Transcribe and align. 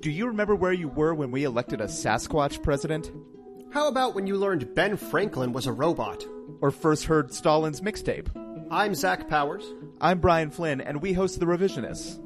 Do 0.00 0.10
you 0.10 0.26
remember 0.26 0.54
where 0.54 0.72
you 0.72 0.88
were 0.88 1.14
when 1.14 1.30
we 1.30 1.44
elected 1.44 1.80
a 1.80 1.86
Sasquatch 1.86 2.62
president? 2.62 3.10
How 3.72 3.88
about 3.88 4.14
when 4.14 4.26
you 4.26 4.36
learned 4.36 4.74
Ben 4.74 4.96
Franklin 4.96 5.52
was 5.52 5.66
a 5.66 5.72
robot? 5.72 6.26
Or 6.60 6.70
first 6.70 7.04
heard 7.04 7.32
Stalin's 7.32 7.80
mixtape? 7.80 8.28
I'm 8.70 8.94
Zach 8.94 9.28
Powers. 9.28 9.64
I'm 10.00 10.18
Brian 10.18 10.50
Flynn, 10.50 10.82
and 10.82 11.00
we 11.00 11.14
host 11.14 11.40
The 11.40 11.46
Revisionists. 11.46 12.18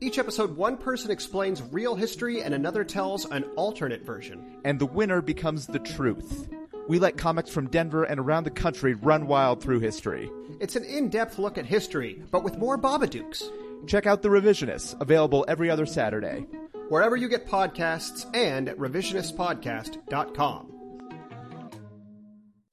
Each 0.00 0.18
episode, 0.18 0.56
one 0.56 0.78
person 0.78 1.10
explains 1.10 1.62
real 1.70 1.94
history 1.94 2.42
and 2.42 2.54
another 2.54 2.82
tells 2.82 3.26
an 3.26 3.44
alternate 3.56 4.06
version. 4.06 4.60
And 4.64 4.78
the 4.78 4.86
winner 4.86 5.20
becomes 5.20 5.66
the 5.66 5.80
truth. 5.80 6.48
We 6.88 6.98
let 6.98 7.18
comics 7.18 7.50
from 7.50 7.68
Denver 7.68 8.04
and 8.04 8.20
around 8.20 8.44
the 8.44 8.50
country 8.50 8.94
run 8.94 9.26
wild 9.26 9.62
through 9.62 9.80
history. 9.80 10.30
It's 10.60 10.76
an 10.76 10.84
in 10.84 11.10
depth 11.10 11.38
look 11.38 11.58
at 11.58 11.66
history, 11.66 12.22
but 12.30 12.42
with 12.42 12.58
more 12.58 12.78
Babadooks. 12.78 13.44
Check 13.86 14.06
out 14.06 14.22
The 14.22 14.28
Revisionists, 14.30 14.98
available 15.00 15.44
every 15.46 15.68
other 15.68 15.86
Saturday. 15.86 16.46
Wherever 16.88 17.16
you 17.16 17.28
get 17.28 17.46
podcasts 17.46 18.26
and 18.34 18.68
at 18.68 18.76
revisionistpodcast.com. 18.78 20.68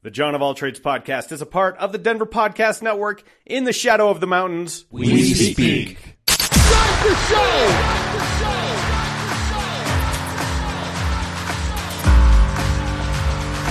The 0.02 0.12
John 0.12 0.34
of 0.34 0.42
All 0.42 0.54
Trades 0.54 0.80
podcast 0.80 1.32
is 1.34 1.42
a 1.42 1.46
part 1.46 1.78
of 1.78 1.92
the 1.92 1.98
Denver 1.98 2.26
Podcast 2.26 2.82
Network. 2.82 3.24
In 3.46 3.66
the 3.66 3.74
shadow 3.74 4.10
of 4.10 4.22
the 4.22 4.28
mountains, 4.28 4.86
we, 4.90 5.34
speak. 5.34 5.98
Start 6.30 7.04
the 7.04 7.16
show! 7.28 7.66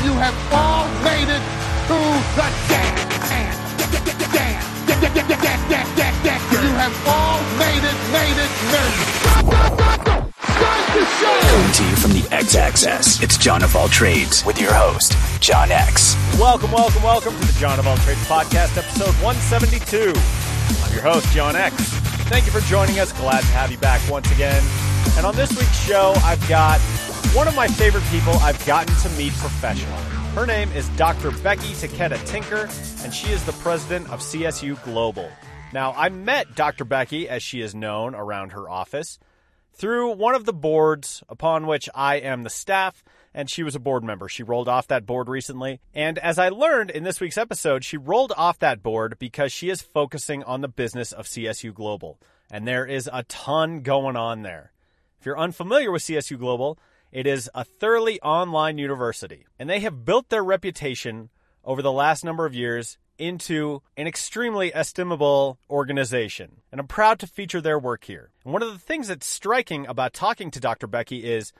You 0.04 0.12
have 0.20 0.36
all 0.52 0.86
made 1.02 1.28
it 1.28 1.42
to 1.88 1.98
the 2.36 2.48
dance. 2.68 3.08
You 6.50 6.74
have 6.74 6.96
all 7.06 7.40
made 7.58 7.84
it, 7.84 7.84
made 7.84 7.84
it, 7.84 8.12
made 8.12 8.27
Coming 10.98 11.72
to 11.74 11.84
you 11.84 11.94
from 11.94 12.10
the 12.10 12.26
X 12.32 12.56
Axis, 12.56 13.22
it's 13.22 13.36
John 13.36 13.62
of 13.62 13.76
All 13.76 13.86
Trades 13.86 14.44
with 14.44 14.60
your 14.60 14.74
host, 14.74 15.14
John 15.40 15.70
X. 15.70 16.16
Welcome, 16.40 16.72
welcome, 16.72 17.04
welcome 17.04 17.38
to 17.38 17.46
the 17.46 17.56
John 17.60 17.78
of 17.78 17.86
All 17.86 17.96
Trades 17.98 18.18
podcast, 18.26 18.76
episode 18.76 19.14
172. 19.22 20.12
I'm 20.82 20.92
your 20.92 21.02
host, 21.02 21.28
John 21.28 21.54
X. 21.54 21.76
Thank 22.26 22.46
you 22.46 22.50
for 22.50 22.58
joining 22.62 22.98
us. 22.98 23.12
Glad 23.12 23.42
to 23.42 23.46
have 23.46 23.70
you 23.70 23.78
back 23.78 24.00
once 24.10 24.28
again. 24.32 24.60
And 25.16 25.24
on 25.24 25.36
this 25.36 25.50
week's 25.50 25.78
show, 25.78 26.14
I've 26.24 26.48
got 26.48 26.80
one 27.32 27.46
of 27.46 27.54
my 27.54 27.68
favorite 27.68 28.04
people 28.10 28.32
I've 28.38 28.66
gotten 28.66 28.92
to 28.96 29.08
meet 29.10 29.34
professionally. 29.34 30.02
Her 30.34 30.46
name 30.46 30.68
is 30.72 30.88
Dr. 30.96 31.30
Becky 31.30 31.74
Takeda 31.74 32.26
Tinker, 32.26 32.68
and 33.04 33.14
she 33.14 33.28
is 33.28 33.44
the 33.46 33.52
president 33.52 34.10
of 34.10 34.18
CSU 34.18 34.82
Global. 34.82 35.30
Now, 35.72 35.94
I 35.96 36.08
met 36.08 36.56
Dr. 36.56 36.84
Becky, 36.84 37.28
as 37.28 37.44
she 37.44 37.60
is 37.60 37.72
known 37.72 38.16
around 38.16 38.50
her 38.50 38.68
office, 38.68 39.20
through 39.78 40.14
one 40.14 40.34
of 40.34 40.44
the 40.44 40.52
boards 40.52 41.22
upon 41.28 41.66
which 41.66 41.88
I 41.94 42.16
am 42.16 42.42
the 42.42 42.50
staff, 42.50 43.04
and 43.32 43.48
she 43.48 43.62
was 43.62 43.76
a 43.76 43.80
board 43.80 44.02
member. 44.02 44.28
She 44.28 44.42
rolled 44.42 44.68
off 44.68 44.88
that 44.88 45.06
board 45.06 45.28
recently. 45.28 45.80
And 45.94 46.18
as 46.18 46.38
I 46.38 46.48
learned 46.48 46.90
in 46.90 47.04
this 47.04 47.20
week's 47.20 47.38
episode, 47.38 47.84
she 47.84 47.96
rolled 47.96 48.32
off 48.36 48.58
that 48.58 48.82
board 48.82 49.16
because 49.20 49.52
she 49.52 49.70
is 49.70 49.80
focusing 49.80 50.42
on 50.42 50.60
the 50.60 50.68
business 50.68 51.12
of 51.12 51.26
CSU 51.26 51.72
Global. 51.72 52.18
And 52.50 52.66
there 52.66 52.84
is 52.84 53.08
a 53.12 53.22
ton 53.24 53.82
going 53.82 54.16
on 54.16 54.42
there. 54.42 54.72
If 55.20 55.26
you're 55.26 55.38
unfamiliar 55.38 55.92
with 55.92 56.02
CSU 56.02 56.38
Global, 56.38 56.78
it 57.12 57.26
is 57.26 57.48
a 57.54 57.64
thoroughly 57.64 58.20
online 58.20 58.78
university, 58.78 59.46
and 59.58 59.70
they 59.70 59.80
have 59.80 60.04
built 60.04 60.28
their 60.28 60.44
reputation 60.44 61.30
over 61.64 61.82
the 61.82 61.92
last 61.92 62.24
number 62.24 62.46
of 62.46 62.54
years 62.54 62.98
into 63.18 63.82
an 63.96 64.06
extremely 64.06 64.74
estimable 64.74 65.58
organization. 65.68 66.60
And 66.70 66.80
I'm 66.80 66.86
proud 66.86 67.18
to 67.20 67.26
feature 67.26 67.60
their 67.60 67.78
work 67.78 68.04
here. 68.04 68.30
And 68.44 68.52
one 68.52 68.62
of 68.62 68.72
the 68.72 68.78
things 68.78 69.08
that's 69.08 69.26
striking 69.26 69.86
about 69.86 70.12
talking 70.12 70.50
to 70.52 70.60
Dr. 70.60 70.86
Becky 70.86 71.24
is 71.24 71.52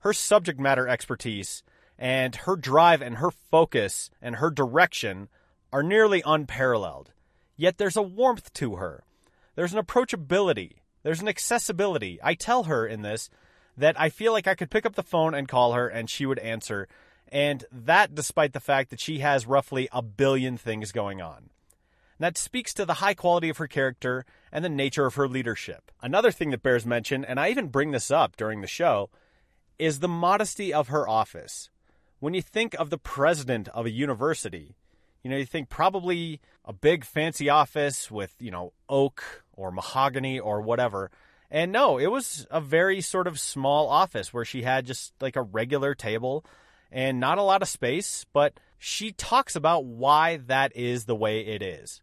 her 0.00 0.12
subject 0.12 0.58
matter 0.58 0.88
expertise 0.88 1.62
and 1.98 2.34
her 2.34 2.56
drive 2.56 3.02
and 3.02 3.18
her 3.18 3.30
focus 3.30 4.10
and 4.20 4.36
her 4.36 4.50
direction 4.50 5.28
are 5.72 5.82
nearly 5.82 6.22
unparalleled. 6.26 7.12
Yet 7.56 7.78
there's 7.78 7.96
a 7.96 8.02
warmth 8.02 8.52
to 8.54 8.76
her. 8.76 9.04
There's 9.54 9.72
an 9.72 9.82
approachability. 9.82 10.78
There's 11.02 11.20
an 11.20 11.28
accessibility. 11.28 12.18
I 12.22 12.34
tell 12.34 12.64
her 12.64 12.86
in 12.86 13.02
this 13.02 13.30
that 13.76 13.98
I 14.00 14.08
feel 14.08 14.32
like 14.32 14.46
I 14.46 14.54
could 14.54 14.70
pick 14.70 14.84
up 14.84 14.94
the 14.94 15.02
phone 15.02 15.34
and 15.34 15.48
call 15.48 15.72
her 15.72 15.88
and 15.88 16.08
she 16.10 16.26
would 16.26 16.38
answer. 16.40 16.88
And 17.32 17.64
that 17.72 18.14
despite 18.14 18.52
the 18.52 18.60
fact 18.60 18.90
that 18.90 19.00
she 19.00 19.20
has 19.20 19.46
roughly 19.46 19.88
a 19.90 20.02
billion 20.02 20.58
things 20.58 20.92
going 20.92 21.22
on. 21.22 21.48
That 22.18 22.36
speaks 22.36 22.74
to 22.74 22.84
the 22.84 22.94
high 22.94 23.14
quality 23.14 23.48
of 23.48 23.56
her 23.56 23.66
character 23.66 24.26
and 24.52 24.62
the 24.62 24.68
nature 24.68 25.06
of 25.06 25.14
her 25.14 25.26
leadership. 25.26 25.90
Another 26.02 26.30
thing 26.30 26.50
that 26.50 26.62
bears 26.62 26.84
mention, 26.84 27.24
and 27.24 27.40
I 27.40 27.48
even 27.48 27.68
bring 27.68 27.90
this 27.90 28.10
up 28.10 28.36
during 28.36 28.60
the 28.60 28.66
show, 28.66 29.08
is 29.78 29.98
the 29.98 30.08
modesty 30.08 30.74
of 30.74 30.88
her 30.88 31.08
office. 31.08 31.70
When 32.20 32.34
you 32.34 32.42
think 32.42 32.74
of 32.74 32.90
the 32.90 32.98
president 32.98 33.66
of 33.68 33.86
a 33.86 33.90
university, 33.90 34.76
you 35.24 35.30
know, 35.30 35.36
you 35.38 35.46
think 35.46 35.70
probably 35.70 36.38
a 36.66 36.72
big 36.72 37.04
fancy 37.04 37.48
office 37.48 38.10
with, 38.10 38.34
you 38.40 38.50
know, 38.50 38.74
oak 38.90 39.42
or 39.54 39.72
mahogany 39.72 40.38
or 40.38 40.60
whatever. 40.60 41.10
And 41.50 41.72
no, 41.72 41.98
it 41.98 42.08
was 42.08 42.46
a 42.50 42.60
very 42.60 43.00
sort 43.00 43.26
of 43.26 43.40
small 43.40 43.88
office 43.88 44.34
where 44.34 44.44
she 44.44 44.62
had 44.62 44.86
just 44.86 45.14
like 45.20 45.34
a 45.34 45.42
regular 45.42 45.94
table 45.94 46.44
and 46.92 47.18
not 47.18 47.38
a 47.38 47.42
lot 47.42 47.62
of 47.62 47.68
space, 47.68 48.26
but 48.32 48.60
she 48.78 49.12
talks 49.12 49.56
about 49.56 49.84
why 49.84 50.36
that 50.46 50.76
is 50.76 51.06
the 51.06 51.16
way 51.16 51.40
it 51.40 51.62
is. 51.62 52.02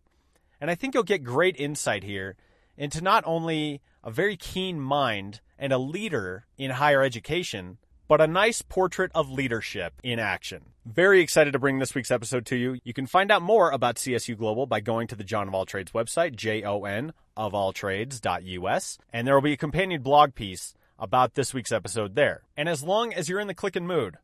And 0.60 0.70
I 0.70 0.76
think 0.76 0.94
you'll 0.94 1.04
get 1.04 1.24
great 1.24 1.56
insight 1.58 2.04
here 2.04 2.36
into 2.76 3.02
not 3.02 3.24
only 3.26 3.82
a 4.04 4.12
very 4.12 4.36
keen 4.36 4.80
mind 4.80 5.42
and 5.58 5.72
a 5.72 5.78
leader 5.78 6.46
in 6.58 6.72
higher 6.72 7.04
education, 7.04 7.78
but 8.08 8.20
a 8.20 8.28
nice 8.28 8.62
portrait 8.64 9.12
of 9.14 9.30
leadership 9.30 9.94
in 10.02 10.18
action. 10.18 10.64
Very 10.86 11.22
excited 11.22 11.54
to 11.54 11.60
bring 11.60 11.78
this 11.78 11.94
week's 11.94 12.10
episode 12.10 12.46
to 12.48 12.56
you. 12.56 12.80
You 12.84 12.94
can 12.94 13.06
find 13.06 13.32
out 13.32 13.44
more 13.44 13.70
about 13.70 13.98
CSU 13.98 14.36
Global 14.36 14.66
by 14.66 14.80
going 14.80 15.08
to 15.08 15.16
the 15.16 15.24
John 15.24 15.48
of 15.48 15.54
All 15.54 15.66
Trades 15.66 15.92
website, 15.92 16.36
J 16.36 16.64
O 16.64 16.86
N 16.86 17.14
of 17.38 17.54
all 17.54 17.72
trades.us, 17.72 18.98
and 19.14 19.28
there 19.28 19.36
will 19.36 19.42
be 19.42 19.54
a 19.54 19.58
companion 19.58 20.02
blog 20.02 20.34
piece 20.34 20.74
about 20.98 21.36
this 21.36 21.54
week's 21.54 21.72
episode 21.72 22.16
there. 22.16 22.42
And 22.58 22.68
as 22.68 22.82
long 22.82 23.14
as 23.14 23.30
you're 23.30 23.40
in 23.40 23.48
the 23.48 23.54
clicking 23.54 23.86
mood, 23.86 24.18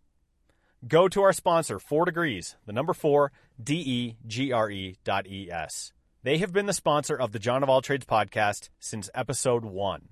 go 0.87 1.07
to 1.07 1.21
our 1.21 1.33
sponsor, 1.33 1.79
4 1.79 2.05
Degrees, 2.05 2.55
the 2.65 2.73
number 2.73 2.93
4, 2.93 3.31
D 3.61 3.75
E 3.75 4.17
G 4.27 4.51
R 4.51 4.69
E 4.69 4.97
dot 5.03 5.27
E 5.27 5.49
S. 5.51 5.93
They 6.23 6.37
have 6.39 6.51
been 6.51 6.65
the 6.65 6.73
sponsor 6.73 7.15
of 7.15 7.31
the 7.31 7.39
John 7.39 7.63
of 7.63 7.69
All 7.69 7.81
Trades 7.81 8.05
podcast 8.05 8.69
since 8.79 9.09
episode 9.13 9.63
1. 9.63 10.09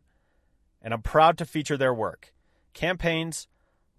And 0.81 0.93
I'm 0.93 1.01
proud 1.01 1.37
to 1.39 1.45
feature 1.45 1.77
their 1.77 1.93
work 1.93 2.33
campaigns, 2.73 3.47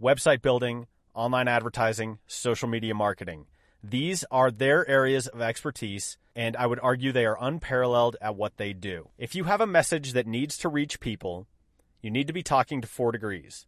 website 0.01 0.43
building, 0.43 0.87
online 1.15 1.49
advertising, 1.49 2.19
social 2.27 2.69
media 2.69 2.95
marketing. 2.95 3.47
These 3.83 4.25
are 4.31 4.51
their 4.51 4.89
areas 4.89 5.27
of 5.27 5.41
expertise, 5.41 6.17
and 6.35 6.57
I 6.57 6.67
would 6.67 6.81
argue 6.81 7.13
they 7.13 7.27
are 7.27 7.37
unparalleled 7.41 8.17
at 8.21 8.35
what 8.35 8.57
they 8.57 8.73
do. 8.73 9.11
If 9.19 9.35
you 9.35 9.45
have 9.45 9.61
a 9.61 9.67
message 9.67 10.13
that 10.13 10.27
needs 10.27 10.57
to 10.59 10.69
reach 10.69 11.01
people, 11.01 11.47
you 12.01 12.11
need 12.11 12.27
to 12.27 12.33
be 12.33 12.43
talking 12.43 12.81
to 12.81 12.89
4 12.89 13.13
Degrees 13.13 13.67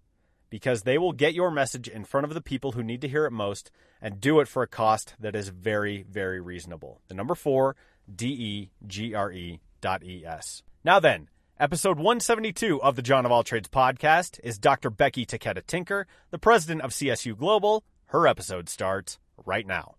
because 0.51 0.83
they 0.83 0.99
will 0.99 1.13
get 1.13 1.35
your 1.35 1.51
message 1.51 1.89
in 1.89 2.05
front 2.05 2.25
of 2.25 2.35
the 2.35 2.41
people 2.41 2.73
who 2.73 2.83
need 2.83 3.01
to 3.01 3.09
hear 3.09 3.27
it 3.27 3.33
most 3.33 3.71
and 4.01 4.21
do 4.21 4.41
it 4.41 4.49
for 4.49 4.63
a 4.63 4.69
cost 4.69 5.15
that 5.19 5.35
is 5.35 5.49
very, 5.49 6.03
very 6.03 6.41
reasonable. 6.41 7.01
The 7.09 7.15
number 7.15 7.35
4, 7.35 7.77
D 8.15 8.27
E 8.27 8.71
G 8.87 9.15
R 9.15 9.33
E 9.33 9.61
dot 9.81 10.05
E 10.05 10.25
S. 10.25 10.63
Now 10.85 11.01
then, 11.01 11.29
Episode 11.59 11.97
172 11.97 12.83
of 12.83 12.97
the 12.97 13.03
John 13.03 13.25
of 13.25 13.33
All 13.33 13.43
Trades 13.43 13.71
podcast 13.71 14.39
is 14.45 14.59
Dr. 14.59 14.91
Becky 14.91 15.25
Takeda 15.25 15.67
Tinker, 15.67 16.07
the 16.31 16.39
president 16.39 16.83
of 16.83 16.91
CSU 16.91 17.35
Global. 17.35 17.83
Her 18.09 18.27
episode 18.27 18.69
starts 18.69 19.19
right 19.43 19.67
now. 19.67 19.95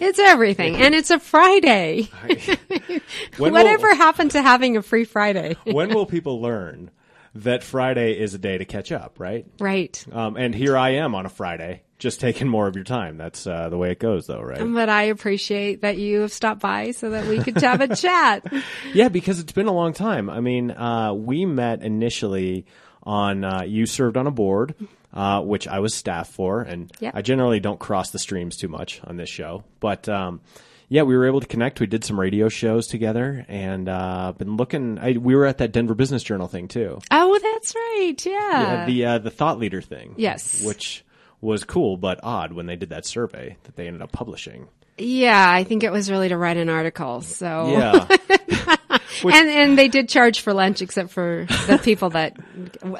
It's 0.00 0.18
everything, 0.18 0.76
and 0.76 0.94
it's 0.94 1.10
a 1.10 1.18
Friday. 1.18 2.08
Whatever 3.36 3.88
will- 3.88 3.96
happened 3.96 4.32
to 4.32 4.42
having 4.42 4.76
a 4.76 4.82
free 4.82 5.04
Friday? 5.04 5.56
when 5.64 5.94
will 5.94 6.06
people 6.06 6.40
learn 6.40 6.90
that 7.34 7.62
Friday 7.62 8.18
is 8.18 8.34
a 8.34 8.38
day 8.38 8.58
to 8.58 8.64
catch 8.64 8.90
up, 8.90 9.20
right? 9.20 9.46
right. 9.60 10.04
Um, 10.10 10.36
and 10.36 10.54
here 10.54 10.76
I 10.76 10.94
am 10.94 11.14
on 11.14 11.26
a 11.26 11.28
Friday, 11.28 11.82
just 11.98 12.18
taking 12.18 12.48
more 12.48 12.66
of 12.66 12.74
your 12.74 12.84
time. 12.84 13.18
That's 13.18 13.46
uh, 13.46 13.68
the 13.68 13.76
way 13.78 13.92
it 13.92 14.00
goes, 14.00 14.26
though, 14.26 14.40
right? 14.40 14.60
But 14.60 14.88
I 14.88 15.04
appreciate 15.04 15.82
that 15.82 15.96
you 15.98 16.22
have 16.22 16.32
stopped 16.32 16.60
by 16.60 16.90
so 16.90 17.10
that 17.10 17.26
we 17.26 17.38
could 17.40 17.60
have 17.60 17.80
a 17.80 17.94
chat. 17.94 18.52
yeah, 18.94 19.08
because 19.08 19.38
it's 19.38 19.52
been 19.52 19.68
a 19.68 19.72
long 19.72 19.92
time. 19.92 20.28
I 20.28 20.40
mean, 20.40 20.70
uh, 20.72 21.12
we 21.12 21.44
met 21.44 21.82
initially 21.82 22.66
on 23.02 23.44
uh, 23.44 23.62
you 23.62 23.86
served 23.86 24.16
on 24.16 24.26
a 24.26 24.30
board, 24.30 24.74
uh, 25.12 25.40
which 25.42 25.66
I 25.68 25.80
was 25.80 25.94
staff 25.94 26.28
for, 26.28 26.62
and. 26.62 26.90
I 27.14 27.22
generally 27.22 27.60
don't 27.60 27.78
cross 27.80 28.10
the 28.10 28.18
streams 28.18 28.56
too 28.56 28.68
much 28.68 29.00
on 29.04 29.16
this 29.16 29.28
show, 29.30 29.64
but. 29.80 30.08
Um, 30.08 30.40
yeah, 30.92 31.02
we 31.02 31.16
were 31.16 31.28
able 31.28 31.38
to 31.40 31.46
connect. 31.46 31.78
We 31.78 31.86
did 31.86 32.02
some 32.04 32.18
radio 32.18 32.48
shows 32.48 32.88
together, 32.88 33.46
and 33.48 33.88
uh, 33.88 34.32
been 34.36 34.56
looking. 34.56 34.98
I, 34.98 35.12
we 35.12 35.36
were 35.36 35.46
at 35.46 35.58
that 35.58 35.70
Denver 35.70 35.94
Business 35.94 36.24
Journal 36.24 36.48
thing 36.48 36.66
too. 36.66 36.98
Oh, 37.12 37.38
that's 37.40 37.72
right. 37.76 38.16
Yeah. 38.26 38.32
Yeah, 38.62 38.86
the 38.86 39.04
uh, 39.04 39.18
the 39.18 39.30
thought 39.30 39.60
leader 39.60 39.80
thing. 39.80 40.16
Yes. 40.16 40.64
which 40.64 41.04
was 41.40 41.62
cool 41.62 41.96
but 41.96 42.18
odd 42.24 42.52
when 42.52 42.66
they 42.66 42.74
did 42.74 42.90
that 42.90 43.06
survey 43.06 43.56
that 43.62 43.76
they 43.76 43.86
ended 43.86 44.02
up 44.02 44.10
publishing. 44.10 44.66
Yeah, 44.98 45.48
I 45.48 45.62
think 45.62 45.84
it 45.84 45.92
was 45.92 46.10
really 46.10 46.28
to 46.28 46.36
write 46.36 46.56
an 46.56 46.68
article. 46.68 47.20
So 47.20 47.68
Yeah. 47.70 48.98
and 49.24 49.48
and 49.48 49.78
they 49.78 49.88
did 49.88 50.08
charge 50.08 50.40
for 50.40 50.52
lunch, 50.52 50.82
except 50.82 51.10
for 51.10 51.46
the 51.66 51.80
people 51.82 52.10
that 52.10 52.36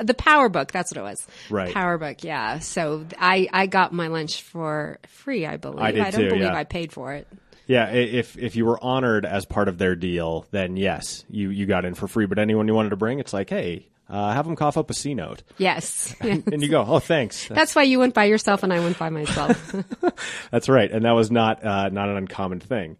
the 0.03 0.15
Power 0.15 0.49
Book. 0.49 0.73
That's 0.73 0.93
what 0.93 0.99
it 0.99 1.03
was. 1.03 1.27
Right. 1.49 1.73
Power 1.73 1.99
Book. 1.99 2.25
Yeah. 2.25 2.59
So 2.59 3.07
I 3.19 3.49
I 3.53 3.67
got 3.67 3.93
my 3.93 4.09
lunch 4.09 4.43
for 4.43 4.99
free. 5.09 5.47
I 5.47 5.57
believe. 5.57 5.81
I 5.81 5.93
did 5.93 6.03
don't 6.03 6.13
too, 6.13 6.29
believe 6.29 6.43
yeah. 6.43 6.55
I 6.55 6.65
paid 6.65 6.93
for 6.93 7.13
it. 7.13 7.27
Yeah, 7.67 7.91
if 7.91 8.37
if 8.37 8.57
you 8.57 8.67
were 8.67 8.83
honored 8.83 9.25
as 9.25 9.45
part 9.45 9.69
of 9.69 9.79
their 9.79 9.95
deal, 9.95 10.45
then 10.51 10.77
yes, 10.77 11.25
you 11.31 11.51
you 11.51 11.67
got 11.67 11.85
in 11.85 11.95
for 11.95 12.09
free. 12.09 12.27
But 12.27 12.41
anyone 12.41 12.67
you 12.67 12.75
wanted 12.75 12.91
to 12.91 12.97
bring, 12.97 13.21
it's 13.21 13.33
like, 13.33 13.49
hey, 13.49 13.87
uh, 14.11 14.33
have 14.33 14.45
them 14.45 14.57
cough 14.57 14.77
up 14.77 14.91
a 14.91 14.95
C 14.95 15.15
note, 15.15 15.45
Yes. 15.57 16.17
Yeah. 16.23 16.39
and 16.47 16.63
you 16.63 16.69
go, 16.69 16.85
oh, 16.85 16.99
thanks. 16.99 17.47
That's 17.51 17.77
why 17.77 17.85
you 17.85 18.01
went 18.01 18.13
by 18.13 18.25
yourself 18.25 18.65
and 18.65 18.73
I 18.73 18.81
went 18.81 18.99
by 18.99 19.09
myself. 19.09 19.73
That's 20.51 20.69
right, 20.69 20.91
and 20.91 21.05
that 21.05 21.13
was 21.13 21.31
not 21.31 21.65
uh, 21.65 21.91
not 21.91 22.09
an 22.09 22.17
uncommon 22.17 22.59
thing. 22.59 22.97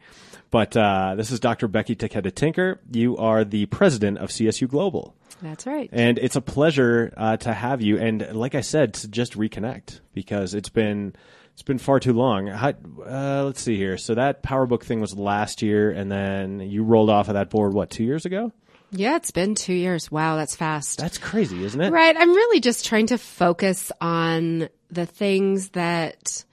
But 0.51 0.77
uh, 0.77 1.15
this 1.17 1.31
is 1.31 1.41
Dr. 1.41 1.69
Becky 1.69 1.95
Takeda 1.95 2.35
Tinker. 2.35 2.81
You 2.91 3.17
are 3.17 3.45
the 3.45 3.67
president 3.67 4.19
of 4.19 4.31
CSU 4.31 4.69
Global. 4.69 5.15
That's 5.43 5.67
right. 5.67 5.89
And 5.93 6.19
it's 6.19 6.37
a 6.37 6.41
pleasure 6.41 7.13
uh, 7.17 7.37
to 7.39 7.53
have 7.53 7.81
you. 7.81 7.99
And 7.99 8.35
like 8.35 8.55
I 8.55 8.61
said, 8.61 8.95
to 8.95 9.09
just 9.09 9.35
reconnect 9.35 10.01
because 10.13 10.55
it's 10.55 10.69
been 10.69 11.15
it's 11.53 11.63
been 11.63 11.79
far 11.79 12.01
too 12.01 12.13
long. 12.13 12.47
How, 12.47 12.71
uh, 12.71 13.45
let's 13.45 13.61
see 13.61 13.77
here. 13.77 13.97
So 13.97 14.15
that 14.15 14.43
PowerBook 14.43 14.83
thing 14.83 15.01
was 15.01 15.17
last 15.17 15.63
year, 15.63 15.91
and 15.91 16.11
then 16.11 16.61
you 16.61 16.83
rolled 16.83 17.11
off 17.11 17.29
of 17.29 17.35
that 17.35 17.51
board 17.51 17.75
what 17.75 17.91
two 17.91 18.05
years 18.05 18.25
ago? 18.25 18.53
Yeah, 18.93 19.17
it's 19.17 19.31
been 19.31 19.55
two 19.55 19.75
years. 19.75 20.11
Wow, 20.11 20.37
that's 20.37 20.57
fast. 20.57 20.99
That's 20.99 21.19
crazy, 21.19 21.63
isn't 21.65 21.81
it? 21.81 21.93
Right. 21.93 22.17
I'm 22.17 22.31
really 22.31 22.61
just 22.61 22.87
trying 22.87 23.07
to 23.09 23.19
focus 23.19 23.93
on 24.01 24.69
the 24.91 25.07
things 25.07 25.71
that 25.71 26.45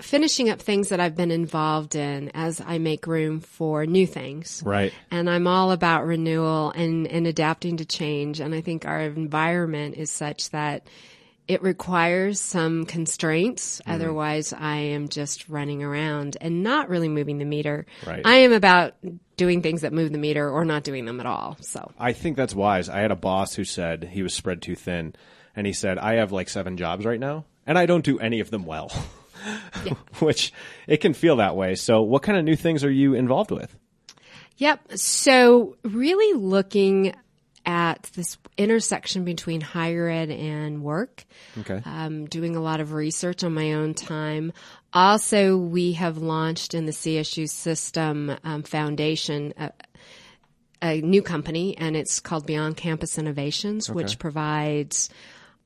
finishing 0.00 0.48
up 0.48 0.60
things 0.60 0.90
that 0.90 1.00
I've 1.00 1.16
been 1.16 1.30
involved 1.30 1.94
in 1.94 2.30
as 2.34 2.60
I 2.60 2.78
make 2.78 3.06
room 3.06 3.40
for 3.40 3.86
new 3.86 4.06
things. 4.06 4.62
Right. 4.64 4.92
And 5.10 5.28
I'm 5.28 5.46
all 5.46 5.72
about 5.72 6.06
renewal 6.06 6.70
and, 6.70 7.06
and 7.06 7.26
adapting 7.26 7.78
to 7.78 7.84
change. 7.84 8.40
And 8.40 8.54
I 8.54 8.60
think 8.60 8.86
our 8.86 9.00
environment 9.00 9.96
is 9.96 10.10
such 10.10 10.50
that 10.50 10.86
it 11.48 11.62
requires 11.62 12.40
some 12.40 12.84
constraints. 12.84 13.80
Mm-hmm. 13.80 13.90
Otherwise, 13.90 14.52
I 14.52 14.76
am 14.76 15.08
just 15.08 15.48
running 15.48 15.82
around 15.82 16.36
and 16.40 16.62
not 16.62 16.90
really 16.90 17.08
moving 17.08 17.38
the 17.38 17.44
meter. 17.44 17.86
Right. 18.06 18.22
I 18.24 18.36
am 18.36 18.52
about 18.52 18.94
doing 19.36 19.62
things 19.62 19.80
that 19.80 19.92
move 19.92 20.12
the 20.12 20.18
meter 20.18 20.48
or 20.48 20.64
not 20.64 20.84
doing 20.84 21.06
them 21.06 21.20
at 21.20 21.26
all. 21.26 21.56
So. 21.60 21.90
I 21.98 22.12
think 22.12 22.36
that's 22.36 22.54
wise. 22.54 22.88
I 22.88 23.00
had 23.00 23.10
a 23.10 23.16
boss 23.16 23.54
who 23.54 23.64
said 23.64 24.10
he 24.12 24.22
was 24.22 24.34
spread 24.34 24.60
too 24.60 24.76
thin, 24.76 25.14
and 25.56 25.66
he 25.66 25.72
said, 25.72 25.96
"I 25.98 26.14
have 26.14 26.32
like 26.32 26.48
seven 26.48 26.76
jobs 26.76 27.04
right 27.06 27.18
now, 27.18 27.46
and 27.66 27.78
I 27.78 27.86
don't 27.86 28.04
do 28.04 28.18
any 28.18 28.40
of 28.40 28.50
them 28.50 28.66
well." 28.66 28.92
Which 30.20 30.52
it 30.86 30.98
can 30.98 31.14
feel 31.14 31.36
that 31.36 31.56
way. 31.56 31.74
So, 31.74 32.02
what 32.02 32.22
kind 32.22 32.38
of 32.38 32.44
new 32.44 32.56
things 32.56 32.84
are 32.84 32.90
you 32.90 33.14
involved 33.14 33.50
with? 33.50 33.74
Yep. 34.58 34.98
So 34.98 35.76
really 35.84 36.36
looking 36.38 37.14
at 37.64 38.02
this 38.14 38.38
intersection 38.56 39.24
between 39.24 39.60
higher 39.60 40.08
ed 40.08 40.30
and 40.30 40.82
work. 40.82 41.24
Okay. 41.58 41.80
Um, 41.84 42.26
doing 42.26 42.56
a 42.56 42.60
lot 42.60 42.80
of 42.80 42.92
research 42.92 43.44
on 43.44 43.54
my 43.54 43.74
own 43.74 43.94
time. 43.94 44.52
Also, 44.92 45.56
we 45.56 45.92
have 45.92 46.18
launched 46.18 46.74
in 46.74 46.86
the 46.86 46.92
CSU 46.92 47.48
System 47.48 48.34
um, 48.42 48.62
Foundation 48.62 49.52
a, 49.58 49.72
a 50.82 51.00
new 51.02 51.22
company, 51.22 51.76
and 51.76 51.94
it's 51.94 52.20
called 52.20 52.46
Beyond 52.46 52.76
Campus 52.76 53.18
Innovations, 53.18 53.90
which 53.90 54.18
provides 54.18 55.10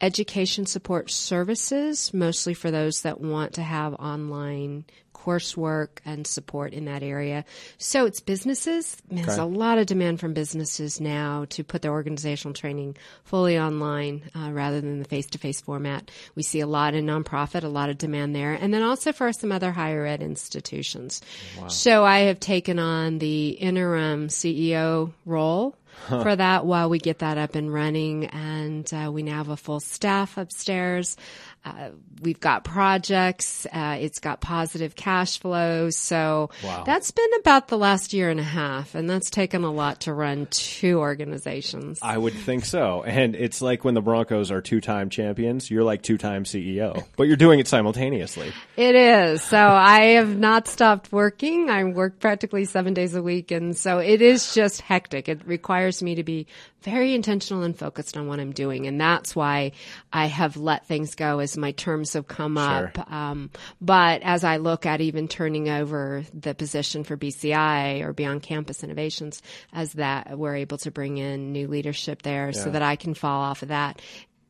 education 0.03 0.67
support 0.67 1.11
services, 1.11 2.13
mostly 2.13 2.55
for 2.55 2.71
those 2.71 3.03
that 3.03 3.21
want 3.21 3.55
to 3.55 3.63
have 3.63 3.95
online 3.95 4.85
coursework 5.23 5.89
and 6.05 6.27
support 6.27 6.73
in 6.73 6.87
that 6.87 7.03
area. 7.03 7.45
So 7.79 8.07
it's 8.07 8.21
businesses. 8.21 8.97
There's 9.11 9.39
a 9.39 9.45
lot 9.45 9.79
of 9.79 9.87
demand 9.87 10.21
from 10.21 10.35
businesses 10.35 11.01
now 11.01 11.47
to 11.51 11.63
put 11.63 11.83
their 11.83 11.93
organizational 11.93 12.55
training 12.55 12.97
fully 13.25 13.59
online 13.59 14.23
uh, 14.37 14.51
rather 14.53 14.81
than 14.81 14.99
the 14.99 15.05
face-to-face 15.05 15.61
format. 15.61 16.11
We 16.35 16.43
see 16.43 16.61
a 16.61 16.67
lot 16.67 16.95
in 16.95 17.07
nonprofit, 17.07 17.63
a 17.63 17.69
lot 17.69 17.91
of 17.91 17.99
demand 17.99 18.35
there, 18.35 18.53
and 18.53 18.73
then 18.73 18.83
also 18.83 19.13
for 19.13 19.33
some 19.33 19.53
other 19.53 19.73
higher 19.73 20.05
ed 20.05 20.23
institutions. 20.23 21.21
So 21.69 22.05
I 22.05 22.21
have 22.21 22.41
taken 22.41 22.79
on 22.79 23.19
the 23.19 23.51
interim 23.51 24.29
CEO 24.29 25.13
role 25.25 25.77
for 26.09 26.35
that 26.35 26.67
while 26.67 26.89
we 26.89 26.99
get 26.99 27.21
that 27.21 27.39
up 27.39 27.55
and 27.55 27.73
running. 27.73 28.27
And 28.27 28.91
uh, 28.93 29.11
we 29.13 29.23
now 29.23 29.39
have 29.39 29.49
a 29.49 29.57
full 29.57 29.81
staff 29.81 30.37
upstairs. 30.37 31.17
Uh, 31.65 31.91
we've 32.21 32.41
got 32.41 32.65
projects. 32.65 33.67
Uh, 33.73 33.97
it's 34.01 34.19
got 34.19 34.41
positive 34.41 34.97
cash 34.97 35.39
flow. 35.39 35.91
So 35.91 36.51
that's 36.85 37.13
been 37.13 37.31
about 37.39 37.69
the 37.69 37.79
last 37.79 38.13
year 38.13 38.31
and 38.31 38.41
a 38.41 38.45
half. 38.45 38.97
And 38.97 39.09
that's 39.09 39.31
taken 39.31 39.63
a 39.63 39.71
lot 39.71 40.01
to 40.03 40.13
run 40.13 40.47
two 40.51 40.99
organizations. 40.99 42.01
I 42.03 42.19
would 42.19 42.35
think 42.35 42.65
so. 42.65 43.05
And 43.05 43.37
it's 43.37 43.63
like 43.63 43.85
when 43.85 43.95
the 43.95 44.01
Broncos 44.01 44.51
are 44.51 44.61
two 44.61 44.81
time 44.81 45.09
champions, 45.09 45.71
you're 45.71 45.85
like 45.85 46.03
two 46.03 46.19
time 46.19 46.43
CEO, 46.45 47.05
but 47.17 47.29
you're 47.29 47.37
doing 47.37 47.61
it 47.61 47.69
simultaneously. 47.69 48.53
It 48.77 48.97
is. 48.97 49.43
So 49.43 49.59
I 49.59 50.01
have 50.15 50.37
not 50.37 50.67
stopped 50.67 51.13
working. 51.13 51.71
I 51.71 51.85
work 51.85 52.19
practically 52.19 52.65
seven 52.65 52.93
days 52.93 53.15
a 53.15 53.23
week. 53.23 53.53
And 53.53 53.77
so 53.77 53.99
it 53.99 54.21
is 54.21 54.53
just 54.53 54.81
hectic. 54.81 55.29
It 55.29 55.47
requires 55.47 56.03
me 56.03 56.17
to 56.17 56.25
be 56.25 56.49
very 56.83 57.15
intentional 57.15 57.63
and 57.63 57.79
focused 57.79 58.17
on 58.17 58.27
what 58.27 58.41
I'm 58.41 58.53
doing. 58.53 58.87
And 58.87 59.01
that's 59.01 59.37
why 59.37 59.73
I 60.13 60.27
have 60.27 60.57
let 60.57 60.87
things 60.87 61.15
go 61.15 61.39
as 61.39 61.52
my 61.57 61.73
terms 61.73 62.13
have 62.15 62.27
come 62.27 62.59
up. 62.59 63.13
Um, 63.13 63.51
but 63.81 64.23
as 64.23 64.45
I 64.45 64.57
look 64.59 64.87
at 64.87 65.01
even 65.01 65.29
turning 65.29 65.69
over 65.69 66.25
the 66.35 66.55
position 66.55 67.05
for 67.05 67.17
BCI 67.17 68.03
or 68.03 68.13
Beyond 68.13 68.43
Campus 68.43 68.83
Innovations, 68.85 69.43
as 69.73 69.95
that 69.95 70.39
we're 70.39 70.57
able 70.57 70.79
to 70.79 70.91
bring 70.91 71.19
in 71.19 71.53
new 71.53 71.69
leadership 71.69 72.23
there 72.23 72.53
so 72.53 72.71
that 72.71 72.83
I 72.83 72.97
can 72.97 73.15
fall 73.15 73.43
off 73.43 73.63
of 73.63 73.69
that 73.69 74.01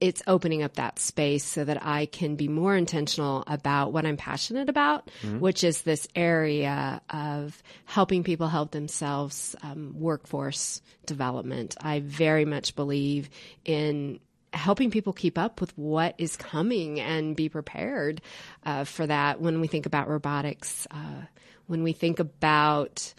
it's 0.03 0.21
opening 0.27 0.65
up 0.65 0.75
that 0.75 0.99
space 0.99 1.45
so 1.45 1.63
that 1.65 1.87
I 1.87 2.07
can 2.07 2.35
be 2.35 2.49
more 2.49 2.75
intentional 2.75 3.45
about 3.47 3.93
what 3.93 4.05
I'm 4.05 4.17
passionate 4.17 4.69
about, 4.69 5.09
which 5.39 5.63
is 5.63 5.83
this 5.83 6.09
area 6.17 7.01
of 7.09 7.63
helping 7.85 8.25
people 8.25 8.49
help 8.49 8.73
themselves, 8.73 9.55
um, 9.63 9.95
workforce 9.97 10.83
development. 11.07 11.77
I 11.81 12.01
very 12.01 12.45
much 12.45 12.75
believe 12.75 13.31
in 13.65 14.19
helping 14.53 14.91
people 14.91 15.13
keep 15.13 15.39
up 15.39 15.61
with 15.61 15.77
what 15.79 16.15
is 16.19 16.37
coming 16.37 17.01
and 17.01 17.35
be 17.37 17.49
prepared 17.49 18.21
uh, 18.65 18.85
for 18.85 19.07
that 19.07 19.41
when 19.41 19.61
we 19.61 19.67
think 19.67 19.87
about 19.87 20.09
robotics, 20.09 20.87
uh, 20.91 21.23
when 21.67 21.83
we 21.83 21.93
think 21.93 22.19
about 22.21 23.15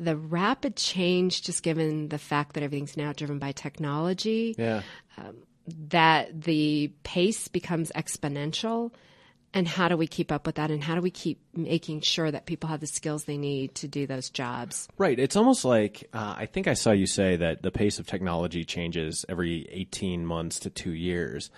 the 0.00 0.16
rapid 0.16 0.74
change, 0.76 1.42
just 1.42 1.62
given 1.62 2.08
the 2.08 2.18
fact 2.18 2.54
that 2.54 2.62
everything's 2.64 2.96
now 2.96 3.12
driven 3.12 3.38
by 3.38 3.52
technology 3.52 4.54
Yeah. 4.58 4.82
that 5.88 6.42
the 6.42 6.92
pace 7.04 7.48
becomes 7.48 7.92
exponential 7.94 8.90
and 9.54 9.66
how 9.66 9.88
do 9.88 9.96
we 9.96 10.06
keep 10.06 10.30
up 10.30 10.44
with 10.44 10.56
that 10.56 10.70
and 10.70 10.84
how 10.84 10.94
do 10.94 11.00
we 11.00 11.10
keep 11.10 11.40
making 11.54 12.02
sure 12.02 12.30
that 12.30 12.44
people 12.44 12.68
have 12.68 12.80
the 12.80 12.86
skills 12.86 13.24
they 13.24 13.38
need 13.38 13.74
to 13.76 13.88
do 13.88 14.06
those 14.06 14.28
jobs 14.28 14.88
Right. 14.98 15.18
It's 15.18 15.36
almost 15.36 15.64
like 15.64 16.08
uh, 16.12 16.34
I 16.36 16.46
think 16.46 16.68
I 16.68 16.74
saw 16.74 16.90
you 16.90 17.06
say 17.06 17.36
that 17.36 17.62
the 17.62 17.70
pace 17.70 17.98
of 17.98 18.06
technology 18.06 18.64
changes 18.64 19.24
every 19.28 19.66
18 19.70 20.24
months 20.24 20.60
to 20.60 20.70
two 20.70 20.92
years, 20.92 21.50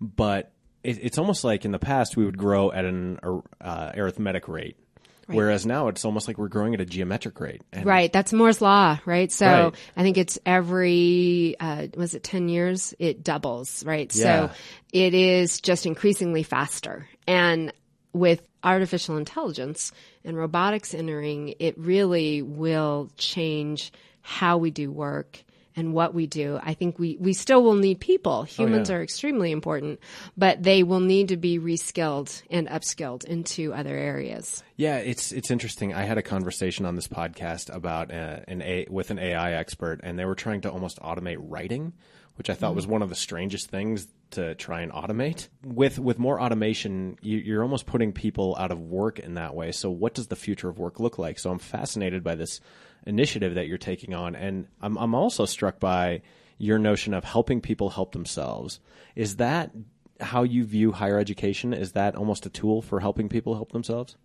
but 0.00 0.52
it, 0.82 0.98
it's 1.02 1.18
almost 1.18 1.44
like 1.44 1.64
in 1.64 1.72
the 1.72 1.78
past 1.78 2.16
we 2.16 2.24
would 2.24 2.38
grow 2.38 2.72
at 2.72 2.84
an 2.84 3.18
uh, 3.60 3.92
arithmetic 3.94 4.48
rate. 4.48 4.76
Whereas 5.26 5.64
now 5.66 5.88
it's 5.88 6.04
almost 6.04 6.28
like 6.28 6.36
we're 6.38 6.48
growing 6.48 6.74
at 6.74 6.80
a 6.80 6.84
geometric 6.84 7.38
rate. 7.40 7.62
And 7.72 7.86
right 7.86 8.12
that's 8.12 8.32
moore's 8.32 8.60
law 8.60 8.98
right 9.06 9.30
so 9.32 9.46
Right. 9.46 9.74
i 9.96 10.02
think 10.02 10.18
it's 10.18 10.38
every 10.44 11.56
uh, 11.60 11.86
was 11.96 12.14
it 12.14 12.22
10 12.24 12.48
years 12.48 12.94
it 12.98 13.22
doubles 13.24 13.84
right 13.84 14.14
Yeah. 14.14 14.48
so 14.48 14.54
it 14.92 15.14
is 15.14 15.60
just 15.60 15.86
increasingly 15.86 16.42
faster 16.42 17.08
and 17.26 17.72
with 18.12 18.46
artificial 18.64 19.16
intelligence 19.16 19.92
and 20.24 20.36
robotics 20.36 20.92
entering 20.94 21.54
it 21.58 21.78
really 21.78 22.42
will 22.42 23.10
change 23.16 23.92
how 24.20 24.58
we 24.58 24.70
do 24.70 24.90
work 24.90 25.42
and 25.76 25.92
what 25.92 26.14
we 26.14 26.26
do. 26.26 26.58
I 26.62 26.74
think 26.74 26.98
we, 26.98 27.16
we 27.18 27.32
still 27.32 27.62
will 27.62 27.74
need 27.74 28.00
people. 28.00 28.44
Humans 28.44 28.90
yeah. 28.90 28.96
are 28.96 29.02
extremely 29.02 29.50
important, 29.50 30.00
but 30.36 30.62
they 30.62 30.82
will 30.82 31.00
need 31.00 31.28
to 31.28 31.36
be 31.36 31.58
reskilled 31.58 32.42
and 32.50 32.68
upskilled 32.68 33.24
into 33.24 33.72
other 33.72 33.96
areas. 33.96 34.62
Yeah, 34.76 34.98
it's 34.98 35.32
it's 35.32 35.50
interesting. 35.50 35.94
I 35.94 36.04
had 36.04 36.18
a 36.18 36.22
conversation 36.22 36.86
on 36.86 36.96
this 36.96 37.08
podcast 37.08 37.74
about 37.74 38.10
uh, 38.10 38.40
an 38.48 38.62
a 38.62 38.86
with 38.90 39.10
an 39.10 39.18
AI 39.18 39.52
expert, 39.52 40.00
and 40.02 40.18
they 40.18 40.24
were 40.24 40.34
trying 40.34 40.62
to 40.62 40.70
almost 40.70 40.98
automate 41.00 41.38
writing, 41.38 41.92
which 42.36 42.50
I 42.50 42.54
thought 42.54 42.74
was 42.74 42.86
one 42.86 43.02
of 43.02 43.08
the 43.08 43.14
strangest 43.14 43.70
things 43.70 44.08
to 44.32 44.54
try 44.54 44.80
and 44.80 44.90
automate. 44.90 45.48
With 45.64 45.98
with 45.98 46.18
more 46.18 46.40
automation, 46.40 47.16
you, 47.22 47.38
you're 47.38 47.62
almost 47.62 47.86
putting 47.86 48.12
people 48.12 48.56
out 48.58 48.72
of 48.72 48.80
work 48.80 49.18
in 49.18 49.34
that 49.34 49.54
way. 49.54 49.72
So, 49.72 49.90
what 49.90 50.14
does 50.14 50.26
the 50.26 50.36
future 50.36 50.68
of 50.68 50.78
work 50.78 50.98
look 50.98 51.18
like? 51.18 51.38
So, 51.38 51.50
I'm 51.50 51.58
fascinated 51.58 52.24
by 52.24 52.34
this 52.34 52.60
initiative 53.06 53.54
that 53.54 53.66
you're 53.66 53.78
taking 53.78 54.14
on, 54.14 54.34
and 54.34 54.66
I'm 54.80 54.96
I'm 54.96 55.14
also 55.14 55.44
struck 55.44 55.80
by 55.80 56.22
your 56.58 56.78
notion 56.78 57.14
of 57.14 57.24
helping 57.24 57.60
people 57.60 57.90
help 57.90 58.12
themselves. 58.12 58.80
Is 59.16 59.36
that 59.36 59.72
how 60.20 60.44
you 60.44 60.64
view 60.64 60.92
higher 60.92 61.18
education? 61.18 61.72
Is 61.72 61.92
that 61.92 62.14
almost 62.14 62.46
a 62.46 62.50
tool 62.50 62.82
for 62.82 63.00
helping 63.00 63.28
people 63.28 63.54
help 63.54 63.72
themselves? 63.72 64.16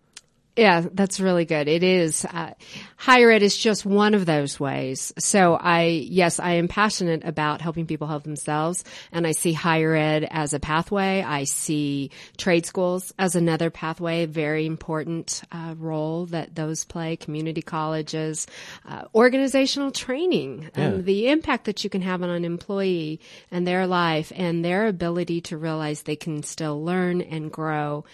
Yeah, 0.58 0.86
that's 0.92 1.20
really 1.20 1.44
good. 1.44 1.68
It 1.68 1.84
is. 1.84 2.24
Uh, 2.24 2.54
higher 2.96 3.30
ed 3.30 3.44
is 3.44 3.56
just 3.56 3.86
one 3.86 4.12
of 4.14 4.26
those 4.26 4.58
ways. 4.58 5.12
So 5.16 5.54
I, 5.54 5.84
yes, 5.84 6.40
I 6.40 6.54
am 6.54 6.66
passionate 6.66 7.24
about 7.24 7.60
helping 7.60 7.86
people 7.86 8.08
help 8.08 8.24
themselves 8.24 8.82
and 9.12 9.24
I 9.24 9.30
see 9.30 9.52
higher 9.52 9.94
ed 9.94 10.26
as 10.28 10.54
a 10.54 10.58
pathway. 10.58 11.22
I 11.22 11.44
see 11.44 12.10
trade 12.38 12.66
schools 12.66 13.14
as 13.20 13.36
another 13.36 13.70
pathway, 13.70 14.26
very 14.26 14.66
important 14.66 15.42
uh, 15.52 15.76
role 15.78 16.26
that 16.26 16.56
those 16.56 16.84
play, 16.84 17.14
community 17.14 17.62
colleges, 17.62 18.48
uh, 18.84 19.04
organizational 19.14 19.92
training, 19.92 20.72
um, 20.74 21.04
the 21.04 21.28
impact 21.28 21.66
that 21.66 21.84
you 21.84 21.90
can 21.90 22.02
have 22.02 22.20
on 22.20 22.30
an 22.30 22.44
employee 22.44 23.20
and 23.52 23.64
their 23.64 23.86
life 23.86 24.32
and 24.34 24.64
their 24.64 24.88
ability 24.88 25.40
to 25.42 25.56
realize 25.56 26.02
they 26.02 26.16
can 26.16 26.42
still 26.42 26.82
learn 26.82 27.20
and 27.20 27.52
grow 27.52 28.04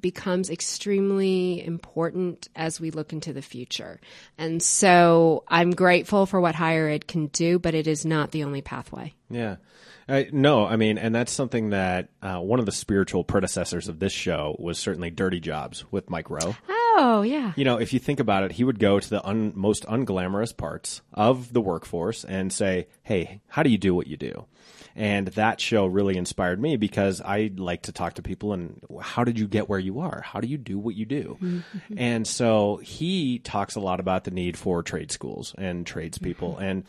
becomes 0.00 0.50
extremely 0.50 1.64
important 1.64 2.48
as 2.56 2.80
we 2.80 2.90
look 2.90 3.12
into 3.12 3.32
the 3.32 3.42
future. 3.42 4.00
And 4.36 4.62
so 4.62 5.44
I'm 5.48 5.70
grateful 5.70 6.26
for 6.26 6.40
what 6.40 6.54
higher 6.54 6.88
ed 6.88 7.06
can 7.06 7.26
do, 7.28 7.58
but 7.58 7.74
it 7.74 7.86
is 7.86 8.04
not 8.04 8.30
the 8.30 8.44
only 8.44 8.62
pathway. 8.62 9.14
Yeah. 9.30 9.56
Uh, 10.08 10.24
no, 10.32 10.64
I 10.64 10.76
mean, 10.76 10.96
and 10.96 11.14
that's 11.14 11.32
something 11.32 11.70
that 11.70 12.08
uh, 12.22 12.38
one 12.38 12.60
of 12.60 12.66
the 12.66 12.72
spiritual 12.72 13.24
predecessors 13.24 13.88
of 13.88 13.98
this 13.98 14.12
show 14.12 14.56
was 14.58 14.78
certainly 14.78 15.10
Dirty 15.10 15.38
Jobs 15.38 15.84
with 15.90 16.08
Mike 16.08 16.30
Rowe. 16.30 16.56
Oh, 17.00 17.22
yeah. 17.22 17.52
You 17.56 17.64
know, 17.64 17.78
if 17.78 17.92
you 17.92 17.98
think 17.98 18.18
about 18.18 18.42
it, 18.42 18.52
he 18.52 18.64
would 18.64 18.78
go 18.78 18.98
to 18.98 19.10
the 19.10 19.24
un- 19.26 19.52
most 19.54 19.84
unglamorous 19.84 20.56
parts 20.56 21.02
of 21.12 21.52
the 21.52 21.60
workforce 21.60 22.24
and 22.24 22.52
say, 22.52 22.88
"Hey, 23.02 23.42
how 23.48 23.62
do 23.62 23.70
you 23.70 23.78
do 23.78 23.94
what 23.94 24.06
you 24.06 24.16
do?" 24.16 24.46
And 24.96 25.28
that 25.28 25.60
show 25.60 25.86
really 25.86 26.16
inspired 26.16 26.60
me 26.60 26.76
because 26.76 27.20
I 27.20 27.50
like 27.56 27.82
to 27.82 27.92
talk 27.92 28.14
to 28.14 28.22
people 28.22 28.52
and 28.52 28.80
how 29.00 29.24
did 29.24 29.38
you 29.38 29.46
get 29.46 29.68
where 29.68 29.78
you 29.78 30.00
are? 30.00 30.22
How 30.22 30.40
do 30.40 30.48
you 30.48 30.58
do 30.58 30.78
what 30.78 30.94
you 30.94 31.06
do? 31.06 31.38
Mm-hmm. 31.40 31.94
And 31.96 32.26
so 32.26 32.78
he 32.82 33.38
talks 33.38 33.76
a 33.76 33.80
lot 33.80 34.00
about 34.00 34.24
the 34.24 34.30
need 34.30 34.56
for 34.56 34.82
trade 34.82 35.10
schools 35.12 35.54
and 35.56 35.86
tradespeople 35.86 36.54
Mm-hmm. 36.54 36.62
and 36.62 36.84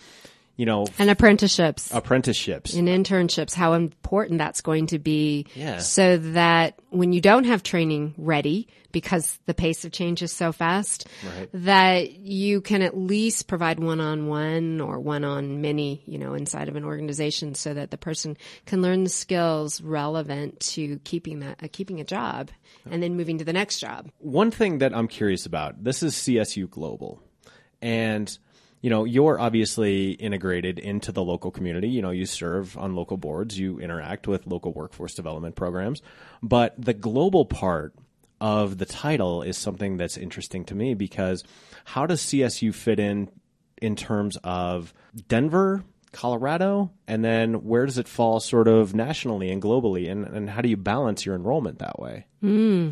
you 0.60 0.66
know 0.66 0.86
And 1.00 1.10
apprenticeships. 1.10 1.90
apprenticeships. 1.94 2.74
and 2.74 2.88
internships, 2.90 3.54
how 3.54 3.72
important 3.74 4.38
that's 4.40 4.60
going 4.62 4.88
to 4.88 5.00
be 5.00 5.46
Yeah. 5.56 5.78
so 5.80 6.18
that 6.18 6.78
when 6.90 7.14
you 7.14 7.22
don't 7.22 7.46
have 7.46 7.64
training 7.64 8.14
ready, 8.18 8.68
because 8.92 9.40
the 9.46 9.54
pace 9.54 9.86
of 9.86 9.92
change 9.94 10.22
is 10.22 10.34
so 10.34 10.52
fast, 10.52 11.08
that 11.54 12.12
you 12.18 12.60
can 12.60 12.82
at 12.82 12.98
least 12.98 13.48
provide 13.48 13.80
one 13.80 14.02
on 14.02 14.28
one 14.28 14.82
or 14.82 15.00
one 15.00 15.24
on 15.24 15.62
many, 15.62 16.02
you 16.06 16.18
know, 16.18 16.34
inside 16.34 16.68
of 16.68 16.76
an 16.76 16.84
organization 16.84 17.56
so 17.56 17.74
that 17.74 17.92
the 17.92 17.98
person 17.98 18.36
can 18.66 18.82
learn 18.82 19.04
the 19.04 19.10
skills 19.10 19.80
relevant 19.82 20.60
to 20.60 21.00
keeping 21.06 21.40
that, 21.40 21.64
uh, 21.64 21.68
keeping 21.72 22.00
a 22.02 22.04
job 22.04 22.50
and 22.92 23.02
then 23.04 23.16
moving 23.16 23.38
to 23.38 23.46
the 23.46 23.54
next 23.54 23.80
job. 23.80 24.10
one 24.18 24.52
thing 24.52 24.80
that 24.80 24.94
I'm 24.96 25.08
curious 25.08 25.46
about 25.46 25.84
this 25.84 26.04
is 26.04 26.16
CSU 26.16 26.68
Global. 26.70 27.22
And, 27.82 28.38
you 28.82 28.90
know, 28.90 29.04
you're 29.04 29.40
obviously 29.40 30.12
integrated 30.12 30.80
into 30.80 31.12
the 31.12 31.24
local 31.24 31.52
community. 31.52 31.90
You 31.90 32.02
know, 32.02 32.12
you 32.12 32.26
serve 32.26 32.78
on 32.78 32.96
local 32.96 33.18
boards, 33.18 33.60
you 33.60 33.80
interact 33.80 34.28
with 34.28 34.48
local 34.48 34.72
workforce 34.74 35.14
development 35.14 35.56
programs. 35.56 36.02
But 36.42 36.74
the 36.78 36.94
global 36.94 37.46
part 37.46 37.94
of 38.40 38.78
the 38.78 38.86
title 38.86 39.42
is 39.42 39.58
something 39.58 39.98
that's 39.98 40.18
interesting 40.18 40.64
to 40.66 40.76
me 40.76 40.94
because 40.94 41.44
how 41.84 42.06
does 42.06 42.22
CSU 42.22 42.74
fit 42.74 43.00
in 43.00 43.30
in 43.82 43.96
terms 43.96 44.38
of 44.44 44.94
Denver? 45.28 45.84
Colorado, 46.12 46.90
and 47.08 47.24
then 47.24 47.64
where 47.66 47.86
does 47.86 48.00
it 48.00 48.08
fall 48.08 48.40
sort 48.40 48.68
of 48.68 48.96
nationally 48.96 49.52
and 49.52 49.62
globally, 49.62 50.10
and, 50.10 50.26
and 50.26 50.50
how 50.50 50.62
do 50.62 50.68
you 50.68 50.76
balance 50.76 51.24
your 51.24 51.36
enrollment 51.36 51.78
that 51.78 52.00
way? 52.00 52.26
Hmm. 52.42 52.90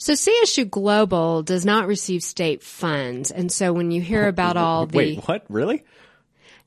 So 0.00 0.14
CSU 0.14 0.68
Global 0.68 1.42
does 1.42 1.66
not 1.66 1.86
receive 1.86 2.22
state 2.22 2.62
funds. 2.62 3.30
And 3.30 3.52
so 3.52 3.74
when 3.74 3.90
you 3.90 4.00
hear 4.00 4.26
about 4.28 4.56
all 4.56 4.86
the 4.86 4.96
Wait, 4.96 5.28
what? 5.28 5.44
Really? 5.50 5.84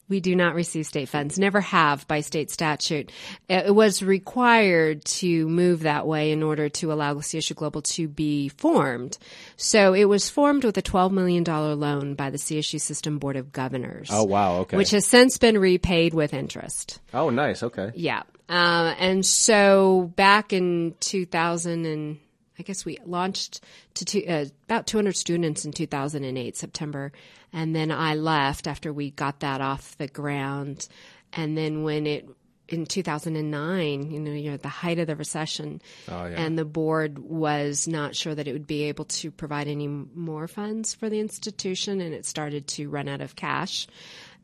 We 0.08 0.20
do 0.20 0.36
not 0.36 0.54
receive 0.54 0.86
state 0.86 1.10
funds, 1.10 1.40
never 1.40 1.60
have 1.60 2.08
by 2.08 2.22
state 2.22 2.52
statute. 2.52 3.12
It 3.50 3.74
was 3.74 4.04
required 4.04 5.04
to 5.06 5.48
move 5.48 5.80
that 5.80 6.06
way 6.06 6.32
in 6.32 6.44
order 6.44 6.70
to 6.70 6.94
allow 6.94 7.16
CSU 7.16 7.56
Global 7.56 7.82
to 7.82 8.08
be 8.08 8.50
formed. 8.50 9.18
So 9.58 9.96
it 9.96 10.06
was 10.06 10.30
formed 10.30 10.63
with 10.63 10.78
a 10.78 10.84
$12 10.84 11.10
million 11.12 11.44
loan 11.44 12.13
by 12.13 12.30
the 12.30 12.38
CSU 12.38 12.80
System 12.80 13.18
Board 13.18 13.36
of 13.36 13.52
Governors. 13.52 14.10
Oh, 14.12 14.25
wow, 14.25 14.58
okay. 14.58 14.78
Which 14.78 14.92
has 14.92 15.08
since 15.08 15.40
been 15.40 15.58
repaid 15.58 16.13
with 16.13 16.36
interest. 16.36 17.00
Oh, 17.16 17.32
nice. 17.32 17.63
Okay. 17.63 17.94
Yeah. 17.96 18.22
Uh, 18.48 18.94
and 19.00 19.25
so 19.25 20.12
back 20.16 20.54
in 20.54 20.94
2000 21.00 21.86
and 21.88 22.20
I 22.63 22.65
guess 22.65 22.86
we 22.86 22.98
launched 23.05 23.60
to 23.96 24.05
two, 24.05 24.24
uh, 24.25 24.46
about 24.70 24.88
200 24.88 25.17
students 25.17 25.65
in 25.65 25.74
2008, 25.74 26.55
September. 26.55 27.12
And 27.51 27.75
then 27.75 27.91
I 27.91 28.15
left 28.15 28.67
after 28.67 28.93
we 28.93 29.12
got 29.12 29.41
that 29.41 29.60
off 29.60 29.98
the 29.98 30.08
ground. 30.08 30.88
And 31.34 31.58
then 31.58 31.84
when 31.84 32.08
it, 32.08 32.29
in 32.70 32.86
2009, 32.86 34.12
you 34.12 34.20
know, 34.22 34.32
you're 34.32 34.53
at 34.53 34.62
the 34.62 34.70
height 34.70 34.98
of 34.98 35.08
the 35.08 35.17
recession, 35.17 35.82
and 36.08 36.58
the 36.58 36.63
board 36.63 37.20
was 37.20 37.86
not 37.86 38.15
sure 38.15 38.34
that 38.34 38.48
it 38.48 38.53
would 38.53 38.65
be 38.65 38.84
able 38.84 39.05
to 39.05 39.29
provide 39.29 39.67
any 39.67 39.88
more 39.89 40.48
funds 40.48 40.93
for 40.93 41.10
the 41.10 41.20
institution, 41.20 42.00
and 42.00 42.13
it 42.13 42.25
started 42.25 42.65
to 42.67 42.88
run 42.88 43.10
out 43.10 43.20
of 43.20 43.36
cash 43.36 43.88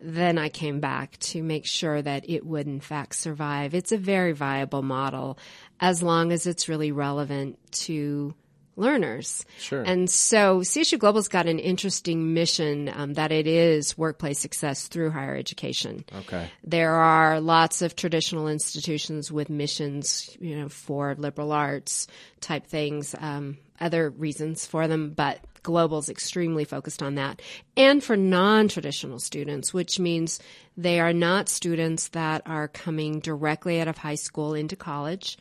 then 0.02 0.38
I 0.38 0.50
came 0.50 0.80
back 0.80 1.18
to 1.20 1.44
make 1.44 1.66
sure 1.66 2.02
that 2.02 2.30
it 2.30 2.46
would 2.46 2.68
in 2.68 2.80
fact 2.80 3.16
survive. 3.16 3.74
It's 3.74 3.92
a 3.92 3.98
very 3.98 4.32
viable 4.32 4.82
model 4.82 5.38
as 5.80 6.04
long 6.04 6.32
as 6.32 6.48
it's 6.48 6.70
really 6.70 6.92
relevant 6.92 7.58
to 7.72 8.34
learners. 8.80 9.46
Sure. 9.60 9.84
And 9.84 10.10
so 10.10 10.62
CSU 10.62 10.98
Global's 10.98 11.28
got 11.28 11.48
an 11.48 11.60
interesting 11.60 12.34
mission 12.34 12.90
um, 12.96 13.14
that 13.16 13.32
it 13.32 13.46
is 13.46 13.98
workplace 13.98 14.40
success 14.40 14.88
through 14.88 15.12
higher 15.12 15.36
education. 15.36 16.06
Okay. 16.20 16.50
There 16.64 16.94
are 16.94 17.42
lots 17.42 17.82
of 17.82 17.96
traditional 17.96 18.48
institutions 18.48 19.32
with 19.32 19.50
missions, 19.50 20.36
you 20.40 20.56
know, 20.56 20.70
for 20.70 21.16
liberal 21.18 21.52
arts 21.52 22.08
type 22.40 22.66
things, 22.68 23.14
um, 23.20 23.58
other 23.82 24.10
reasons 24.10 24.66
for 24.66 24.88
them, 24.88 25.12
but 25.12 25.40
Global's 25.62 26.10
extremely 26.10 26.64
focused 26.64 27.04
on 27.04 27.16
that. 27.16 27.42
And 27.76 28.04
for 28.04 28.16
non-traditional 28.16 29.20
students, 29.20 29.74
which 29.74 30.00
means 30.00 30.40
they 30.78 31.02
are 31.02 31.14
not 31.14 31.50
students 31.50 32.10
that 32.10 32.44
are 32.46 32.70
coming 32.70 33.20
directly 33.20 33.82
out 33.82 33.90
of 33.90 33.98
high 33.98 34.16
school 34.16 34.54
into 34.54 34.78
college. 34.78 35.38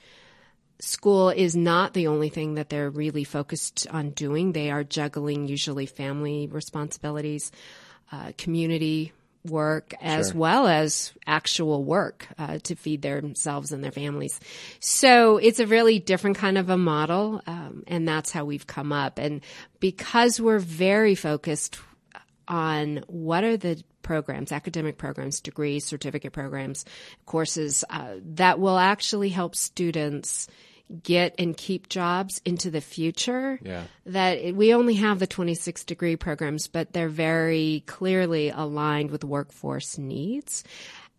School 0.80 1.30
is 1.30 1.56
not 1.56 1.92
the 1.92 2.06
only 2.06 2.28
thing 2.28 2.54
that 2.54 2.68
they're 2.68 2.90
really 2.90 3.24
focused 3.24 3.86
on 3.90 4.10
doing. 4.10 4.52
They 4.52 4.70
are 4.70 4.84
juggling 4.84 5.48
usually 5.48 5.86
family 5.86 6.46
responsibilities, 6.46 7.50
uh, 8.12 8.32
community 8.38 9.12
work, 9.44 9.94
as 10.00 10.34
well 10.34 10.66
as 10.66 11.12
actual 11.26 11.84
work 11.84 12.26
uh, 12.38 12.58
to 12.58 12.74
feed 12.74 13.02
themselves 13.02 13.72
and 13.72 13.82
their 13.82 13.92
families. 13.92 14.38
So 14.80 15.38
it's 15.38 15.60
a 15.60 15.66
really 15.66 15.98
different 15.98 16.36
kind 16.36 16.58
of 16.58 16.70
a 16.70 16.76
model, 16.76 17.40
um, 17.46 17.84
and 17.86 18.06
that's 18.06 18.30
how 18.30 18.44
we've 18.44 18.66
come 18.66 18.92
up. 18.92 19.18
And 19.18 19.40
because 19.80 20.40
we're 20.40 20.58
very 20.58 21.14
focused 21.14 21.78
on 22.46 23.04
what 23.06 23.44
are 23.44 23.56
the 23.56 23.82
programs, 24.02 24.52
academic 24.52 24.96
programs, 24.96 25.40
degrees, 25.40 25.84
certificate 25.84 26.32
programs, 26.32 26.84
courses 27.26 27.84
uh, 27.90 28.14
that 28.22 28.58
will 28.58 28.78
actually 28.78 29.28
help 29.28 29.54
students 29.54 30.46
get 31.02 31.34
and 31.38 31.56
keep 31.56 31.88
jobs 31.88 32.40
into 32.44 32.70
the 32.70 32.80
future. 32.80 33.58
Yeah. 33.62 33.84
That 34.06 34.38
it, 34.38 34.56
we 34.56 34.74
only 34.74 34.94
have 34.94 35.18
the 35.18 35.26
26 35.26 35.84
degree 35.84 36.16
programs, 36.16 36.68
but 36.68 36.92
they're 36.92 37.08
very 37.08 37.82
clearly 37.86 38.50
aligned 38.50 39.10
with 39.10 39.24
workforce 39.24 39.98
needs. 39.98 40.64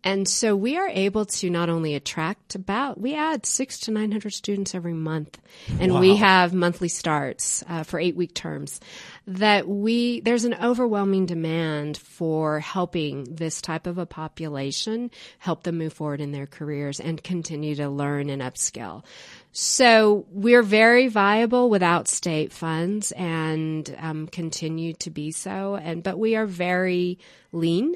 And 0.03 0.27
so 0.27 0.55
we 0.55 0.77
are 0.77 0.87
able 0.87 1.25
to 1.25 1.49
not 1.49 1.69
only 1.69 1.93
attract 1.93 2.55
about, 2.55 2.99
we 2.99 3.15
add 3.15 3.45
six 3.45 3.79
to 3.81 3.91
900 3.91 4.31
students 4.31 4.73
every 4.73 4.93
month. 4.93 5.37
And 5.79 5.99
we 5.99 6.15
have 6.15 6.53
monthly 6.53 6.87
starts 6.87 7.65
uh, 7.67 7.83
for 7.83 7.99
eight 7.99 8.15
week 8.15 8.33
terms 8.33 8.79
that 9.27 9.67
we, 9.67 10.21
there's 10.21 10.45
an 10.45 10.55
overwhelming 10.55 11.25
demand 11.25 11.97
for 11.97 12.59
helping 12.61 13.25
this 13.25 13.61
type 13.61 13.87
of 13.87 13.97
a 13.97 14.05
population 14.05 15.11
help 15.37 15.63
them 15.63 15.77
move 15.77 15.93
forward 15.93 16.21
in 16.21 16.31
their 16.31 16.47
careers 16.47 17.01
and 17.01 17.21
continue 17.21 17.75
to 17.75 17.89
learn 17.89 18.29
and 18.29 18.41
upskill. 18.41 19.03
So 19.51 20.25
we're 20.31 20.61
very 20.61 21.07
viable 21.07 21.69
without 21.69 22.07
state 22.07 22.53
funds 22.53 23.11
and 23.13 23.95
um, 23.99 24.27
continue 24.27 24.93
to 24.93 25.09
be 25.09 25.31
so. 25.31 25.75
And, 25.75 26.03
but 26.03 26.19
we 26.19 26.35
are 26.35 26.45
very 26.45 27.17
lean 27.51 27.95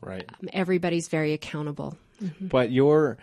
Right. 0.00 0.28
everybody's 0.52 1.08
very 1.08 1.32
accountable. 1.32 1.96
But 2.40 2.70
you're, 2.70 3.16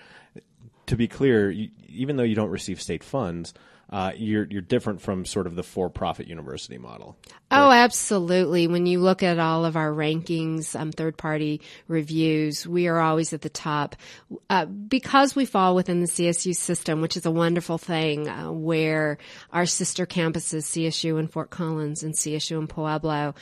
to 0.87 0.95
be 0.95 1.07
clear, 1.07 1.49
you, 1.49 1.69
even 1.87 2.17
though 2.17 2.23
you 2.23 2.35
don't 2.35 2.49
receive 2.49 2.81
state 2.81 3.03
funds, 3.03 3.53
uh, 3.91 4.13
you're 4.15 4.47
you're 4.49 4.61
different 4.61 5.01
from 5.01 5.25
sort 5.25 5.47
of 5.47 5.55
the 5.55 5.63
for-profit 5.63 6.27
university 6.27 6.77
model. 6.77 7.17
Oh, 7.51 7.69
absolutely. 7.69 8.67
When 8.67 8.85
you 8.85 9.01
look 9.01 9.21
at 9.21 9.37
all 9.37 9.65
of 9.65 9.75
our 9.75 9.91
rankings, 9.91 10.79
um, 10.79 10.93
third 10.93 11.17
party 11.17 11.59
reviews, 11.89 12.65
we 12.65 12.87
are 12.87 12.99
always 12.99 13.33
at 13.33 13.41
the 13.41 13.49
top 13.49 13.97
uh, 14.49 14.65
because 14.65 15.35
we 15.35 15.45
fall 15.45 15.75
within 15.75 15.99
the 15.99 16.07
CSU 16.07 16.55
system, 16.55 17.01
which 17.01 17.17
is 17.17 17.25
a 17.25 17.31
wonderful 17.31 17.77
thing 17.77 18.29
uh, 18.29 18.49
where 18.49 19.17
our 19.51 19.65
sister 19.65 20.05
campuses, 20.05 20.63
CSU 20.63 21.19
in 21.19 21.27
Fort 21.27 21.49
Collins 21.49 22.03
and 22.03 22.13
CSU 22.13 22.57
in 22.59 22.67
Pueblo, 22.67 23.35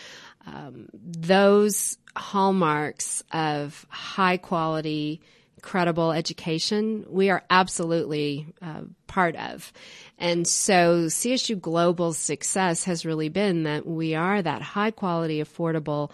um, 0.48 0.88
those 0.94 2.00
hallmarks 2.16 3.24
of 3.32 3.86
high 3.90 4.38
quality, 4.38 5.22
credible 5.62 6.12
education, 6.12 7.06
we 7.10 7.30
are 7.30 7.44
absolutely 7.50 8.48
uh, 8.62 8.82
part 9.08 9.36
of. 9.36 9.72
And 10.18 10.48
so 10.48 11.06
CSU 11.06 11.60
Global's 11.60 12.18
success 12.18 12.84
has 12.86 13.06
really 13.06 13.30
been 13.30 13.64
that 13.64 13.86
we 13.88 14.16
are 14.16 14.42
that 14.42 14.62
high 14.62 14.92
quality, 14.92 15.42
affordable, 15.42 16.12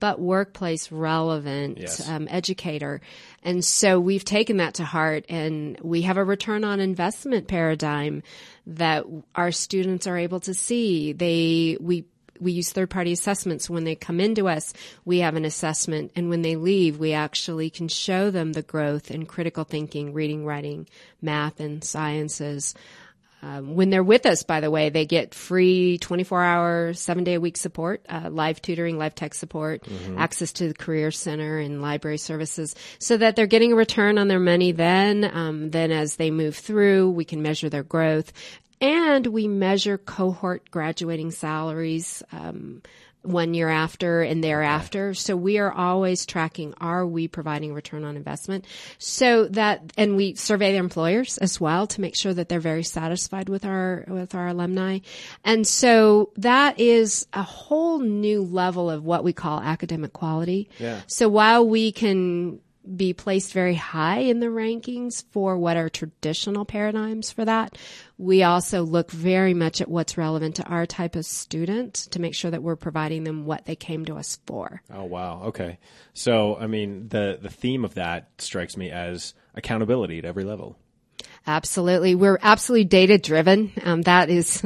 but 0.00 0.20
workplace 0.20 0.92
relevant 0.92 1.78
Yes. 1.78 2.08
um, 2.08 2.28
educator. 2.30 3.00
And 3.42 3.64
so 3.64 3.98
we've 3.98 4.24
taken 4.24 4.58
that 4.58 4.74
to 4.74 4.84
heart 4.84 5.24
and 5.28 5.76
we 5.82 6.02
have 6.02 6.16
a 6.16 6.24
return 6.24 6.62
on 6.62 6.78
investment 6.78 7.48
paradigm 7.48 8.22
that 8.66 9.04
our 9.34 9.50
students 9.50 10.06
are 10.06 10.16
able 10.16 10.38
to 10.40 10.54
see. 10.54 11.12
They, 11.14 11.78
we, 11.80 12.04
we 12.40 12.52
use 12.52 12.72
third 12.72 12.90
party 12.90 13.12
assessments. 13.12 13.68
When 13.70 13.84
they 13.84 13.94
come 13.94 14.20
into 14.20 14.48
us, 14.48 14.72
we 15.04 15.18
have 15.18 15.36
an 15.36 15.44
assessment. 15.44 16.12
And 16.16 16.30
when 16.30 16.42
they 16.42 16.56
leave, 16.56 16.98
we 16.98 17.12
actually 17.12 17.70
can 17.70 17.88
show 17.88 18.30
them 18.30 18.52
the 18.52 18.62
growth 18.62 19.10
in 19.10 19.26
critical 19.26 19.64
thinking, 19.64 20.12
reading, 20.12 20.44
writing, 20.44 20.88
math, 21.20 21.60
and 21.60 21.82
sciences. 21.82 22.74
Um, 23.40 23.76
when 23.76 23.90
they're 23.90 24.02
with 24.02 24.26
us, 24.26 24.42
by 24.42 24.58
the 24.60 24.70
way, 24.70 24.88
they 24.88 25.06
get 25.06 25.32
free 25.32 25.98
24 25.98 26.42
hour, 26.42 26.94
seven 26.94 27.22
day 27.22 27.34
a 27.34 27.40
week 27.40 27.56
support, 27.56 28.04
uh, 28.08 28.30
live 28.32 28.60
tutoring, 28.60 28.98
live 28.98 29.14
tech 29.14 29.32
support, 29.32 29.86
access 30.16 30.52
to 30.54 30.66
the 30.68 30.74
career 30.74 31.12
center 31.12 31.58
and 31.58 31.80
library 31.80 32.18
services 32.18 32.74
so 32.98 33.16
that 33.16 33.36
they're 33.36 33.46
getting 33.46 33.72
a 33.72 33.76
return 33.76 34.18
on 34.18 34.26
their 34.26 34.40
money 34.40 34.72
then. 34.72 35.24
Um, 35.24 35.70
then 35.70 35.92
as 35.92 36.16
they 36.16 36.32
move 36.32 36.56
through, 36.56 37.10
we 37.10 37.24
can 37.24 37.40
measure 37.40 37.68
their 37.68 37.84
growth 37.84 38.32
and 38.80 39.26
we 39.26 39.48
measure 39.48 39.98
cohort 39.98 40.70
graduating 40.70 41.30
salaries. 41.30 42.22
Um, 42.32 42.82
one 43.22 43.52
year 43.52 43.68
after 43.68 44.22
and 44.22 44.42
thereafter. 44.42 45.12
So 45.14 45.36
we 45.36 45.58
are 45.58 45.72
always 45.72 46.24
tracking, 46.24 46.74
are 46.80 47.06
we 47.06 47.28
providing 47.28 47.74
return 47.74 48.04
on 48.04 48.16
investment? 48.16 48.64
So 48.98 49.46
that, 49.48 49.92
and 49.96 50.16
we 50.16 50.34
survey 50.34 50.72
their 50.72 50.80
employers 50.80 51.38
as 51.38 51.60
well 51.60 51.86
to 51.88 52.00
make 52.00 52.16
sure 52.16 52.32
that 52.32 52.48
they're 52.48 52.60
very 52.60 52.84
satisfied 52.84 53.48
with 53.48 53.64
our, 53.64 54.04
with 54.08 54.34
our 54.34 54.48
alumni. 54.48 55.00
And 55.44 55.66
so 55.66 56.30
that 56.36 56.78
is 56.78 57.26
a 57.32 57.42
whole 57.42 57.98
new 57.98 58.42
level 58.42 58.90
of 58.90 59.04
what 59.04 59.24
we 59.24 59.32
call 59.32 59.60
academic 59.60 60.12
quality. 60.12 60.70
Yeah. 60.78 61.00
So 61.06 61.28
while 61.28 61.66
we 61.66 61.92
can 61.92 62.60
be 62.96 63.12
placed 63.12 63.52
very 63.52 63.74
high 63.74 64.18
in 64.18 64.40
the 64.40 64.46
rankings 64.46 65.24
for 65.30 65.58
what 65.58 65.76
are 65.76 65.88
traditional 65.88 66.64
paradigms 66.64 67.30
for 67.30 67.44
that. 67.44 67.76
We 68.16 68.42
also 68.42 68.82
look 68.82 69.10
very 69.10 69.54
much 69.54 69.80
at 69.80 69.88
what's 69.88 70.18
relevant 70.18 70.56
to 70.56 70.64
our 70.64 70.86
type 70.86 71.16
of 71.16 71.26
student 71.26 71.94
to 72.10 72.20
make 72.20 72.34
sure 72.34 72.50
that 72.50 72.62
we're 72.62 72.76
providing 72.76 73.24
them 73.24 73.44
what 73.44 73.64
they 73.64 73.76
came 73.76 74.04
to 74.06 74.16
us 74.16 74.38
for. 74.46 74.82
Oh 74.92 75.04
wow. 75.04 75.42
Okay. 75.44 75.78
So 76.14 76.56
I 76.56 76.66
mean 76.66 77.08
the 77.08 77.38
the 77.40 77.50
theme 77.50 77.84
of 77.84 77.94
that 77.94 78.30
strikes 78.38 78.76
me 78.76 78.90
as 78.90 79.34
accountability 79.54 80.18
at 80.18 80.24
every 80.24 80.44
level. 80.44 80.78
Absolutely. 81.48 82.14
We're 82.14 82.38
absolutely 82.42 82.84
data 82.84 83.16
driven. 83.16 83.72
Um, 83.82 84.02
that 84.02 84.28
is, 84.28 84.62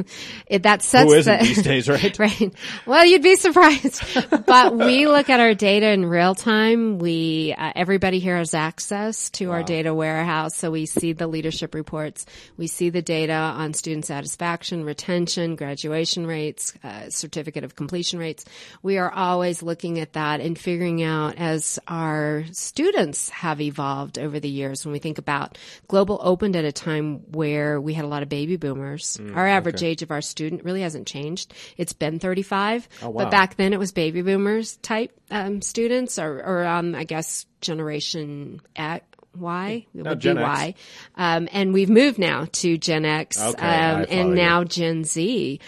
it, 0.47 0.63
that 0.63 0.81
sets 0.81 1.05
Who 1.05 1.13
isn't 1.13 1.39
the, 1.39 1.45
these 1.45 1.63
days, 1.63 1.87
right? 1.87 2.19
right. 2.19 2.53
Well, 2.85 3.05
you'd 3.05 3.23
be 3.23 3.37
surprised, 3.37 4.03
but 4.45 4.75
we 4.75 5.07
look 5.07 5.29
at 5.29 5.39
our 5.39 5.53
data 5.53 5.91
in 5.91 6.05
real 6.05 6.35
time. 6.35 6.99
We, 6.99 7.55
uh, 7.57 7.71
everybody 7.73 8.19
here 8.19 8.35
has 8.35 8.53
access 8.53 9.29
to 9.31 9.51
our 9.51 9.63
data 9.63 9.93
warehouse. 9.93 10.57
So 10.57 10.71
we 10.71 10.85
see 10.85 11.13
the 11.13 11.25
leadership 11.25 11.73
reports. 11.73 12.25
We 12.57 12.67
see 12.67 12.89
the 12.89 13.01
data 13.01 13.31
on 13.31 13.73
student 13.73 14.05
satisfaction, 14.05 14.83
retention, 14.83 15.55
graduation 15.55 16.27
rates, 16.27 16.73
uh, 16.83 17.09
certificate 17.09 17.63
of 17.63 17.77
completion 17.77 18.19
rates. 18.19 18.43
We 18.81 18.97
are 18.97 19.09
always 19.09 19.63
looking 19.63 20.01
at 20.01 20.13
that 20.13 20.41
and 20.41 20.59
figuring 20.59 21.01
out 21.01 21.37
as 21.37 21.79
our 21.87 22.43
students 22.51 23.29
have 23.29 23.61
evolved 23.61 24.19
over 24.19 24.41
the 24.41 24.49
years. 24.49 24.85
When 24.85 24.91
we 24.91 24.99
think 24.99 25.17
about 25.17 25.57
global 25.87 26.19
opened 26.21 26.57
at 26.57 26.72
a 26.77 26.83
time 26.83 27.31
where 27.31 27.79
we 27.79 27.93
had 27.93 28.05
a 28.05 28.07
lot 28.07 28.23
of 28.23 28.29
baby 28.29 28.57
boomers. 28.57 29.17
Mm, 29.17 29.35
our 29.35 29.47
average 29.47 29.83
age 29.83 30.01
of 30.01 30.11
our 30.11 30.21
student 30.21 30.63
really 30.63 30.81
hasn't 30.81 31.07
changed. 31.07 31.53
It's 31.77 31.93
been 31.93 32.19
35, 32.19 32.87
Oh, 33.01 33.09
wow. 33.09 33.23
but 33.23 33.31
back 33.31 33.55
then 33.57 33.73
it 33.73 33.79
was 33.79 33.91
baby 33.91 34.21
boomers 34.21 34.77
type 34.77 35.11
um, 35.31 35.61
students 35.61 36.17
or, 36.19 36.39
or 36.43 36.65
um, 36.65 36.95
I 36.95 37.03
guess 37.03 37.45
generation 37.61 38.61
X. 38.75 39.05
Y 39.35 39.87
it 39.95 40.05
would 40.05 40.19
Gen 40.19 40.35
be. 40.35 40.41
Y, 40.43 40.75
um, 41.15 41.49
and 41.51 41.73
we've 41.73 41.89
moved 41.89 42.19
now 42.19 42.45
to 42.51 42.77
Gen 42.77 43.03
X 43.03 43.41
Okay, 43.41 43.65
um, 43.67 44.05
and 44.07 44.29
you. 44.29 44.35
now 44.35 44.63
Gen 44.63 45.03
Z. 45.05 45.59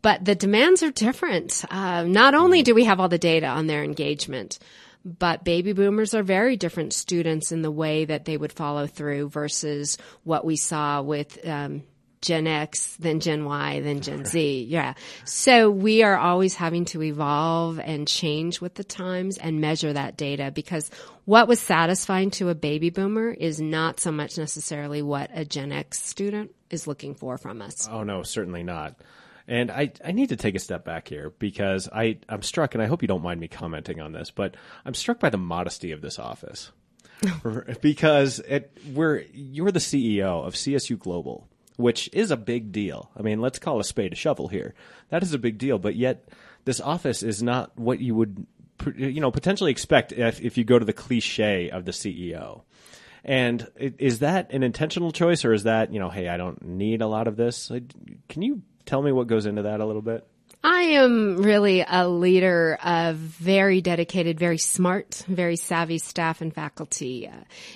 But 0.00 0.24
the 0.24 0.34
demands 0.34 0.82
are 0.82 0.90
different. 0.90 1.62
Uh, 1.70 2.04
not 2.04 2.34
only 2.34 2.62
do 2.62 2.74
we 2.74 2.84
have 2.84 3.00
all 3.00 3.10
the 3.10 3.18
data 3.18 3.46
on 3.46 3.66
their 3.66 3.84
engagement, 3.84 4.58
but 5.04 5.44
baby 5.44 5.72
boomers 5.72 6.14
are 6.14 6.22
very 6.22 6.56
different 6.56 6.92
students 6.92 7.52
in 7.52 7.62
the 7.62 7.70
way 7.70 8.04
that 8.04 8.24
they 8.24 8.36
would 8.36 8.52
follow 8.52 8.86
through 8.86 9.28
versus 9.28 9.98
what 10.24 10.44
we 10.44 10.56
saw 10.56 11.02
with 11.02 11.46
um, 11.46 11.82
Gen 12.22 12.46
X, 12.46 12.96
then 13.00 13.18
Gen 13.18 13.44
Y, 13.44 13.80
then 13.80 14.00
Gen 14.00 14.24
Z. 14.24 14.66
Yeah. 14.68 14.94
So 15.24 15.70
we 15.70 16.04
are 16.04 16.16
always 16.16 16.54
having 16.54 16.84
to 16.86 17.02
evolve 17.02 17.80
and 17.80 18.06
change 18.06 18.60
with 18.60 18.74
the 18.74 18.84
times 18.84 19.38
and 19.38 19.60
measure 19.60 19.92
that 19.92 20.16
data 20.16 20.52
because 20.52 20.88
what 21.24 21.48
was 21.48 21.60
satisfying 21.60 22.30
to 22.32 22.48
a 22.48 22.54
baby 22.54 22.90
boomer 22.90 23.30
is 23.30 23.60
not 23.60 23.98
so 23.98 24.12
much 24.12 24.38
necessarily 24.38 25.02
what 25.02 25.30
a 25.34 25.44
Gen 25.44 25.72
X 25.72 26.00
student 26.00 26.54
is 26.70 26.86
looking 26.86 27.16
for 27.16 27.38
from 27.38 27.60
us. 27.60 27.88
Oh 27.90 28.04
no, 28.04 28.22
certainly 28.22 28.62
not. 28.62 28.94
And 29.48 29.70
I, 29.70 29.92
I 30.04 30.12
need 30.12 30.28
to 30.28 30.36
take 30.36 30.54
a 30.54 30.60
step 30.60 30.84
back 30.84 31.08
here 31.08 31.32
because 31.38 31.88
I, 31.92 32.18
I'm 32.28 32.42
struck, 32.42 32.74
and 32.74 32.82
I 32.82 32.86
hope 32.86 33.02
you 33.02 33.08
don't 33.08 33.22
mind 33.22 33.40
me 33.40 33.48
commenting 33.48 34.00
on 34.00 34.12
this, 34.12 34.30
but 34.30 34.56
I'm 34.84 34.94
struck 34.94 35.18
by 35.18 35.30
the 35.30 35.38
modesty 35.38 35.92
of 35.92 36.00
this 36.00 36.18
office. 36.18 36.70
because 37.80 38.40
it, 38.40 38.76
we're, 38.92 39.24
you're 39.32 39.70
the 39.70 39.78
CEO 39.78 40.44
of 40.44 40.54
CSU 40.54 40.98
Global, 40.98 41.48
which 41.76 42.08
is 42.12 42.30
a 42.30 42.36
big 42.36 42.72
deal. 42.72 43.10
I 43.16 43.22
mean, 43.22 43.40
let's 43.40 43.58
call 43.58 43.80
a 43.80 43.84
spade 43.84 44.12
a 44.12 44.16
shovel 44.16 44.48
here. 44.48 44.74
That 45.10 45.22
is 45.22 45.32
a 45.32 45.38
big 45.38 45.58
deal, 45.58 45.78
but 45.78 45.96
yet 45.96 46.28
this 46.64 46.80
office 46.80 47.22
is 47.22 47.42
not 47.42 47.76
what 47.78 48.00
you 48.00 48.14
would, 48.14 48.46
you 48.96 49.20
know, 49.20 49.30
potentially 49.30 49.70
expect 49.70 50.12
if, 50.12 50.40
if 50.40 50.58
you 50.58 50.64
go 50.64 50.78
to 50.78 50.84
the 50.84 50.92
cliche 50.92 51.70
of 51.70 51.84
the 51.84 51.92
CEO. 51.92 52.62
And 53.24 53.68
is 53.78 54.18
that 54.18 54.52
an 54.52 54.64
intentional 54.64 55.12
choice, 55.12 55.44
or 55.44 55.52
is 55.52 55.62
that 55.62 55.92
you 55.92 56.00
know, 56.00 56.08
hey, 56.08 56.28
I 56.28 56.36
don't 56.36 56.60
need 56.62 57.02
a 57.02 57.06
lot 57.06 57.28
of 57.28 57.36
this? 57.36 57.70
Can 58.28 58.42
you 58.42 58.62
tell 58.86 59.02
me 59.02 59.12
what 59.12 59.26
goes 59.26 59.46
into 59.46 59.62
that 59.62 59.80
a 59.80 59.86
little 59.86 60.02
bit? 60.02 60.26
I 60.64 60.82
am 60.82 61.38
really 61.38 61.84
a 61.88 62.06
leader 62.08 62.78
of 62.84 63.16
very 63.16 63.80
dedicated, 63.80 64.38
very 64.38 64.58
smart, 64.58 65.24
very 65.26 65.56
savvy 65.56 65.98
staff 65.98 66.40
and 66.40 66.54
faculty. 66.54 67.26
Uh, 67.26 67.32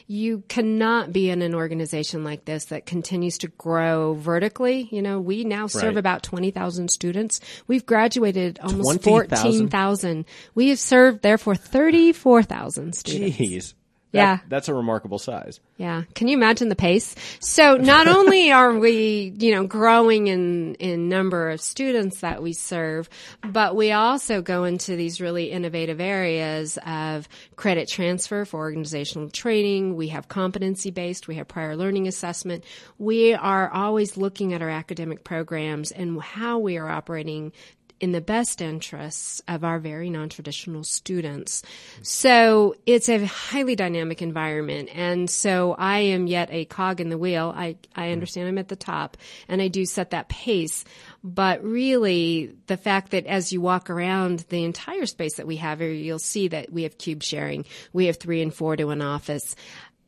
you 0.06 0.44
cannot 0.46 1.12
be 1.12 1.28
in 1.28 1.42
an 1.42 1.52
organization 1.52 2.22
like 2.22 2.44
this 2.44 2.66
that 2.66 2.86
continues 2.86 3.38
to 3.38 3.48
grow 3.48 4.14
vertically. 4.14 4.88
You 4.92 5.02
know, 5.02 5.18
we 5.20 5.42
now 5.42 5.66
serve 5.66 5.82
Right. 5.82 5.96
about 5.96 6.22
20,000 6.22 6.88
students. 6.88 7.40
We've 7.66 7.84
graduated 7.84 8.60
almost 8.62 9.02
14,000. 9.02 10.24
We 10.54 10.68
have 10.68 10.78
served, 10.78 11.22
therefore, 11.22 11.56
34,000 11.56 12.94
students. 12.94 13.36
Jeez, 13.36 13.74
Yeah. 14.16 14.38
That's 14.48 14.68
a 14.68 14.74
remarkable 14.74 15.18
size. 15.18 15.60
Yeah. 15.76 16.02
Can 16.14 16.28
you 16.28 16.36
imagine 16.36 16.68
the 16.68 16.76
pace? 16.76 17.14
So 17.40 17.76
not 17.76 18.08
only 18.08 18.50
are 18.52 18.78
we, 18.78 19.34
you 19.38 19.54
know, 19.54 19.66
growing 19.66 20.26
in, 20.28 20.74
in 20.76 21.08
number 21.08 21.50
of 21.50 21.60
students 21.60 22.20
that 22.20 22.42
we 22.42 22.52
serve, 22.52 23.08
but 23.42 23.76
we 23.76 23.92
also 23.92 24.42
go 24.42 24.64
into 24.64 24.96
these 24.96 25.20
really 25.20 25.50
innovative 25.50 26.00
areas 26.00 26.78
of 26.86 27.28
credit 27.56 27.88
transfer 27.88 28.44
for 28.44 28.60
organizational 28.60 29.28
training. 29.30 29.96
We 29.96 30.08
have 30.08 30.28
competency 30.28 30.90
based. 30.90 31.28
We 31.28 31.36
have 31.36 31.48
prior 31.48 31.76
learning 31.76 32.08
assessment. 32.08 32.64
We 32.98 33.34
are 33.34 33.70
always 33.70 34.16
looking 34.16 34.52
at 34.52 34.62
our 34.62 34.70
academic 34.70 35.24
programs 35.24 35.90
and 35.90 36.20
how 36.20 36.58
we 36.58 36.78
are 36.78 36.88
operating 36.88 37.52
in 37.98 38.12
the 38.12 38.20
best 38.20 38.60
interests 38.60 39.40
of 39.48 39.64
our 39.64 39.78
very 39.78 40.10
non-traditional 40.10 40.84
students. 40.84 41.62
So 42.02 42.74
it's 42.84 43.08
a 43.08 43.24
highly 43.24 43.74
dynamic 43.74 44.20
environment. 44.20 44.90
And 44.94 45.30
so 45.30 45.74
I 45.78 46.00
am 46.00 46.26
yet 46.26 46.50
a 46.52 46.66
cog 46.66 47.00
in 47.00 47.08
the 47.08 47.16
wheel. 47.16 47.54
I, 47.56 47.76
I 47.94 48.08
mm. 48.08 48.12
understand 48.12 48.48
I'm 48.48 48.58
at 48.58 48.68
the 48.68 48.76
top 48.76 49.16
and 49.48 49.62
I 49.62 49.68
do 49.68 49.86
set 49.86 50.10
that 50.10 50.28
pace. 50.28 50.84
But 51.24 51.64
really 51.64 52.54
the 52.66 52.76
fact 52.76 53.12
that 53.12 53.26
as 53.26 53.52
you 53.52 53.60
walk 53.60 53.88
around 53.88 54.40
the 54.50 54.64
entire 54.64 55.06
space 55.06 55.36
that 55.36 55.46
we 55.46 55.56
have 55.56 55.80
here, 55.80 55.90
you'll 55.90 56.18
see 56.18 56.48
that 56.48 56.70
we 56.70 56.82
have 56.82 56.98
cube 56.98 57.22
sharing. 57.22 57.64
We 57.92 58.06
have 58.06 58.18
three 58.18 58.42
and 58.42 58.52
four 58.52 58.76
to 58.76 58.90
an 58.90 59.00
office. 59.00 59.56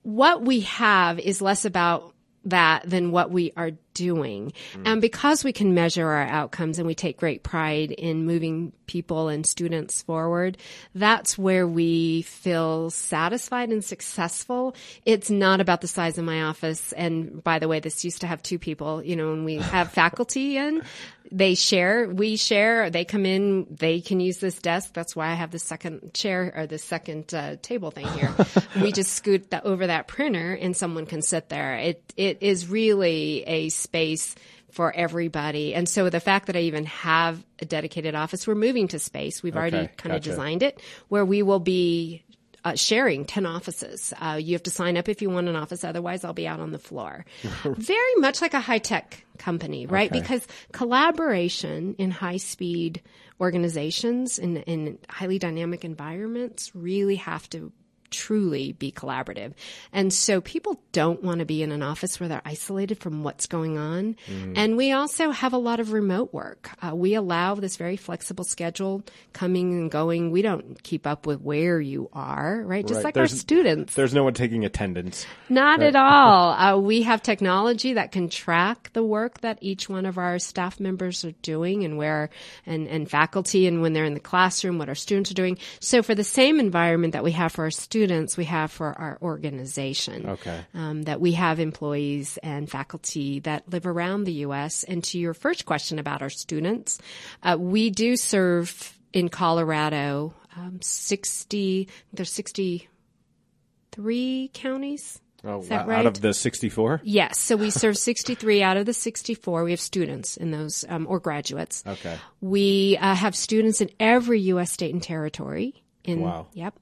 What 0.03 0.43
we 0.43 0.61
have 0.61 1.19
is 1.19 1.41
less 1.41 1.65
about 1.65 2.15
that 2.45 2.89
than 2.89 3.11
what 3.11 3.31
we 3.31 3.53
are 3.57 3.73
doing. 3.99 4.53
And 4.85 5.01
because 5.01 5.43
we 5.43 5.53
can 5.53 5.75
measure 5.75 6.07
our 6.07 6.27
outcomes 6.27 6.79
and 6.79 6.87
we 6.87 6.95
take 6.95 7.17
great 7.17 7.43
pride 7.43 7.91
in 7.91 8.25
moving 8.25 8.73
people 8.87 9.29
and 9.29 9.45
students 9.45 10.03
forward, 10.03 10.57
that's 10.95 11.37
where 11.37 11.67
we 11.67 12.23
feel 12.23 12.91
satisfied 12.91 13.71
and 13.71 13.85
successful. 13.85 14.77
It's 15.05 15.31
not 15.31 15.61
about 15.61 15.81
the 15.81 15.89
size 15.89 16.17
of 16.17 16.25
my 16.25 16.43
office. 16.43 16.93
And 16.93 17.43
by 17.43 17.59
the 17.59 17.69
way, 17.69 17.81
this 17.81 18.05
used 18.05 18.21
to 18.21 18.29
have 18.29 18.43
two 18.43 18.59
people, 18.59 19.03
you 19.03 19.17
know, 19.17 19.33
and 19.33 19.45
we 19.45 19.57
have 19.75 19.91
faculty 19.91 20.57
in 20.57 20.83
they 21.31 21.55
share, 21.55 22.09
we 22.09 22.37
share, 22.37 22.91
they 22.91 23.05
come 23.05 23.27
in, 23.27 23.67
they 23.71 24.01
can 24.01 24.21
use 24.21 24.39
this 24.39 24.59
desk. 24.59 24.93
That's 24.95 25.15
why 25.15 25.29
I 25.29 25.35
have 25.35 25.51
the 25.51 25.59
second 25.59 26.15
chair 26.15 26.53
or 26.57 26.67
the 26.67 26.79
second 26.79 27.35
uh, 27.35 27.57
table 27.61 27.91
thing 27.91 28.09
here. 28.09 28.35
we 28.81 28.93
just 28.99 29.13
scoot 29.13 29.51
that 29.51 29.65
over 29.65 29.87
that 29.87 30.09
printer 30.09 30.55
and 30.55 30.77
someone 30.77 31.07
can 31.07 31.23
sit 31.23 31.49
there. 31.49 31.75
It, 31.77 32.13
it 32.17 32.39
is 32.43 32.69
really 32.69 33.45
a 33.47 33.69
space 33.89 34.35
for 34.71 34.95
everybody. 34.95 35.75
And 35.75 35.89
so 35.89 36.11
the 36.11 36.21
fact 36.21 36.47
that 36.47 36.57
I 36.57 36.61
even 36.61 36.85
have 36.87 37.43
a 37.59 37.65
dedicated 37.65 38.15
office, 38.15 38.47
we're 38.47 38.55
moving 38.55 38.89
to 38.89 38.99
space. 38.99 39.43
We've 39.43 39.57
already 39.57 39.79
Okay, 39.79 39.93
kind 39.97 40.15
of 40.15 40.21
gotcha. 40.21 40.31
designed 40.31 40.63
it 40.63 40.81
where 41.09 41.25
we 41.25 41.43
will 41.43 41.59
be 41.61 42.23
uh, 42.65 42.75
sharing 42.75 43.25
10 43.25 43.47
offices. 43.47 44.13
Uh, 44.21 44.39
you 44.41 44.53
have 44.53 44.63
to 44.65 44.71
sign 44.71 44.99
up 44.99 45.09
if 45.09 45.23
you 45.23 45.31
want 45.31 45.49
an 45.49 45.57
office. 45.57 45.85
Otherwise, 45.85 46.23
I'll 46.23 46.35
be 46.35 46.47
out 46.47 46.61
on 46.61 46.71
the 46.73 46.79
floor. 46.79 47.25
Very 47.65 48.15
much 48.17 48.43
like 48.43 48.53
a 48.53 48.61
high 48.61 48.79
tech 48.79 49.25
company, 49.39 49.87
right? 49.87 50.11
Okay. 50.11 50.21
Because 50.21 50.47
collaboration 50.73 51.95
in 51.99 52.11
high 52.11 52.37
speed 52.37 53.01
organizations 53.41 54.39
in, 54.39 54.59
in 54.59 54.99
highly 55.09 55.39
dynamic 55.39 55.85
environments 55.85 56.75
really 56.75 57.17
have 57.17 57.49
to 57.51 57.73
truly 58.11 58.73
be 58.73 58.93
collaborative. 58.93 59.53
And 59.93 60.13
so 60.13 60.41
people 60.41 60.81
don't 60.93 61.23
want 61.23 61.41
to 61.41 61.45
be 61.45 61.63
in 61.63 61.73
an 61.73 61.83
office 61.83 62.19
where 62.21 62.29
they're 62.29 62.43
isolated 62.45 62.99
from 63.01 63.23
what's 63.23 63.47
going 63.47 63.79
on. 63.79 64.17
Mm. 64.27 64.53
And 64.57 64.77
we 64.77 64.93
also 64.93 65.31
have 65.31 65.53
a 65.53 65.59
lot 65.59 65.81
of 65.81 65.93
remote 65.93 66.33
work. 66.33 66.71
Uh, 66.83 66.95
we 66.95 67.15
allow 67.15 67.55
this 67.55 67.77
very 67.77 67.97
flexible 67.97 68.45
schedule 68.45 69.03
coming 69.33 69.73
and 69.73 69.91
going. 69.91 70.31
We 70.31 70.43
don't 70.43 70.83
keep 70.83 71.07
up 71.07 71.27
with 71.27 71.41
where 71.41 71.81
you 71.81 72.09
are, 72.13 72.63
right? 72.65 72.87
Just 72.87 72.99
Right. 72.99 73.05
like 73.05 73.15
There's- 73.15 73.33
our 73.33 73.39
students. 73.39 73.95
There's 73.95 74.15
no 74.15 74.25
one 74.25 74.35
taking 74.35 74.65
attendance. 74.65 75.27
Not 75.49 75.83
at 75.83 75.97
all. 75.97 76.53
Uh, 76.53 76.77
we 76.79 77.03
have 77.03 77.23
technology 77.23 77.93
that 77.95 78.13
can 78.13 78.29
track 78.29 78.91
the 78.93 79.03
work 79.03 79.41
that 79.43 79.59
each 79.61 79.89
one 79.89 80.07
of 80.07 80.19
our 80.19 80.39
staff 80.39 80.81
members 80.81 81.25
are 81.25 81.33
doing 81.43 81.85
and 81.85 81.99
where, 81.99 82.31
and, 82.67 82.87
and 82.89 83.11
faculty 83.11 83.67
and 83.67 83.83
when 83.83 83.93
they're 83.93 84.05
in 84.05 84.15
the 84.15 84.21
classroom, 84.21 84.79
what 84.79 84.89
our 84.89 84.95
students 84.95 85.31
are 85.31 85.35
doing. 85.35 85.59
So 85.81 86.03
for 86.03 86.15
the 86.15 86.25
same 86.25 86.61
environment 86.61 87.13
that 87.13 87.25
we 87.25 87.33
have 87.33 87.53
for 87.53 87.65
our 87.65 87.71
students, 87.71 87.98
we 88.37 88.45
have 88.45 88.71
for 88.71 88.93
our 88.93 89.19
organization. 89.23 90.29
Okay. 90.29 90.61
Um, 90.75 91.03
that 91.03 91.21
we 91.21 91.33
have 91.33 91.61
employees 91.61 92.39
and 92.43 92.71
faculty 92.71 93.41
that 93.41 93.69
live 93.69 93.87
around 93.87 94.25
the 94.25 94.33
U.S. 94.33 94.85
And 94.85 95.03
to 95.05 95.19
your 95.19 95.35
first 95.35 95.67
question 95.67 95.99
about 95.99 96.23
our 96.23 96.31
students, 96.31 96.99
uh, 97.43 97.57
we 97.59 97.91
do 97.91 98.17
serve 98.17 98.99
in 99.13 99.29
Colorado 99.29 100.35
um, 100.57 100.81
60, 100.83 101.89
there's 102.13 102.33
63 102.33 104.51
counties. 104.53 105.21
Oh, 105.45 105.59
wow. 105.59 105.87
right? 105.87 106.01
Out 106.01 106.07
of 106.07 106.21
the 106.21 106.35
64? 106.35 107.01
Yes. 107.05 107.39
So 107.39 107.57
we 107.57 107.71
serve 107.71 107.97
63 107.97 108.63
out 108.63 108.77
of 108.77 108.87
the 108.87 108.93
64. 108.93 109.65
We 109.65 109.71
have 109.71 109.81
students 109.81 110.37
in 110.37 110.51
those, 110.51 110.85
um, 110.89 111.07
or 111.09 111.21
graduates. 111.21 111.85
Okay. 111.87 112.19
We 112.41 112.99
uh, 113.01 113.15
have 113.15 113.37
students 113.37 113.81
in 113.81 113.91
every 114.01 114.41
U.S. 114.41 114.73
state 114.73 114.93
and 114.93 115.03
territory. 115.03 115.85
In, 116.05 116.21
Wow. 116.21 116.47
Yep. 116.55 116.75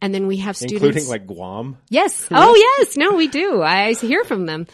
And 0.00 0.12
then 0.14 0.26
we 0.26 0.38
have 0.38 0.56
students. 0.56 0.82
Including 0.82 1.08
like 1.08 1.26
Guam? 1.26 1.78
Yes. 1.88 2.26
Oh, 2.30 2.54
yes. 2.78 2.96
No, 2.96 3.12
we 3.14 3.28
do. 3.28 3.62
I 3.62 3.92
hear 3.94 4.24
from 4.24 4.46
them. 4.46 4.66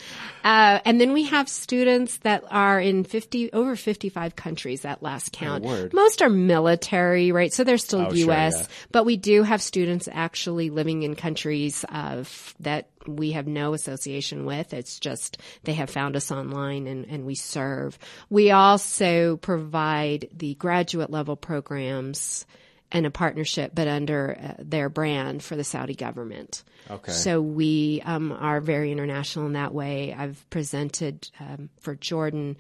Uh, 0.45 0.79
and 0.85 1.01
then 1.01 1.13
we 1.13 1.25
have 1.25 1.49
students 1.49 2.17
that 2.19 2.45
are 2.51 2.81
in 2.81 3.05
50, 3.05 3.53
over 3.53 3.77
55 3.77 4.35
countries 4.37 4.85
at 4.85 5.03
last 5.03 5.33
count. 5.33 5.65
word. 5.65 5.93
Most 5.93 6.23
are 6.23 6.31
military, 6.31 7.33
right? 7.33 7.53
So 7.53 7.65
they're 7.65 7.77
still 7.77 8.01
Oh, 8.07 8.09
sure, 8.11 8.17
U.S., 8.17 8.55
yeah. 8.57 8.67
but 8.93 9.05
we 9.05 9.17
do 9.17 9.43
have 9.43 9.61
students 9.61 10.09
actually 10.11 10.71
living 10.71 11.03
in 11.03 11.17
countries 11.17 11.85
of 11.93 12.55
that 12.61 12.89
we 13.07 13.33
have 13.33 13.47
no 13.47 13.75
association 13.75 14.47
with. 14.47 14.73
It's 14.73 14.99
just 15.01 15.39
they 15.65 15.75
have 15.75 15.91
found 15.91 16.15
us 16.17 16.31
online 16.31 16.87
and, 16.87 17.05
and 17.07 17.27
we 17.27 17.35
serve. 17.35 17.99
We 18.31 18.51
also 18.53 19.37
provide 19.39 20.29
the 20.35 20.55
graduate 20.55 21.11
level 21.11 21.37
programs 21.37 22.47
and 22.91 23.07
a 23.07 23.11
partnership, 23.11 23.73
but 23.75 23.87
under 23.87 24.39
uh, 24.41 24.55
their 24.59 24.89
brand 24.89 25.43
for 25.43 25.57
the 25.57 25.65
Saudi 25.65 25.95
government. 25.95 26.65
Okay. 26.91 27.13
So 27.13 27.41
we 27.41 28.03
um, 28.05 28.33
are 28.33 28.61
very 28.61 28.93
international 28.93 29.47
in 29.47 29.53
that 29.53 29.75
way. 29.75 30.15
I've 30.17 30.49
presented 30.49 31.29
um, 31.39 31.69
for 31.81 31.95
Jordan, 31.95 32.57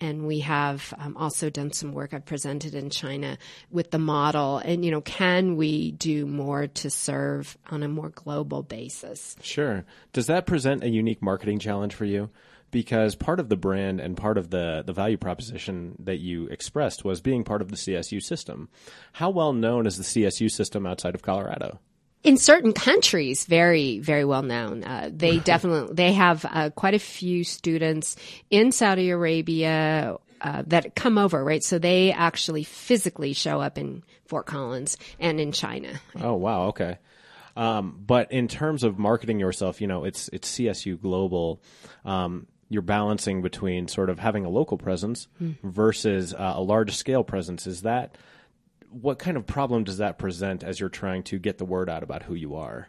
and 0.00 0.26
we 0.26 0.40
have 0.40 0.92
um, 0.98 1.16
also 1.16 1.48
done 1.48 1.72
some 1.72 1.92
work. 1.92 2.12
I've 2.12 2.26
presented 2.26 2.74
in 2.74 2.90
China 2.90 3.38
with 3.70 3.90
the 3.90 3.98
model, 3.98 4.58
and 4.58 4.84
you 4.84 4.90
know, 4.90 5.00
can 5.00 5.56
we 5.56 5.92
do 5.92 6.26
more 6.26 6.66
to 6.66 6.90
serve 6.90 7.56
on 7.70 7.82
a 7.82 7.88
more 7.88 8.10
global 8.10 8.62
basis? 8.62 9.34
Sure. 9.42 9.84
Does 10.12 10.26
that 10.26 10.46
present 10.46 10.84
a 10.84 10.90
unique 10.90 11.22
marketing 11.22 11.58
challenge 11.58 11.94
for 11.94 12.04
you? 12.04 12.28
Because 12.70 13.14
part 13.16 13.40
of 13.40 13.48
the 13.48 13.56
brand 13.56 14.00
and 14.00 14.16
part 14.16 14.38
of 14.38 14.50
the, 14.50 14.82
the 14.86 14.92
value 14.92 15.16
proposition 15.16 15.96
that 15.98 16.18
you 16.18 16.46
expressed 16.46 17.04
was 17.04 17.20
being 17.20 17.42
part 17.42 17.62
of 17.62 17.70
the 17.70 17.76
CSU 17.76 18.22
system. 18.22 18.68
How 19.14 19.30
well 19.30 19.52
known 19.52 19.86
is 19.86 19.96
the 19.96 20.04
CSU 20.04 20.50
system 20.50 20.86
outside 20.86 21.14
of 21.14 21.22
Colorado? 21.22 21.80
in 22.22 22.36
certain 22.36 22.74
countries 22.74 23.46
very 23.46 23.98
very 23.98 24.26
well 24.26 24.42
known 24.42 24.84
uh, 24.84 25.08
they 25.10 25.38
definitely 25.52 25.94
they 25.94 26.12
have 26.12 26.44
uh, 26.44 26.68
quite 26.68 26.92
a 26.92 26.98
few 26.98 27.42
students 27.44 28.14
in 28.50 28.72
saudi 28.72 29.08
arabia 29.08 30.18
uh, 30.42 30.62
that 30.66 30.94
come 30.94 31.16
over 31.16 31.42
right 31.42 31.64
so 31.64 31.78
they 31.78 32.12
actually 32.12 32.62
physically 32.62 33.32
show 33.32 33.58
up 33.58 33.78
in 33.78 34.02
fort 34.26 34.44
collins 34.44 34.98
and 35.18 35.40
in 35.40 35.50
china 35.50 35.98
Oh 36.22 36.34
wow, 36.34 36.64
okay. 36.68 36.98
Um, 37.56 38.02
but 38.06 38.32
in 38.32 38.48
terms 38.48 38.84
of 38.84 38.98
marketing 38.98 39.40
yourself, 39.40 39.80
you 39.80 39.86
know, 39.86 40.04
it's 40.04 40.28
it's 40.32 40.50
CSU 40.50 41.00
global. 41.00 41.62
Um, 42.04 42.46
you're 42.70 42.82
balancing 42.82 43.42
between 43.42 43.88
sort 43.88 44.08
of 44.08 44.18
having 44.18 44.46
a 44.46 44.48
local 44.48 44.78
presence 44.78 45.28
versus 45.62 46.32
uh, 46.32 46.54
a 46.56 46.62
large 46.62 46.96
scale 46.96 47.24
presence. 47.24 47.66
Is 47.66 47.82
that 47.82 48.16
what 48.88 49.18
kind 49.18 49.36
of 49.36 49.46
problem 49.46 49.84
does 49.84 49.98
that 49.98 50.18
present 50.18 50.62
as 50.62 50.80
you're 50.80 50.88
trying 50.88 51.24
to 51.24 51.38
get 51.38 51.58
the 51.58 51.64
word 51.64 51.90
out 51.90 52.02
about 52.02 52.22
who 52.22 52.34
you 52.34 52.54
are? 52.54 52.88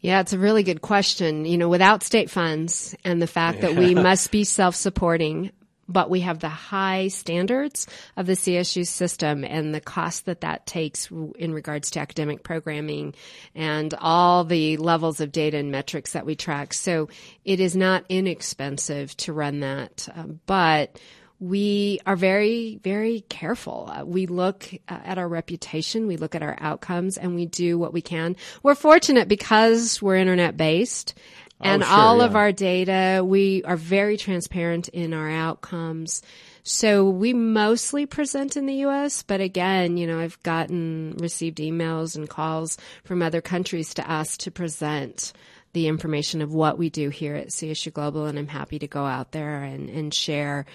Yeah, 0.00 0.20
it's 0.20 0.32
a 0.32 0.38
really 0.38 0.62
good 0.62 0.80
question. 0.80 1.44
You 1.44 1.58
know, 1.58 1.68
without 1.68 2.04
state 2.04 2.30
funds 2.30 2.94
and 3.04 3.20
the 3.20 3.26
fact 3.26 3.62
that 3.62 3.74
we 3.74 3.94
must 3.96 4.30
be 4.30 4.44
self-supporting, 4.44 5.50
but 5.88 6.10
we 6.10 6.20
have 6.20 6.40
the 6.40 6.48
high 6.48 7.08
standards 7.08 7.86
of 8.16 8.26
the 8.26 8.32
CSU 8.32 8.86
system 8.86 9.44
and 9.44 9.74
the 9.74 9.80
cost 9.80 10.26
that 10.26 10.40
that 10.40 10.66
takes 10.66 11.10
in 11.10 11.52
regards 11.52 11.90
to 11.90 12.00
academic 12.00 12.42
programming 12.42 13.14
and 13.54 13.94
all 14.00 14.44
the 14.44 14.76
levels 14.76 15.20
of 15.20 15.32
data 15.32 15.56
and 15.56 15.70
metrics 15.70 16.12
that 16.12 16.26
we 16.26 16.34
track. 16.34 16.74
So 16.74 17.08
it 17.44 17.60
is 17.60 17.76
not 17.76 18.04
inexpensive 18.08 19.16
to 19.18 19.32
run 19.32 19.60
that, 19.60 20.08
um, 20.14 20.40
but 20.46 20.98
we 21.38 22.00
are 22.06 22.16
very, 22.16 22.80
very 22.82 23.20
careful. 23.28 23.90
Uh, 23.92 24.04
we 24.04 24.26
look 24.26 24.70
uh, 24.88 24.98
at 25.04 25.18
our 25.18 25.28
reputation, 25.28 26.06
we 26.06 26.16
look 26.16 26.34
at 26.34 26.42
our 26.42 26.56
outcomes, 26.60 27.18
and 27.18 27.34
we 27.34 27.44
do 27.44 27.78
what 27.78 27.92
we 27.92 28.00
can. 28.00 28.36
We're 28.62 28.74
fortunate 28.74 29.28
because 29.28 30.00
we're 30.00 30.16
internet 30.16 30.56
based. 30.56 31.14
And 31.60 31.82
sure, 31.82 31.92
all 31.92 32.18
yeah. 32.18 32.24
of 32.24 32.36
our 32.36 32.52
data, 32.52 33.22
we 33.24 33.62
are 33.64 33.76
very 33.76 34.16
transparent 34.16 34.88
in 34.88 35.14
our 35.14 35.30
outcomes. 35.30 36.22
So 36.62 37.08
we 37.08 37.32
mostly 37.32 38.06
present 38.06 38.56
in 38.56 38.66
the 38.66 38.74
U.S., 38.74 39.22
but 39.22 39.40
again, 39.40 39.96
you 39.96 40.06
know, 40.06 40.18
I've 40.18 40.42
gotten 40.42 41.16
received 41.18 41.58
emails 41.58 42.16
and 42.16 42.28
calls 42.28 42.76
from 43.04 43.22
other 43.22 43.40
countries 43.40 43.94
to 43.94 44.10
ask 44.10 44.40
to 44.40 44.50
present 44.50 45.32
the 45.72 45.86
information 45.86 46.42
of 46.42 46.52
what 46.52 46.78
we 46.78 46.90
do 46.90 47.08
here 47.08 47.34
at 47.34 47.48
CSU 47.48 47.92
Global, 47.92 48.26
and 48.26 48.38
I'm 48.38 48.48
happy 48.48 48.78
to 48.78 48.86
go 48.86 49.04
out 49.04 49.32
there 49.32 49.62
and, 49.62 49.88
and 49.88 50.12
share 50.12 50.66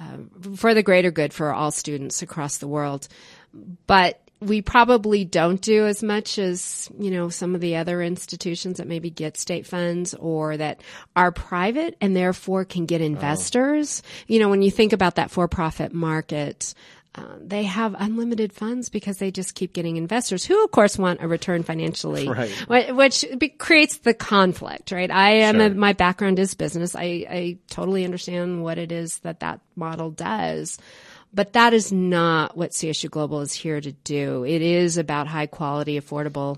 um, 0.00 0.30
for 0.56 0.74
the 0.74 0.82
greater 0.82 1.10
good 1.10 1.32
for 1.32 1.52
all 1.52 1.70
students 1.70 2.22
across 2.22 2.58
the 2.58 2.68
world. 2.68 3.08
But 3.86 4.25
we 4.40 4.60
probably 4.60 5.24
don't 5.24 5.60
do 5.60 5.86
as 5.86 6.02
much 6.02 6.38
as, 6.38 6.90
you 6.98 7.10
know, 7.10 7.28
some 7.30 7.54
of 7.54 7.60
the 7.60 7.76
other 7.76 8.02
institutions 8.02 8.76
that 8.78 8.86
maybe 8.86 9.08
get 9.08 9.38
state 9.38 9.66
funds 9.66 10.14
or 10.14 10.56
that 10.56 10.80
are 11.14 11.32
private 11.32 11.96
and 12.00 12.14
therefore 12.14 12.64
can 12.64 12.84
get 12.84 13.00
investors. 13.00 14.02
You 14.26 14.38
know, 14.38 14.48
when 14.50 14.62
you 14.62 14.70
think 14.70 14.92
about 14.92 15.14
that 15.14 15.30
for-profit 15.30 15.94
market, 15.94 16.74
uh, 17.14 17.22
they 17.40 17.62
have 17.62 17.96
unlimited 17.98 18.52
funds 18.52 18.90
because 18.90 19.16
they 19.16 19.30
just 19.30 19.54
keep 19.54 19.72
getting 19.72 19.96
investors 19.96 20.44
who, 20.44 20.62
of 20.64 20.70
course, 20.70 20.98
want 20.98 21.22
a 21.22 21.28
return 21.28 21.62
financially, 21.62 22.28
Right. 22.68 22.94
which 22.94 23.24
be- 23.38 23.48
creates 23.48 23.98
the 23.98 24.12
conflict, 24.12 24.92
right? 24.92 25.10
I 25.10 25.30
am, 25.30 25.60
a, 25.62 25.70
my 25.70 25.94
background 25.94 26.38
is 26.38 26.52
business. 26.52 26.94
I, 26.94 27.24
I 27.30 27.58
totally 27.70 28.04
understand 28.04 28.62
what 28.62 28.76
it 28.76 28.92
is 28.92 29.18
that 29.20 29.40
that 29.40 29.60
model 29.76 30.10
does. 30.10 30.78
But 31.36 31.52
that 31.52 31.74
is 31.74 31.92
not 31.92 32.56
what 32.56 32.70
CSU 32.70 33.10
Global 33.10 33.42
is 33.42 33.52
here 33.52 33.78
to 33.78 33.92
do. 33.92 34.44
It 34.44 34.62
is 34.62 34.96
about 34.96 35.26
high 35.26 35.46
quality, 35.46 36.00
affordable, 36.00 36.56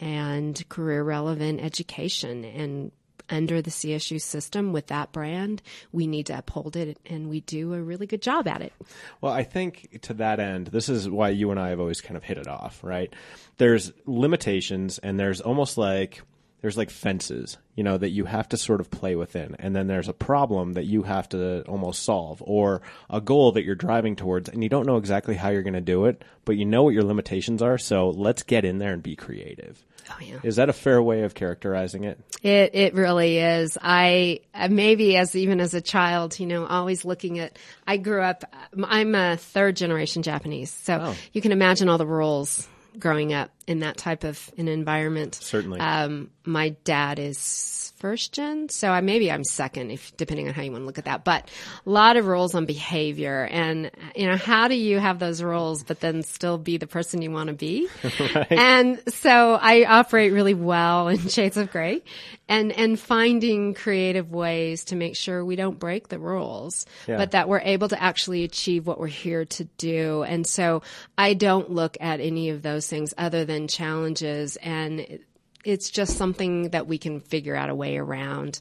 and 0.00 0.66
career 0.68 1.02
relevant 1.02 1.60
education. 1.60 2.44
And 2.44 2.92
under 3.28 3.60
the 3.60 3.70
CSU 3.70 4.20
system 4.20 4.72
with 4.72 4.86
that 4.86 5.10
brand, 5.10 5.60
we 5.90 6.06
need 6.06 6.26
to 6.26 6.38
uphold 6.38 6.76
it, 6.76 6.98
and 7.04 7.28
we 7.30 7.40
do 7.40 7.74
a 7.74 7.82
really 7.82 8.06
good 8.06 8.22
job 8.22 8.46
at 8.46 8.62
it. 8.62 8.72
Well, 9.20 9.32
I 9.32 9.42
think 9.42 10.00
to 10.02 10.14
that 10.14 10.38
end, 10.38 10.68
this 10.68 10.88
is 10.88 11.08
why 11.08 11.30
you 11.30 11.50
and 11.50 11.58
I 11.58 11.70
have 11.70 11.80
always 11.80 12.00
kind 12.00 12.16
of 12.16 12.22
hit 12.22 12.38
it 12.38 12.46
off, 12.46 12.84
right? 12.84 13.12
There's 13.56 13.92
limitations, 14.06 14.98
and 14.98 15.18
there's 15.18 15.40
almost 15.40 15.76
like 15.76 16.22
there's 16.62 16.76
like 16.78 16.90
fences, 16.90 17.58
you 17.76 17.82
know, 17.84 17.98
that 17.98 18.10
you 18.10 18.24
have 18.24 18.48
to 18.50 18.56
sort 18.56 18.80
of 18.80 18.90
play 18.90 19.14
within. 19.16 19.56
And 19.58 19.74
then 19.76 19.88
there's 19.88 20.08
a 20.08 20.12
problem 20.14 20.74
that 20.74 20.84
you 20.84 21.02
have 21.02 21.28
to 21.30 21.62
almost 21.62 22.02
solve 22.04 22.42
or 22.46 22.82
a 23.10 23.20
goal 23.20 23.52
that 23.52 23.64
you're 23.64 23.74
driving 23.74 24.16
towards 24.16 24.48
and 24.48 24.62
you 24.62 24.68
don't 24.68 24.86
know 24.86 24.96
exactly 24.96 25.34
how 25.34 25.50
you're 25.50 25.62
going 25.64 25.74
to 25.74 25.80
do 25.80 26.06
it, 26.06 26.22
but 26.44 26.56
you 26.56 26.64
know 26.64 26.84
what 26.84 26.94
your 26.94 27.02
limitations 27.02 27.60
are. 27.62 27.76
So 27.78 28.10
let's 28.10 28.44
get 28.44 28.64
in 28.64 28.78
there 28.78 28.92
and 28.92 29.02
be 29.02 29.16
creative. 29.16 29.84
Oh 30.10 30.16
yeah. 30.20 30.38
Is 30.42 30.56
that 30.56 30.68
a 30.68 30.72
fair 30.72 31.00
way 31.02 31.22
of 31.22 31.34
characterizing 31.34 32.04
it? 32.04 32.18
It 32.42 32.74
it 32.74 32.94
really 32.94 33.38
is. 33.38 33.78
I 33.80 34.40
maybe 34.68 35.16
as 35.16 35.36
even 35.36 35.60
as 35.60 35.74
a 35.74 35.80
child, 35.80 36.38
you 36.40 36.46
know, 36.46 36.66
always 36.66 37.04
looking 37.04 37.38
at. 37.38 37.56
I 37.86 37.98
grew 37.98 38.20
up. 38.22 38.42
I'm 38.82 39.14
a 39.14 39.36
third 39.36 39.76
generation 39.76 40.22
Japanese, 40.24 40.70
so 40.70 40.98
Oh. 41.00 41.14
you 41.32 41.40
can 41.40 41.52
imagine 41.52 41.88
all 41.88 41.98
the 41.98 42.06
rules 42.06 42.68
growing 42.98 43.32
up 43.32 43.50
in 43.66 43.80
that 43.80 43.96
type 43.96 44.24
of 44.24 44.50
an 44.58 44.68
environment. 44.68 45.34
Certainly. 45.36 45.80
Um, 45.80 46.30
my 46.44 46.70
dad 46.84 47.18
is 47.20 47.92
first 47.98 48.32
gen, 48.32 48.68
so 48.68 48.90
I, 48.90 49.00
maybe 49.00 49.30
I'm 49.30 49.44
second, 49.44 49.92
if 49.92 50.16
depending 50.16 50.48
on 50.48 50.54
how 50.54 50.62
you 50.62 50.72
want 50.72 50.82
to 50.82 50.86
look 50.86 50.98
at 50.98 51.04
that. 51.04 51.22
But 51.22 51.48
a 51.86 51.90
lot 51.90 52.16
of 52.16 52.26
rules 52.26 52.52
on 52.56 52.66
behavior, 52.66 53.46
and 53.48 53.92
you 54.16 54.26
know, 54.26 54.36
how 54.36 54.66
do 54.66 54.74
you 54.74 54.98
have 54.98 55.20
those 55.20 55.40
rules, 55.40 55.84
but 55.84 56.00
then 56.00 56.24
still 56.24 56.58
be 56.58 56.78
the 56.78 56.88
person 56.88 57.22
you 57.22 57.30
want 57.30 57.48
to 57.48 57.52
be? 57.54 57.88
And 58.50 59.00
so 59.08 59.54
I 59.54 59.84
operate 59.84 60.32
really 60.32 60.54
well 60.54 61.06
in 61.08 61.18
shades 61.28 61.56
of 61.56 61.70
gray, 61.70 62.02
and 62.48 62.72
and 62.72 62.98
finding 62.98 63.74
creative 63.74 64.32
ways 64.32 64.86
to 64.86 64.96
make 64.96 65.14
sure 65.16 65.44
we 65.44 65.54
don't 65.54 65.78
break 65.78 66.08
the 66.08 66.18
rules, 66.18 66.86
Yeah. 67.06 67.18
but 67.18 67.30
that 67.30 67.48
we're 67.48 67.60
able 67.60 67.88
to 67.90 68.02
actually 68.02 68.42
achieve 68.42 68.84
what 68.88 68.98
we're 68.98 69.06
here 69.06 69.44
to 69.44 69.64
do. 69.78 70.24
And 70.24 70.44
so 70.44 70.82
I 71.16 71.34
don't 71.34 71.70
look 71.70 71.96
at 72.00 72.18
any 72.18 72.50
of 72.50 72.62
those 72.62 72.88
things 72.88 73.14
other 73.16 73.44
than 73.44 73.51
challenges 73.68 74.56
and. 74.56 75.20
it's 75.64 75.90
just 75.90 76.16
something 76.16 76.70
that 76.70 76.88
we 76.88 76.98
can 76.98 77.20
figure 77.20 77.54
out 77.54 77.70
a 77.70 77.74
way 77.74 77.96
around. 77.96 78.58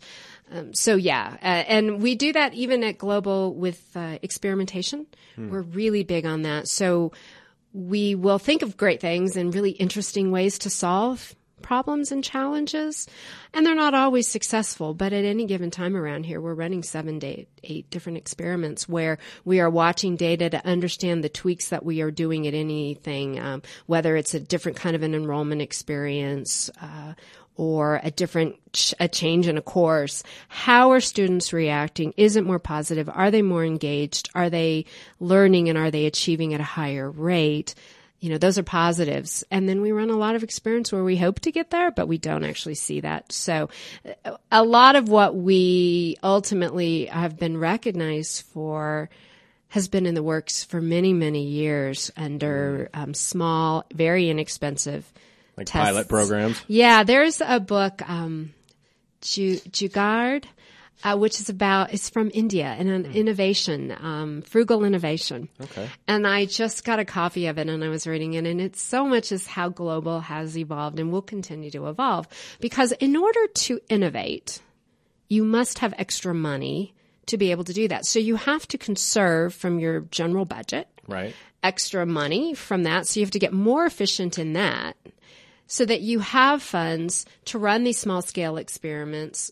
Um, 0.51 0.71
so 0.75 0.95
yeah, 0.95 1.35
uh, 1.41 1.63
and 1.67 1.99
we 1.99 2.13
do 2.13 2.31
that 2.33 2.53
even 2.53 2.83
at 2.83 2.99
Global 2.99 3.55
with 3.55 3.81
uh, 3.95 4.19
experimentation. 4.21 5.07
We're 5.49 5.61
really 5.61 6.03
big 6.03 6.27
on 6.27 6.43
that. 6.43 6.67
So 6.67 7.11
we 7.73 8.13
will 8.13 8.37
think 8.37 8.61
of 8.61 8.77
great 8.77 9.01
things 9.01 9.35
and 9.35 9.51
really 9.55 9.71
interesting 9.71 10.29
ways 10.29 10.59
to 10.59 10.69
solve 10.69 11.33
problems 11.61 12.11
and 12.11 12.23
challenges. 12.23 13.07
And 13.53 13.65
they're 13.65 13.75
not 13.75 13.93
always 13.93 14.27
successful, 14.27 14.93
but 14.93 15.13
at 15.13 15.25
any 15.25 15.45
given 15.45 15.71
time 15.71 15.95
around 15.95 16.25
here, 16.25 16.41
we're 16.41 16.53
running 16.53 16.83
seven 16.83 17.19
to 17.21 17.45
eight, 17.63 17.89
different 17.89 18.17
experiments 18.17 18.89
where 18.89 19.17
we 19.45 19.59
are 19.59 19.69
watching 19.69 20.15
data 20.15 20.49
to 20.49 20.65
understand 20.65 21.23
the 21.23 21.29
tweaks 21.29 21.69
that 21.69 21.85
we 21.85 22.01
are 22.01 22.11
doing 22.11 22.47
at 22.47 22.53
anything, 22.53 23.39
um, 23.39 23.61
whether 23.85 24.15
it's 24.15 24.33
a 24.33 24.39
different 24.39 24.77
kind 24.77 24.95
of 24.95 25.03
an 25.03 25.15
enrollment 25.15 25.61
experience, 25.61 26.69
uh, 26.81 27.13
or 27.57 27.99
a 28.03 28.11
different 28.11 28.55
ch- 28.73 28.95
a 28.99 29.07
change 29.07 29.47
in 29.47 29.57
a 29.57 29.61
course. 29.61 30.23
How 30.47 30.91
are 30.91 30.99
students 30.99 31.53
reacting? 31.53 32.13
Is 32.17 32.35
it 32.35 32.45
more 32.45 32.59
positive? 32.59 33.09
Are 33.09 33.29
they 33.29 33.41
more 33.41 33.65
engaged? 33.65 34.29
Are 34.33 34.49
they 34.49 34.85
learning 35.19 35.69
and 35.69 35.77
are 35.77 35.91
they 35.91 36.05
achieving 36.05 36.53
at 36.53 36.59
a 36.59 36.63
higher 36.63 37.09
rate 37.09 37.75
you 38.21 38.29
know 38.29 38.37
those 38.37 38.57
are 38.57 38.63
positives 38.63 39.43
and 39.51 39.67
then 39.67 39.81
we 39.81 39.91
run 39.91 40.09
a 40.09 40.15
lot 40.15 40.35
of 40.35 40.43
experiments 40.43 40.91
where 40.93 41.03
we 41.03 41.17
hope 41.17 41.39
to 41.41 41.51
get 41.51 41.69
there 41.71 41.91
but 41.91 42.07
we 42.07 42.17
don't 42.17 42.43
actually 42.45 42.75
see 42.75 43.01
that 43.01 43.29
so 43.31 43.67
a 44.51 44.63
lot 44.63 44.95
of 44.95 45.09
what 45.09 45.35
we 45.35 46.15
ultimately 46.23 47.05
have 47.07 47.37
been 47.37 47.57
recognized 47.57 48.43
for 48.45 49.09
has 49.69 49.87
been 49.87 50.05
in 50.05 50.13
the 50.13 50.21
works 50.23 50.63
for 50.63 50.79
many 50.81 51.13
many 51.13 51.43
years 51.43 52.11
under 52.15 52.89
um, 52.93 53.13
small 53.13 53.85
very 53.93 54.29
inexpensive 54.29 55.11
Like 55.57 55.67
tests. 55.67 55.83
pilot 55.89 56.07
programs? 56.07 56.61
Yeah, 56.67 57.03
there's 57.03 57.41
a 57.41 57.59
book, 57.59 58.07
um, 58.07 58.53
Ju- 59.21 59.59
Jugaad, 59.69 60.43
uh, 61.03 61.17
which 61.17 61.39
is 61.39 61.49
about, 61.49 61.93
it's 61.93 62.09
from 62.09 62.31
India 62.33 62.75
and 62.77 62.89
an 62.89 63.05
innovation, 63.13 63.95
um, 64.01 64.41
frugal 64.43 64.83
innovation. 64.83 65.49
Okay. 65.61 65.89
And 66.07 66.27
I 66.27 66.45
just 66.45 66.83
got 66.83 66.99
a 66.99 67.05
copy 67.05 67.47
of 67.47 67.57
it 67.57 67.67
and 67.69 67.83
I 67.83 67.89
was 67.89 68.05
reading 68.07 68.33
it 68.33 68.45
and 68.45 68.61
it's 68.61 68.81
so 68.81 69.05
much 69.05 69.31
as 69.31 69.47
how 69.47 69.69
global 69.69 70.19
has 70.21 70.57
evolved 70.57 70.99
and 70.99 71.11
will 71.11 71.21
continue 71.21 71.71
to 71.71 71.87
evolve 71.87 72.27
because 72.59 72.91
in 72.93 73.15
order 73.15 73.47
to 73.47 73.79
innovate, 73.89 74.61
you 75.29 75.43
must 75.43 75.79
have 75.79 75.93
extra 75.97 76.33
money 76.33 76.93
to 77.27 77.37
be 77.37 77.51
able 77.51 77.63
to 77.63 77.73
do 77.73 77.87
that. 77.87 78.05
So 78.05 78.19
you 78.19 78.35
have 78.35 78.67
to 78.69 78.77
conserve 78.77 79.53
from 79.53 79.79
your 79.79 80.01
general 80.01 80.45
budget 80.45 80.87
Right. 81.07 81.33
extra 81.63 82.05
money 82.05 82.53
from 82.53 82.83
that. 82.83 83.07
So 83.07 83.19
you 83.19 83.25
have 83.25 83.31
to 83.31 83.39
get 83.39 83.53
more 83.53 83.85
efficient 83.85 84.37
in 84.37 84.53
that 84.53 84.97
so 85.67 85.85
that 85.85 86.01
you 86.01 86.19
have 86.19 86.61
funds 86.61 87.25
to 87.45 87.57
run 87.57 87.83
these 87.85 87.97
small 87.97 88.21
scale 88.21 88.57
experiments 88.57 89.51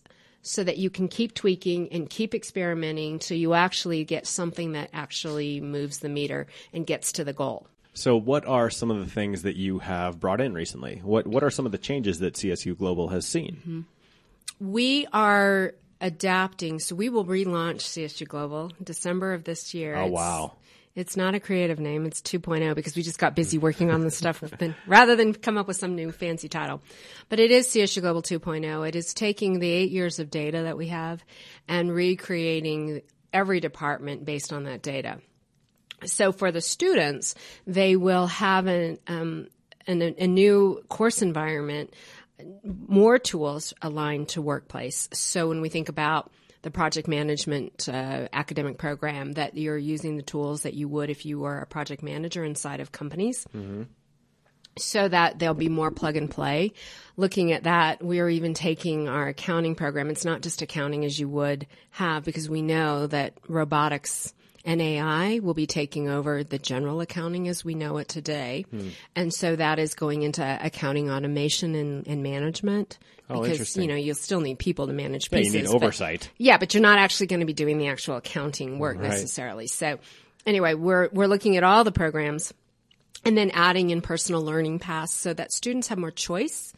so 0.49 0.63
that 0.63 0.77
you 0.77 0.89
can 0.89 1.07
keep 1.07 1.35
tweaking 1.35 1.87
and 1.91 2.09
keep 2.09 2.33
experimenting 2.33 3.19
till 3.19 3.37
you 3.37 3.53
actually 3.53 4.03
get 4.03 4.25
something 4.25 4.71
that 4.71 4.89
actually 4.91 5.61
moves 5.61 5.99
the 5.99 6.09
meter 6.09 6.47
and 6.73 6.87
gets 6.87 7.11
to 7.11 7.23
the 7.23 7.33
goal. 7.33 7.67
So, 7.93 8.17
what 8.17 8.47
are 8.47 8.71
some 8.71 8.89
of 8.89 8.97
the 8.97 9.05
things 9.05 9.43
that 9.43 9.57
you 9.57 9.77
have 9.77 10.19
brought 10.19 10.41
in 10.41 10.55
recently? 10.55 11.01
What 11.03 11.27
What 11.27 11.43
are 11.43 11.51
some 11.51 11.67
of 11.67 11.71
the 11.71 11.77
changes 11.77 12.17
that 12.17 12.33
CSU 12.33 12.75
Global 12.75 13.09
has 13.09 13.27
seen? 13.27 13.57
Mm-hmm. 13.57 14.71
We 14.71 15.05
are 15.13 15.75
adapting, 16.01 16.79
so 16.79 16.95
we 16.95 17.09
will 17.09 17.25
relaunch 17.25 17.81
CSU 17.81 18.27
Global 18.27 18.71
December 18.83 19.33
of 19.33 19.43
this 19.43 19.75
year. 19.75 19.95
Oh, 19.95 20.07
wow. 20.07 20.53
It's 20.99 21.15
not 21.15 21.33
a 21.33 21.39
creative 21.39 21.79
name. 21.79 22.05
It's 22.05 22.19
2.0 22.19 22.75
because 22.75 22.97
we 22.97 23.03
just 23.03 23.19
got 23.19 23.33
busy 23.33 23.57
working 23.57 23.89
on 23.89 24.01
the 24.01 24.11
stuff 24.11 24.43
been, 24.59 24.75
rather 24.85 25.15
than 25.15 25.33
come 25.33 25.57
up 25.57 25.65
with 25.65 25.77
some 25.77 25.95
new 25.95 26.11
fancy 26.11 26.49
title. 26.49 26.81
But 27.29 27.39
it 27.39 27.51
is 27.51 27.67
CSU 27.67 28.01
Global 28.01 28.21
2.0. 28.21 28.85
It 28.85 28.97
is 28.97 29.13
taking 29.13 29.59
the 29.59 29.69
eight 29.69 29.91
years 29.91 30.19
of 30.19 30.29
data 30.29 30.63
that 30.63 30.75
we 30.77 30.89
have 30.89 31.23
and 31.69 31.89
recreating 31.89 33.01
every 33.31 33.61
department 33.61 34.25
based 34.25 34.51
on 34.51 34.65
that 34.65 34.81
data. 34.81 35.21
So 36.03 36.33
for 36.33 36.51
the 36.51 36.59
students, 36.59 37.33
they 37.65 37.95
will 37.95 38.27
have 38.27 38.67
an, 38.67 38.99
um, 39.07 39.47
an, 39.87 40.01
a 40.01 40.27
new 40.27 40.83
course 40.89 41.21
environment, 41.21 41.93
more 42.53 43.17
tools 43.17 43.73
aligned 43.81 44.27
to 44.29 44.41
workplace. 44.41 45.07
So 45.13 45.47
when 45.47 45.61
we 45.61 45.69
think 45.69 45.87
about 45.87 46.29
the 46.61 46.71
project 46.71 47.07
management 47.07 47.87
uh, 47.87 48.27
academic 48.33 48.77
program, 48.77 49.33
that 49.33 49.57
you're 49.57 49.77
using 49.77 50.17
the 50.17 50.23
tools 50.23 50.63
that 50.63 50.73
you 50.73 50.87
would 50.87 51.09
if 51.09 51.25
you 51.25 51.39
were 51.39 51.59
a 51.59 51.65
project 51.65 52.03
manager 52.03 52.43
inside 52.43 52.79
of 52.79 52.91
companies 52.91 53.45
so 54.77 55.07
that 55.07 55.39
there'll 55.39 55.55
be 55.55 55.69
more 55.69 55.91
plug 55.91 56.15
and 56.15 56.29
play. 56.29 56.71
Looking 57.17 57.51
at 57.51 57.63
that, 57.63 58.03
we 58.03 58.19
are 58.19 58.29
even 58.29 58.53
taking 58.53 59.09
our 59.09 59.27
accounting 59.27 59.75
program. 59.75 60.09
It's 60.09 60.25
not 60.25 60.41
just 60.41 60.61
accounting 60.61 61.05
as 61.05 61.19
you 61.19 61.27
would 61.27 61.67
have 61.91 62.23
because 62.23 62.49
we 62.49 62.61
know 62.61 63.07
that 63.07 63.33
robotics 63.47 64.33
and 64.65 64.81
AI 64.81 65.39
will 65.39 65.53
be 65.53 65.65
taking 65.67 66.09
over 66.09 66.43
the 66.43 66.59
general 66.59 67.01
accounting 67.01 67.47
as 67.47 67.63
we 67.65 67.75
know 67.75 67.97
it 67.97 68.07
today. 68.07 68.65
Hmm. 68.71 68.89
And 69.15 69.33
so 69.33 69.55
that 69.55 69.79
is 69.79 69.93
going 69.93 70.21
into 70.23 70.43
accounting 70.61 71.09
automation 71.09 71.75
and, 71.75 72.07
and 72.07 72.21
management. 72.23 72.97
Oh, 73.31 73.43
because, 73.43 73.77
you 73.77 73.85
know, 73.87 73.95
you'll 73.95 74.15
still 74.15 74.41
need 74.41 74.57
people 74.57 74.87
to 74.87 74.93
manage 74.93 75.29
Yeah, 75.31 75.37
you 75.39 75.43
pieces. 75.45 75.53
need 75.53 75.65
but- 75.67 75.75
oversight. 75.75 76.29
yeah, 76.37 76.57
but 76.57 76.73
you're 76.73 76.81
not 76.81 76.97
actually 76.97 77.27
going 77.27 77.41
to 77.41 77.45
be 77.45 77.53
doing 77.53 77.77
the 77.77 77.87
actual 77.87 78.15
accounting 78.17 78.79
work 78.79 78.97
Right. 78.97 79.09
necessarily. 79.09 79.67
So 79.67 79.99
anyway, 80.47 80.73
we're 80.73 81.09
we're 81.13 81.27
looking 81.27 81.55
at 81.55 81.63
all 81.63 81.83
the 81.83 81.91
programs 81.91 82.53
and 83.25 83.37
then 83.37 83.51
adding 83.51 83.91
in 83.91 84.01
personal 84.01 84.41
learning 84.41 84.79
paths 84.79 85.13
so 85.13 85.33
that 85.33 85.51
students 85.51 85.89
have 85.89 85.97
more 85.99 86.09
choice 86.09 86.73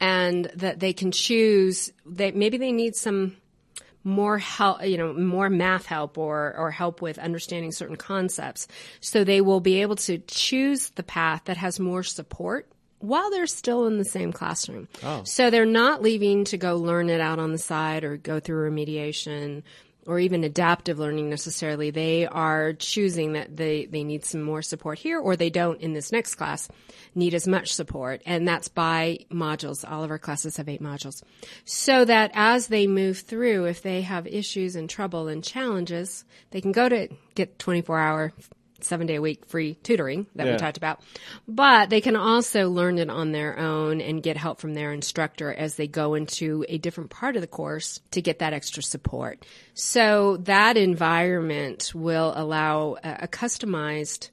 and 0.00 0.44
that 0.54 0.78
they 0.80 0.92
can 0.92 1.10
choose 1.10 1.90
that 2.06 2.36
maybe 2.36 2.58
they 2.58 2.70
need 2.72 2.94
some 2.94 3.36
more 4.08 4.38
help, 4.38 4.84
you 4.84 4.96
know, 4.96 5.12
more 5.12 5.50
math 5.50 5.86
help 5.86 6.18
or, 6.18 6.54
or 6.56 6.70
help 6.70 7.02
with 7.02 7.18
understanding 7.18 7.70
certain 7.70 7.96
concepts. 7.96 8.66
So 9.00 9.22
they 9.22 9.40
will 9.40 9.60
be 9.60 9.82
able 9.82 9.96
to 9.96 10.18
choose 10.18 10.90
the 10.90 11.02
path 11.02 11.42
that 11.44 11.56
has 11.58 11.78
more 11.78 12.02
support 12.02 12.68
while 13.00 13.30
they're 13.30 13.46
still 13.46 13.86
in 13.86 13.98
the 13.98 14.04
same 14.04 14.32
classroom. 14.32 14.88
Oh. 15.02 15.22
So 15.24 15.50
they're 15.50 15.66
not 15.66 16.02
leaving 16.02 16.44
to 16.46 16.56
go 16.56 16.76
learn 16.76 17.10
it 17.10 17.20
out 17.20 17.38
on 17.38 17.52
the 17.52 17.58
side 17.58 18.02
or 18.02 18.16
go 18.16 18.40
through 18.40 18.70
remediation 18.70 19.62
or 20.08 20.18
even 20.18 20.42
adaptive 20.42 20.98
learning 20.98 21.28
necessarily. 21.28 21.90
They 21.90 22.26
are 22.26 22.72
choosing 22.72 23.34
that 23.34 23.54
they, 23.54 23.84
they 23.84 24.02
need 24.02 24.24
some 24.24 24.42
more 24.42 24.62
support 24.62 24.98
here 24.98 25.20
or 25.20 25.36
they 25.36 25.50
don't 25.50 25.80
in 25.82 25.92
this 25.92 26.10
next 26.10 26.36
class 26.36 26.66
need 27.14 27.34
as 27.34 27.46
much 27.46 27.74
support. 27.74 28.22
And 28.24 28.48
that's 28.48 28.68
by 28.68 29.26
modules. 29.30 29.88
All 29.88 30.02
of 30.02 30.10
our 30.10 30.18
classes 30.18 30.56
have 30.56 30.68
eight 30.68 30.82
modules. 30.82 31.22
So 31.66 32.06
that 32.06 32.30
as 32.32 32.68
they 32.68 32.86
move 32.86 33.18
through, 33.18 33.66
if 33.66 33.82
they 33.82 34.00
have 34.00 34.26
issues 34.26 34.76
and 34.76 34.88
trouble 34.88 35.28
and 35.28 35.44
challenges, 35.44 36.24
they 36.52 36.62
can 36.62 36.72
go 36.72 36.88
to 36.88 37.08
get 37.34 37.58
24 37.58 37.98
hour 37.98 38.32
seven 38.80 39.06
day 39.06 39.16
a 39.16 39.20
week 39.20 39.46
free 39.46 39.74
tutoring 39.82 40.26
that 40.34 40.46
Yeah. 40.46 40.52
we 40.52 40.58
talked 40.58 40.76
about. 40.76 41.00
But 41.46 41.90
they 41.90 42.00
can 42.00 42.16
also 42.16 42.68
learn 42.70 42.98
it 42.98 43.10
on 43.10 43.32
their 43.32 43.58
own 43.58 44.00
and 44.00 44.22
get 44.22 44.36
help 44.36 44.60
from 44.60 44.74
their 44.74 44.92
instructor 44.92 45.52
as 45.52 45.74
they 45.76 45.86
go 45.86 46.14
into 46.14 46.64
a 46.68 46.78
different 46.78 47.10
part 47.10 47.36
of 47.36 47.42
the 47.42 47.48
course 47.48 48.00
to 48.12 48.22
get 48.22 48.38
that 48.38 48.52
extra 48.52 48.82
support. 48.82 49.44
So 49.74 50.38
that 50.38 50.76
environment 50.76 51.92
will 51.94 52.32
allow 52.36 52.96
a, 53.02 53.18
a 53.22 53.28
customized 53.28 54.30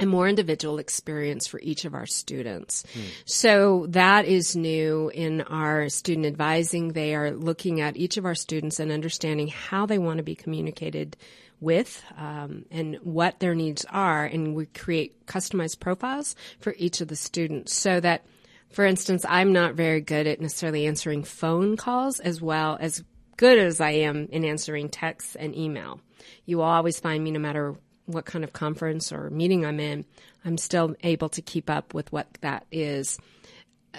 a 0.00 0.06
more 0.06 0.26
individual 0.28 0.78
experience 0.78 1.46
for 1.46 1.60
each 1.60 1.84
of 1.84 1.94
our 1.94 2.06
students. 2.06 2.84
Hmm. 2.92 3.00
So 3.24 3.86
that 3.90 4.24
is 4.24 4.56
new 4.56 5.10
in 5.14 5.42
our 5.42 5.88
student 5.90 6.26
advising. 6.26 6.88
They 6.88 7.14
are 7.14 7.30
looking 7.30 7.80
at 7.80 7.96
each 7.96 8.16
of 8.16 8.24
our 8.24 8.34
students 8.34 8.80
and 8.80 8.90
understanding 8.90 9.48
how 9.48 9.86
they 9.86 9.98
want 9.98 10.16
to 10.16 10.22
be 10.24 10.34
communicated 10.34 11.16
with 11.62 12.02
um, 12.18 12.66
and 12.70 12.96
what 12.96 13.40
their 13.40 13.54
needs 13.54 13.86
are. 13.88 14.24
And 14.24 14.54
we 14.54 14.66
create 14.66 15.26
customized 15.26 15.80
profiles 15.80 16.36
for 16.60 16.74
each 16.76 17.00
of 17.00 17.08
the 17.08 17.16
students 17.16 17.74
so 17.74 18.00
that, 18.00 18.26
for 18.70 18.84
instance, 18.84 19.24
I'm 19.28 19.52
not 19.52 19.74
very 19.74 20.00
good 20.00 20.26
at 20.26 20.40
necessarily 20.40 20.86
answering 20.86 21.24
phone 21.24 21.76
calls 21.76 22.20
as 22.20 22.42
well 22.42 22.76
as 22.80 23.04
good 23.36 23.58
as 23.58 23.80
I 23.80 23.90
am 23.90 24.28
in 24.30 24.44
answering 24.44 24.88
texts 24.88 25.36
and 25.36 25.56
email. 25.56 26.00
You 26.44 26.58
will 26.58 26.64
always 26.64 27.00
find 27.00 27.22
me 27.24 27.30
no 27.30 27.38
matter 27.38 27.76
what 28.06 28.24
kind 28.24 28.44
of 28.44 28.52
conference 28.52 29.12
or 29.12 29.30
meeting 29.30 29.64
I'm 29.64 29.80
in, 29.80 30.04
I'm 30.44 30.58
still 30.58 30.94
able 31.02 31.28
to 31.30 31.42
keep 31.42 31.70
up 31.70 31.94
with 31.94 32.12
what 32.12 32.26
that 32.40 32.66
is. 32.72 33.18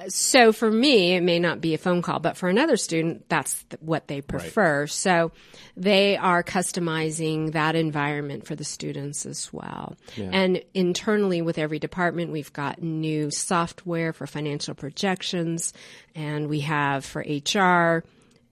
So 0.08 0.52
for 0.52 0.70
me, 0.72 1.16
it 1.16 1.22
may 1.22 1.38
not 1.40 1.62
be 1.62 1.74
a 1.74 1.78
phone 1.78 2.02
call, 2.02 2.20
but 2.20 2.36
for 2.36 2.50
another 2.50 2.78
student, 2.78 3.30
that's 3.30 3.64
th- 3.66 3.82
what 3.82 4.08
they 4.08 4.22
prefer. 4.22 4.88
So 4.88 5.32
they 5.78 6.18
are 6.18 6.44
customizing 6.44 7.52
that 7.54 7.76
environment 7.76 8.46
for 8.48 8.56
the 8.56 8.64
students 8.64 9.26
as 9.26 9.54
well. 9.54 9.96
And 10.34 10.64
internally 10.74 11.42
with 11.42 11.58
every 11.60 11.80
department, 11.80 12.32
we've 12.32 12.52
got 12.54 12.82
new 12.82 13.30
software 13.30 14.14
for 14.14 14.26
financial 14.26 14.74
projections 14.74 15.74
and 16.16 16.48
we 16.50 16.62
have 16.62 17.06
for 17.06 17.22
HR, 17.22 18.04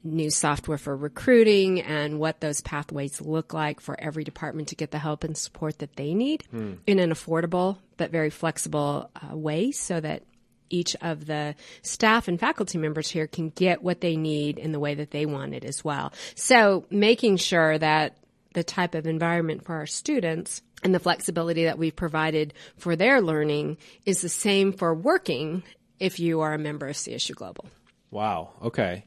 new 0.03 0.29
software 0.31 0.77
for 0.79 0.95
recruiting 0.95 1.81
and 1.81 2.19
what 2.19 2.39
those 2.39 2.61
pathways 2.61 3.21
look 3.21 3.53
like 3.53 3.79
for 3.79 3.99
every 3.99 4.23
department 4.23 4.67
to 4.69 4.75
get 4.75 4.89
the 4.91 4.97
help 4.99 5.23
and 5.23 5.37
support 5.37 5.77
that 5.79 5.95
they 5.95 6.13
need 6.13 6.43
in 6.87 6.97
an 6.99 7.11
affordable 7.11 7.77
but 7.97 8.09
very 8.11 8.31
flexible 8.31 9.09
uh, 9.15 9.35
way 9.35 9.71
so 9.71 9.99
that 9.99 10.23
each 10.71 10.95
of 11.01 11.25
the 11.25 11.55
staff 11.81 12.27
and 12.27 12.39
faculty 12.39 12.77
members 12.77 13.09
here 13.09 13.27
can 13.27 13.49
get 13.49 13.83
what 13.83 14.01
they 14.01 14.15
need 14.15 14.57
in 14.57 14.71
the 14.71 14.79
way 14.79 14.95
that 14.95 15.11
they 15.11 15.25
want 15.25 15.53
it 15.53 15.63
as 15.65 15.83
well. 15.83 16.13
So 16.35 16.85
making 16.89 17.37
sure 17.37 17.77
that 17.77 18.17
the 18.53 18.63
type 18.63 18.95
of 18.95 19.07
environment 19.07 19.63
for 19.63 19.75
our 19.75 19.85
students 19.85 20.61
and 20.83 20.93
the 20.93 20.99
flexibility 20.99 21.65
that 21.65 21.77
we've 21.77 21.95
provided 21.95 22.53
for 22.77 22.95
their 22.95 23.21
learning 23.21 23.77
is 24.05 24.21
the 24.21 24.29
same 24.29 24.73
for 24.73 24.93
working 24.93 25.63
if 25.99 26.19
you 26.19 26.41
are 26.41 26.53
a 26.53 26.59
member 26.59 26.87
of 26.87 26.95
CSU 26.95 27.35
Global. 27.35 27.65
Wow. 28.09 28.49
Okay. 28.63 29.05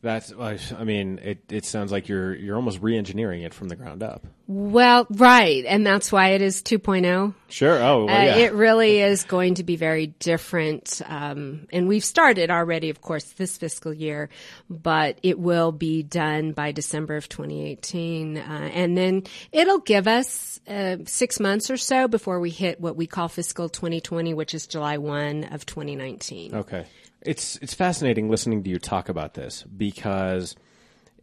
That's. 0.00 0.32
I 0.32 0.84
mean, 0.84 1.18
it, 1.22 1.42
it 1.50 1.64
sounds 1.64 1.90
like 1.90 2.08
you're 2.08 2.34
you're 2.34 2.54
almost 2.56 2.80
re-engineering 2.80 3.42
it 3.42 3.52
from 3.52 3.68
the 3.68 3.74
ground 3.74 4.02
up. 4.02 4.24
Well, 4.46 5.06
right. 5.10 5.64
And 5.66 5.84
that's 5.86 6.10
why 6.10 6.30
it 6.30 6.40
is 6.40 6.62
2.0. 6.62 7.34
Sure. 7.48 7.82
Oh, 7.82 8.04
well, 8.04 8.16
Uh, 8.16 8.22
yeah. 8.22 8.36
It 8.36 8.52
really 8.54 9.00
is 9.00 9.24
going 9.24 9.56
to 9.56 9.64
be 9.64 9.76
very 9.76 10.06
different. 10.06 11.02
Um, 11.04 11.66
and 11.70 11.86
we've 11.86 12.04
started 12.04 12.50
already, 12.50 12.88
of 12.88 13.02
course, 13.02 13.24
this 13.24 13.58
fiscal 13.58 13.92
year, 13.92 14.30
but 14.70 15.18
it 15.22 15.38
will 15.38 15.72
be 15.72 16.02
done 16.02 16.52
by 16.52 16.72
December 16.72 17.16
of 17.16 17.28
2018. 17.28 18.38
Uh, 18.38 18.40
and 18.72 18.96
then 18.96 19.24
it'll 19.52 19.80
give 19.80 20.08
us 20.08 20.60
uh, 20.66 20.96
six 21.04 21.40
months 21.40 21.70
or 21.70 21.76
so 21.76 22.08
before 22.08 22.40
we 22.40 22.50
hit 22.50 22.80
what 22.80 22.96
we 22.96 23.06
call 23.06 23.28
fiscal 23.28 23.68
2020, 23.68 24.32
which 24.32 24.54
is 24.54 24.66
July 24.66 24.96
1 24.96 25.44
of 25.44 25.66
2019. 25.66 26.54
Okay. 26.54 26.86
It's 27.22 27.56
it's 27.56 27.74
fascinating 27.74 28.30
listening 28.30 28.62
to 28.64 28.70
you 28.70 28.78
talk 28.78 29.08
about 29.08 29.34
this 29.34 29.62
because 29.64 30.56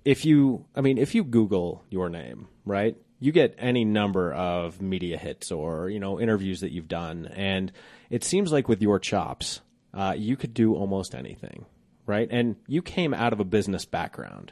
if 0.04 0.26
you 0.26 0.66
I 0.76 0.82
mean 0.82 0.98
if 0.98 1.16
you 1.16 1.24
Google 1.24 1.84
your 1.90 2.10
name, 2.10 2.48
right? 2.66 2.98
You 3.20 3.32
get 3.32 3.56
any 3.58 3.86
number 3.86 4.34
of 4.34 4.82
media 4.82 5.18
hits 5.18 5.52
or, 5.52 5.90
you 5.90 6.00
know, 6.00 6.20
interviews 6.20 6.60
that 6.62 6.72
you've 6.72 6.90
done 6.90 7.28
and 7.34 7.72
it 8.10 8.24
seems 8.24 8.52
like 8.52 8.68
with 8.68 8.82
your 8.82 9.00
chops, 9.00 9.62
uh, 9.94 10.14
you 10.18 10.36
could 10.36 10.54
do 10.54 10.76
almost 10.76 11.16
anything, 11.16 11.66
right? 12.06 12.28
And 12.30 12.58
you 12.68 12.82
came 12.82 13.14
out 13.14 13.34
of 13.34 13.40
a 13.40 13.46
business 13.46 13.86
background. 13.86 14.52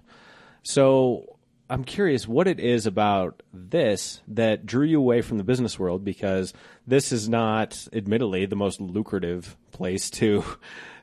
So 0.63 1.37
I'm 1.69 1.83
curious 1.83 2.27
what 2.27 2.47
it 2.47 2.59
is 2.59 2.85
about 2.85 3.41
this 3.53 4.21
that 4.27 4.65
drew 4.65 4.85
you 4.85 4.99
away 4.99 5.21
from 5.21 5.37
the 5.37 5.43
business 5.43 5.79
world 5.79 6.03
because 6.03 6.53
this 6.85 7.11
is 7.11 7.27
not, 7.27 7.87
admittedly, 7.93 8.45
the 8.45 8.55
most 8.55 8.79
lucrative 8.79 9.57
place 9.71 10.09
to 10.11 10.43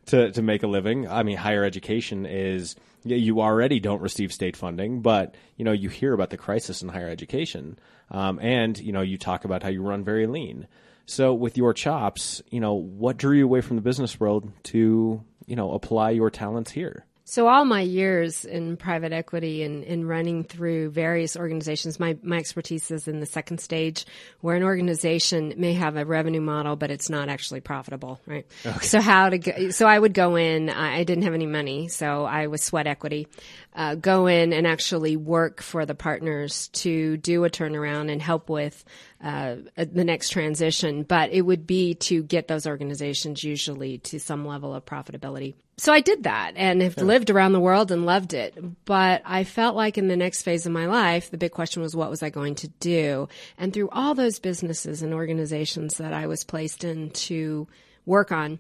to 0.07 0.33
to 0.33 0.43
make 0.43 0.63
a 0.63 0.67
living. 0.67 1.09
I 1.09 1.23
mean, 1.23 1.37
higher 1.37 1.65
education 1.65 2.27
is 2.27 2.77
you 3.05 3.41
already 3.41 3.81
don't 3.81 4.03
receive 4.03 4.33
state 4.33 4.57
funding, 4.57 5.01
but 5.01 5.35
you 5.57 5.65
know 5.65 5.73
you 5.73 5.89
hear 5.89 6.13
about 6.13 6.31
the 6.31 6.37
crisis 6.37 6.83
in 6.83 6.89
higher 6.89 7.09
education, 7.09 7.79
um, 8.11 8.39
and 8.41 8.79
you 8.79 8.93
know 8.93 9.03
you 9.03 9.19
talk 9.19 9.45
about 9.45 9.63
how 9.63 9.69
you 9.69 9.83
run 9.83 10.05
very 10.05 10.27
lean. 10.27 10.67
So 11.07 11.35
with 11.35 11.57
your 11.57 11.73
chops, 11.73 12.43
you 12.51 12.61
know 12.61 12.75
what 12.75 13.17
drew 13.17 13.37
you 13.37 13.45
away 13.45 13.61
from 13.61 13.77
the 13.77 13.83
business 13.83 14.21
world 14.21 14.51
to 14.65 15.23
you 15.47 15.57
know 15.57 15.73
apply 15.73 16.11
your 16.11 16.31
talents 16.31 16.71
here. 16.71 17.05
So 17.31 17.47
all 17.47 17.65
my 17.65 17.83
years 17.83 18.45
in 18.45 18.77
private 18.77 19.13
equity 19.13 19.63
and, 19.63 19.85
and 19.85 20.09
running 20.09 20.43
through 20.43 20.91
various 20.91 21.37
organizations, 21.37 22.01
my, 22.01 22.19
my 22.25 22.39
expertise 22.39 22.91
is 22.91 23.07
in 23.07 23.21
the 23.21 23.27
second 23.27 23.61
stage 23.61 24.05
where 24.41 24.57
an 24.57 24.65
organization 24.65 25.55
may 25.57 25.75
have 25.75 25.95
a 25.95 26.05
revenue 26.05 26.41
model, 26.41 26.75
but 26.75 26.91
it's 26.91 27.09
not 27.09 27.29
actually 27.29 27.61
profitable, 27.61 28.19
right? 28.27 28.47
So 28.83 29.01
how 29.01 29.29
to 29.29 29.39
go, 29.39 29.71
so 29.71 29.87
I 29.87 29.97
would 29.97 30.13
go 30.13 30.35
in, 30.35 30.71
I, 30.71 30.97
I 30.99 31.05
didn't 31.05 31.23
have 31.23 31.35
any 31.35 31.47
money, 31.47 31.87
so 31.87 32.25
I 32.25 32.49
was 32.49 32.65
sweat 32.65 32.89
equity, 32.89 33.29
uh, 33.77 33.95
go 33.95 34.27
in 34.27 34.53
and 34.53 34.67
actually 34.67 35.17
work 35.17 35.63
for 35.63 35.87
the 35.87 35.95
partners 35.95 36.67
to 36.69 37.17
do 37.17 37.45
a 37.45 37.51
turnaround 37.51 38.11
and 38.11 38.21
help 38.21 38.51
with 38.51 38.85
uh, 39.23 39.55
the 39.77 40.03
next 40.03 40.31
transition, 40.31 41.05
but 41.05 41.31
it 41.31 41.43
would 41.43 41.65
be 41.65 41.95
to 41.95 42.25
get 42.25 42.49
those 42.49 42.67
organizations 42.67 43.45
usually 43.45 43.99
to 43.99 44.19
some 44.19 44.45
level 44.45 44.75
of 44.75 44.85
profitability. 44.85 45.55
So 45.81 45.95
I 45.95 46.03
did 46.03 46.25
that 46.25 46.53
and 46.57 46.83
have 46.83 46.99
lived 46.99 47.31
around 47.31 47.53
the 47.53 47.59
world 47.59 47.91
and 47.91 48.05
loved 48.05 48.35
it. 48.35 48.55
But 48.85 49.23
I 49.25 49.45
felt 49.45 49.75
like 49.75 49.97
in 49.97 50.09
the 50.09 50.17
next 50.17 50.43
phase 50.43 50.67
of 50.67 50.73
my 50.73 50.85
life, 50.85 51.31
the 51.31 51.39
big 51.39 51.53
question 51.53 51.81
was 51.81 51.97
what 51.97 52.11
was 52.11 52.23
I 52.23 52.29
going 52.29 52.55
to 52.57 52.69
do? 52.69 53.31
And 53.57 53.73
through 53.73 53.89
all 53.89 54.15
those 54.15 54.39
businesses 54.39 55.01
and 55.01 55.15
organizations 55.15 55.97
that 55.97 56.13
I 56.13 56.27
was 56.27 56.45
placed 56.45 56.85
in 56.85 57.09
to 57.11 57.67
work 58.05 58.31
on, 58.31 58.59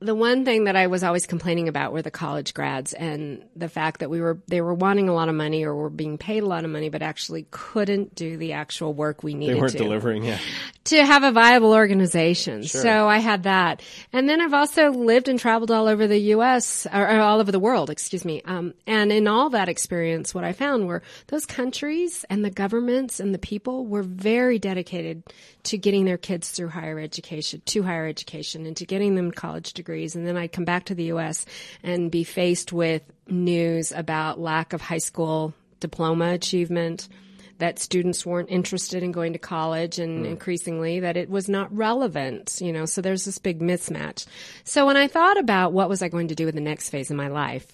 the 0.00 0.14
one 0.14 0.44
thing 0.44 0.64
that 0.64 0.76
I 0.76 0.88
was 0.88 1.02
always 1.02 1.26
complaining 1.26 1.68
about 1.68 1.92
were 1.92 2.02
the 2.02 2.10
college 2.10 2.52
grads 2.52 2.92
and 2.92 3.42
the 3.56 3.68
fact 3.68 4.00
that 4.00 4.10
we 4.10 4.20
were 4.20 4.38
they 4.46 4.60
were 4.60 4.74
wanting 4.74 5.08
a 5.08 5.14
lot 5.14 5.30
of 5.30 5.34
money 5.34 5.64
or 5.64 5.74
were 5.74 5.88
being 5.88 6.18
paid 6.18 6.42
a 6.42 6.46
lot 6.46 6.64
of 6.64 6.70
money, 6.70 6.90
but 6.90 7.00
actually 7.00 7.46
couldn't 7.50 8.14
do 8.14 8.36
the 8.36 8.52
actual 8.52 8.92
work 8.92 9.22
we 9.22 9.32
needed 9.32 9.56
They 9.56 9.60
weren't 9.60 9.72
to 9.72 9.78
delivering, 9.78 10.24
yeah. 10.24 10.38
to 10.84 11.04
have 11.04 11.22
a 11.22 11.32
viable 11.32 11.72
organization. 11.72 12.62
So 12.64 13.08
I 13.08 13.18
had 13.18 13.44
that. 13.44 13.80
And 14.12 14.28
then 14.28 14.42
I've 14.42 14.52
also 14.52 14.90
lived 14.90 15.28
and 15.28 15.38
traveled 15.38 15.70
all 15.70 15.88
over 15.88 16.06
the 16.06 16.18
U.S. 16.18 16.86
or, 16.92 17.02
or 17.02 17.20
all 17.20 17.40
over 17.40 17.50
the 17.50 17.58
world, 17.58 17.88
excuse 17.88 18.24
me. 18.24 18.42
Um, 18.44 18.74
and 18.86 19.10
in 19.10 19.26
all 19.26 19.48
that 19.50 19.70
experience, 19.70 20.34
what 20.34 20.44
I 20.44 20.52
found 20.52 20.86
were 20.86 21.02
those 21.28 21.46
countries 21.46 22.24
and 22.28 22.44
the 22.44 22.50
governments 22.50 23.18
and 23.18 23.32
the 23.32 23.38
people 23.38 23.86
were 23.86 24.02
very 24.02 24.58
dedicated 24.58 25.22
to 25.64 25.78
getting 25.78 26.04
their 26.04 26.18
kids 26.18 26.50
through 26.50 26.68
higher 26.68 26.98
education, 26.98 27.62
to 27.64 27.82
higher 27.82 28.06
education 28.06 28.66
and 28.66 28.76
to 28.76 28.84
getting 28.84 29.14
them 29.14 29.32
college 29.32 29.72
degrees. 29.72 29.85
And 29.88 30.26
then 30.26 30.36
I'd 30.36 30.52
come 30.52 30.64
back 30.64 30.84
to 30.86 30.94
the 30.94 31.04
U.S. 31.04 31.46
and 31.82 32.10
be 32.10 32.24
faced 32.24 32.72
with 32.72 33.02
news 33.28 33.92
about 33.92 34.40
lack 34.40 34.72
of 34.72 34.80
high 34.80 34.98
school 34.98 35.54
diploma 35.80 36.32
achievement 36.32 37.08
that 37.58 37.78
students 37.78 38.26
weren't 38.26 38.50
interested 38.50 39.02
in 39.02 39.12
going 39.12 39.32
to 39.32 39.38
college 39.38 39.98
and 39.98 40.20
hmm. 40.20 40.32
increasingly 40.32 41.00
that 41.00 41.16
it 41.16 41.30
was 41.30 41.48
not 41.48 41.74
relevant, 41.74 42.58
you 42.60 42.72
know, 42.72 42.84
so 42.84 43.00
there's 43.00 43.24
this 43.24 43.38
big 43.38 43.60
mismatch. 43.60 44.26
So 44.64 44.86
when 44.86 44.96
I 44.96 45.08
thought 45.08 45.38
about 45.38 45.72
what 45.72 45.88
was 45.88 46.02
I 46.02 46.08
going 46.08 46.28
to 46.28 46.34
do 46.34 46.48
in 46.48 46.54
the 46.54 46.60
next 46.60 46.90
phase 46.90 47.10
of 47.10 47.16
my 47.16 47.28
life, 47.28 47.66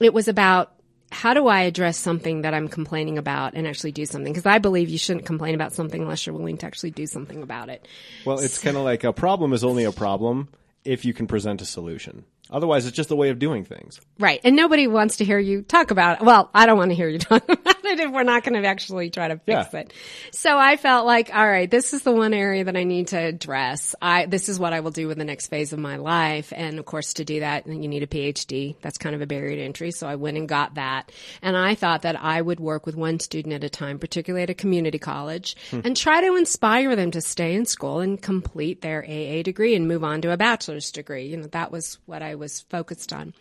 it 0.00 0.14
was 0.14 0.28
about 0.28 0.72
how 1.10 1.34
do 1.34 1.46
I 1.46 1.62
address 1.62 1.98
something 1.98 2.42
that 2.42 2.54
I'm 2.54 2.68
complaining 2.68 3.18
about 3.18 3.52
and 3.52 3.66
actually 3.66 3.92
do 3.92 4.06
something? 4.06 4.32
Because 4.32 4.46
I 4.46 4.58
believe 4.58 4.88
you 4.88 4.96
shouldn't 4.96 5.26
complain 5.26 5.54
about 5.54 5.74
something 5.74 6.00
unless 6.00 6.26
you're 6.26 6.34
willing 6.34 6.56
to 6.58 6.66
actually 6.66 6.90
do 6.90 7.06
something 7.06 7.42
about 7.42 7.68
it. 7.68 7.86
Well, 8.24 8.38
it's 8.38 8.58
kind 8.58 8.78
of 8.78 8.82
like 8.82 9.04
a 9.04 9.12
problem 9.12 9.52
is 9.52 9.62
only 9.62 9.84
a 9.84 9.92
problem 9.92 10.48
if 10.84 11.04
you 11.04 11.14
can 11.14 11.26
present 11.26 11.62
a 11.62 11.66
solution. 11.66 12.24
Otherwise, 12.50 12.86
it's 12.86 12.96
just 12.96 13.10
a 13.10 13.16
way 13.16 13.30
of 13.30 13.38
doing 13.38 13.64
things. 13.64 14.00
Right. 14.18 14.40
And 14.44 14.56
nobody 14.56 14.86
wants 14.86 15.16
to 15.18 15.24
hear 15.24 15.38
you 15.38 15.62
talk 15.62 15.90
about 15.90 16.20
it. 16.20 16.24
Well, 16.24 16.50
I 16.52 16.66
don't 16.66 16.76
want 16.76 16.90
to 16.90 16.94
hear 16.94 17.08
you 17.08 17.18
talk 17.20 17.44
about 17.48 17.76
it. 17.84 18.00
if 18.00 18.10
we're 18.10 18.24
not 18.24 18.42
going 18.44 18.60
to 18.60 18.68
actually 18.68 19.10
try 19.10 19.28
to 19.28 19.38
fix 19.38 19.72
Yeah. 19.72 19.80
it. 19.80 19.92
So 20.32 20.58
I 20.58 20.76
felt 20.76 21.06
like, 21.06 21.34
all 21.34 21.46
right, 21.48 21.70
this 21.70 21.94
is 21.94 22.02
the 22.02 22.12
one 22.12 22.34
area 22.34 22.64
that 22.64 22.76
I 22.76 22.84
need 22.84 23.08
to 23.08 23.18
address. 23.18 23.94
I, 24.02 24.26
this 24.26 24.48
is 24.48 24.58
what 24.58 24.72
I 24.72 24.80
will 24.80 24.90
do 24.90 25.08
with 25.08 25.18
the 25.18 25.24
next 25.24 25.48
phase 25.48 25.72
of 25.72 25.78
my 25.78 25.96
life. 25.96 26.52
And 26.54 26.78
of 26.78 26.84
course, 26.84 27.14
to 27.14 27.24
do 27.24 27.40
that, 27.40 27.66
you 27.66 27.88
need 27.88 28.02
a 28.02 28.06
PhD. 28.06 28.76
That's 28.82 28.98
kind 28.98 29.14
of 29.14 29.22
a 29.22 29.26
barrier 29.26 29.56
to 29.56 29.62
entry. 29.62 29.90
So 29.90 30.06
I 30.06 30.16
went 30.16 30.36
and 30.36 30.48
got 30.48 30.74
that. 30.74 31.10
And 31.42 31.56
I 31.56 31.74
thought 31.74 32.02
that 32.02 32.22
I 32.22 32.42
would 32.42 32.60
work 32.60 32.86
with 32.86 32.96
one 32.96 33.20
student 33.20 33.54
at 33.54 33.64
a 33.64 33.70
time, 33.70 33.98
particularly 33.98 34.42
at 34.42 34.50
a 34.50 34.54
community 34.54 34.98
college, 34.98 35.56
hmm. 35.70 35.80
and 35.84 35.96
try 35.96 36.20
to 36.20 36.36
inspire 36.36 36.96
them 36.96 37.12
to 37.12 37.20
stay 37.20 37.54
in 37.54 37.64
school 37.66 38.00
and 38.00 38.20
complete 38.20 38.82
their 38.82 39.02
AA 39.04 39.42
degree 39.42 39.74
and 39.74 39.88
move 39.88 40.04
on 40.04 40.20
to 40.22 40.32
a 40.32 40.36
bachelor's 40.36 40.90
degree. 40.90 41.26
You 41.26 41.38
know, 41.38 41.46
that 41.48 41.70
was 41.72 41.98
what 42.06 42.22
I 42.22 42.31
was 42.34 42.60
focused 42.62 43.12
on. 43.12 43.34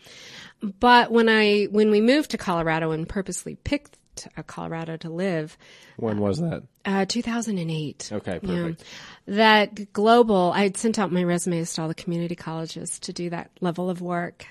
But 0.79 1.11
when 1.11 1.27
I 1.29 1.65
when 1.65 1.89
we 1.91 2.01
moved 2.01 2.31
to 2.31 2.37
Colorado 2.37 2.91
and 2.91 3.07
purposely 3.07 3.55
picked 3.55 3.97
uh, 4.37 4.43
Colorado 4.43 4.97
to 4.97 5.09
live, 5.09 5.57
When 5.97 6.19
was 6.19 6.39
that? 6.39 6.63
uh, 6.85 7.05
2008. 7.05 8.09
Okay, 8.13 8.33
Yeah. 8.33 8.39
perfect. 8.63 8.83
That 9.27 9.93
global, 9.93 10.51
I 10.53 10.63
had 10.63 10.77
sent 10.77 10.99
out 10.99 11.11
my 11.11 11.23
resumes 11.23 11.73
to 11.73 11.81
all 11.83 11.87
the 11.87 11.95
community 11.95 12.35
colleges 12.35 12.99
to 12.99 13.13
do 13.13 13.29
that 13.29 13.51
level 13.61 13.89
of 13.89 14.01
work. 14.01 14.45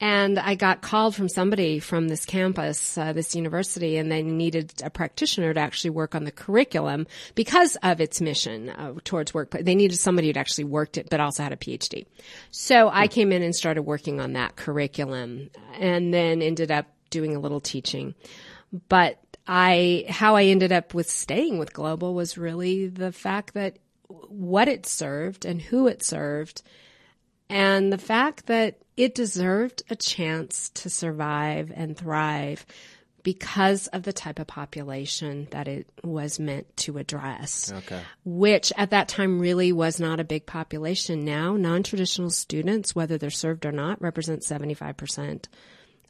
And 0.00 0.38
I 0.38 0.56
got 0.56 0.82
called 0.82 1.14
from 1.14 1.28
somebody 1.28 1.78
from 1.78 2.08
this 2.08 2.24
campus, 2.26 2.98
uh, 2.98 3.12
this 3.12 3.36
university, 3.36 3.96
and 3.96 4.10
they 4.10 4.22
needed 4.22 4.72
a 4.82 4.90
practitioner 4.90 5.54
to 5.54 5.60
actually 5.60 5.90
work 5.90 6.14
on 6.14 6.24
the 6.24 6.32
curriculum 6.32 7.06
because 7.34 7.76
of 7.76 8.00
its 8.00 8.20
mission 8.20 8.70
uh, 8.70 8.94
towards 9.04 9.32
work. 9.32 9.52
They 9.52 9.74
needed 9.74 9.96
somebody 9.96 10.26
who'd 10.26 10.36
actually 10.36 10.64
worked 10.64 10.98
it, 10.98 11.08
but 11.10 11.20
also 11.20 11.44
had 11.44 11.52
a 11.52 11.56
PhD. 11.56 12.06
So 12.50 12.90
I 12.92 13.06
came 13.06 13.30
in 13.30 13.42
and 13.42 13.54
started 13.54 13.82
working 13.82 14.20
on 14.20 14.32
that 14.32 14.56
curriculum 14.56 15.50
and 15.78 16.12
then 16.12 16.42
ended 16.42 16.70
up 16.70 16.86
doing 17.10 17.36
a 17.36 17.40
little 17.40 17.60
teaching. 17.60 18.14
But 18.88 19.20
I, 19.46 20.06
how 20.08 20.34
I 20.34 20.44
ended 20.44 20.72
up 20.72 20.92
with 20.92 21.08
staying 21.08 21.58
with 21.58 21.72
Global 21.72 22.14
was 22.14 22.36
really 22.36 22.88
the 22.88 23.12
fact 23.12 23.54
that 23.54 23.78
what 24.08 24.68
it 24.68 24.86
served 24.86 25.44
and 25.44 25.62
who 25.62 25.86
it 25.86 26.02
served 26.02 26.62
and 27.48 27.92
the 27.92 27.98
fact 27.98 28.46
that 28.46 28.78
it 28.96 29.14
deserved 29.14 29.82
a 29.90 29.96
chance 29.96 30.70
to 30.70 30.88
survive 30.90 31.72
and 31.74 31.96
thrive 31.96 32.64
because 33.24 33.86
of 33.88 34.02
the 34.02 34.12
type 34.12 34.38
of 34.38 34.46
population 34.46 35.48
that 35.50 35.66
it 35.66 35.88
was 36.04 36.38
meant 36.38 36.76
to 36.76 36.98
address. 36.98 37.72
Okay. 37.72 38.00
Which 38.24 38.70
at 38.76 38.90
that 38.90 39.08
time 39.08 39.38
really 39.40 39.72
was 39.72 39.98
not 39.98 40.20
a 40.20 40.24
big 40.24 40.44
population. 40.44 41.24
Now, 41.24 41.56
non-traditional 41.56 42.30
students, 42.30 42.94
whether 42.94 43.16
they're 43.16 43.30
served 43.30 43.64
or 43.64 43.72
not, 43.72 44.00
represent 44.02 44.42
75% 44.42 45.46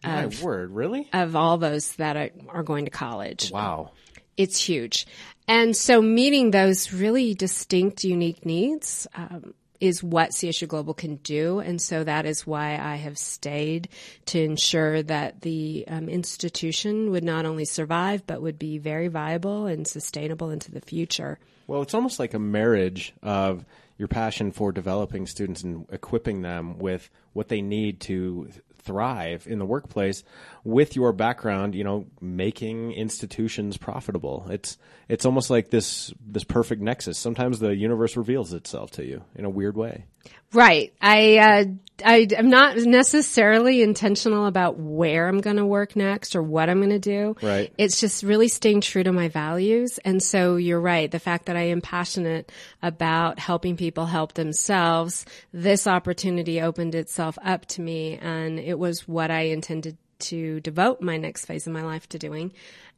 My 0.02 0.26
word, 0.42 0.72
really? 0.72 1.08
of 1.12 1.36
all 1.36 1.56
those 1.56 1.94
that 1.96 2.16
are, 2.16 2.30
are 2.48 2.62
going 2.64 2.84
to 2.86 2.90
college 2.90 3.50
Wow. 3.52 3.92
it's 4.36 4.62
huge. 4.62 5.06
And 5.46 5.76
so 5.76 6.02
meeting 6.02 6.50
those 6.50 6.92
really 6.92 7.34
distinct, 7.34 8.02
unique 8.02 8.44
needs 8.44 9.06
um, 9.14 9.54
is 9.80 10.02
what 10.02 10.30
CSU 10.30 10.68
Global 10.68 10.94
can 10.94 11.16
do. 11.16 11.58
And 11.60 11.80
so 11.80 12.04
that 12.04 12.26
is 12.26 12.46
why 12.46 12.78
I 12.78 12.96
have 12.96 13.18
stayed 13.18 13.88
to 14.26 14.40
ensure 14.42 15.02
that 15.02 15.42
the 15.42 15.84
um, 15.88 16.08
institution 16.08 17.10
would 17.10 17.24
not 17.24 17.46
only 17.46 17.64
survive, 17.64 18.26
but 18.26 18.42
would 18.42 18.58
be 18.58 18.78
very 18.78 19.08
viable 19.08 19.66
and 19.66 19.86
sustainable 19.86 20.50
into 20.50 20.70
the 20.70 20.80
future. 20.80 21.38
Well, 21.66 21.82
it's 21.82 21.94
almost 21.94 22.18
like 22.18 22.34
a 22.34 22.38
marriage 22.38 23.14
of 23.22 23.64
your 23.98 24.08
passion 24.08 24.52
for 24.52 24.72
developing 24.72 25.26
students 25.26 25.62
and 25.62 25.86
equipping 25.90 26.42
them 26.42 26.78
with 26.78 27.10
what 27.32 27.48
they 27.48 27.62
need 27.62 28.00
to 28.00 28.50
thrive 28.84 29.46
in 29.48 29.58
the 29.58 29.64
workplace 29.64 30.22
with 30.62 30.96
your 30.96 31.12
background, 31.12 31.74
you 31.74 31.84
know, 31.84 32.06
making 32.20 32.92
institutions 32.92 33.76
profitable. 33.76 34.46
It's 34.50 34.78
it's 35.08 35.24
almost 35.24 35.50
like 35.50 35.70
this 35.70 36.12
this 36.26 36.44
perfect 36.44 36.82
nexus. 36.82 37.18
Sometimes 37.18 37.58
the 37.58 37.74
universe 37.74 38.16
reveals 38.16 38.52
itself 38.52 38.90
to 38.92 39.04
you 39.04 39.24
in 39.34 39.44
a 39.44 39.50
weird 39.50 39.76
way. 39.76 40.06
Right. 40.52 40.94
I, 41.00 41.38
uh, 41.38 41.64
I 42.04 42.26
am 42.36 42.50
not 42.50 42.76
necessarily 42.76 43.82
intentional 43.82 44.46
about 44.46 44.78
where 44.78 45.28
I'm 45.28 45.40
going 45.40 45.58
to 45.58 45.66
work 45.66 45.94
next 45.94 46.34
or 46.34 46.42
what 46.42 46.68
I'm 46.68 46.78
going 46.78 46.90
to 46.90 46.98
do. 46.98 47.36
Right. 47.40 47.72
It's 47.78 48.00
just 48.00 48.22
really 48.22 48.48
staying 48.48 48.80
true 48.80 49.02
to 49.02 49.12
my 49.12 49.28
values. 49.28 49.98
And 49.98 50.22
so 50.22 50.56
you're 50.56 50.80
right. 50.80 51.10
The 51.10 51.18
fact 51.20 51.46
that 51.46 51.56
I 51.56 51.68
am 51.68 51.80
passionate 51.80 52.50
about 52.82 53.38
helping 53.38 53.76
people 53.76 54.06
help 54.06 54.34
themselves, 54.34 55.24
this 55.52 55.86
opportunity 55.86 56.60
opened 56.60 56.94
itself 56.94 57.38
up 57.44 57.66
to 57.66 57.80
me 57.80 58.18
and 58.20 58.58
it 58.58 58.78
was 58.78 59.06
what 59.06 59.30
I 59.30 59.42
intended 59.42 59.96
to 60.18 60.60
devote 60.60 61.00
my 61.00 61.16
next 61.16 61.44
phase 61.46 61.66
of 61.66 61.72
my 61.72 61.82
life 61.82 62.08
to 62.08 62.18
doing. 62.18 62.52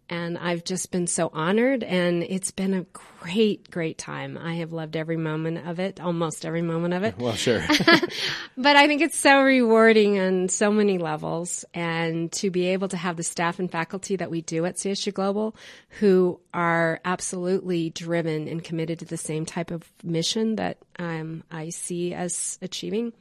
And 0.08 0.38
I've 0.38 0.62
just 0.62 0.92
been 0.92 1.08
so 1.08 1.30
honored 1.32 1.82
and 1.82 2.22
it's 2.22 2.52
been 2.52 2.74
a 2.74 2.86
great, 2.92 3.70
great 3.72 3.98
time. 3.98 4.38
I 4.38 4.54
have 4.56 4.72
loved 4.72 4.96
every 4.96 5.16
moment 5.16 5.66
of 5.66 5.80
it, 5.80 6.00
almost 6.00 6.46
every 6.46 6.62
moment 6.62 6.94
of 6.94 7.02
it. 7.02 7.16
Well, 7.26 7.34
sure. 7.34 7.64
But 8.58 8.76
I 8.76 8.86
think 8.86 9.02
it's 9.02 9.18
so 9.18 9.42
rewarding 9.42 10.18
on 10.18 10.48
so 10.48 10.70
many 10.70 10.98
levels 10.98 11.64
and 11.74 12.30
to 12.32 12.50
be 12.50 12.68
able 12.68 12.88
to 12.88 12.96
have 12.96 13.16
the 13.16 13.22
staff 13.22 13.58
and 13.58 13.70
faculty 13.70 14.16
that 14.16 14.30
we 14.30 14.42
do 14.42 14.64
at 14.64 14.76
CSU 14.76 15.12
Global 15.12 15.56
who 15.98 16.40
are 16.54 17.00
absolutely 17.04 17.90
driven 17.90 18.48
and 18.48 18.62
committed 18.62 19.00
to 19.00 19.04
the 19.04 19.16
same 19.16 19.44
type 19.44 19.70
of 19.70 19.90
mission 20.04 20.56
that 20.56 20.78
um, 20.98 21.42
I 21.50 21.70
see 21.70 22.14
us 22.14 22.58
achieving, 22.62 23.12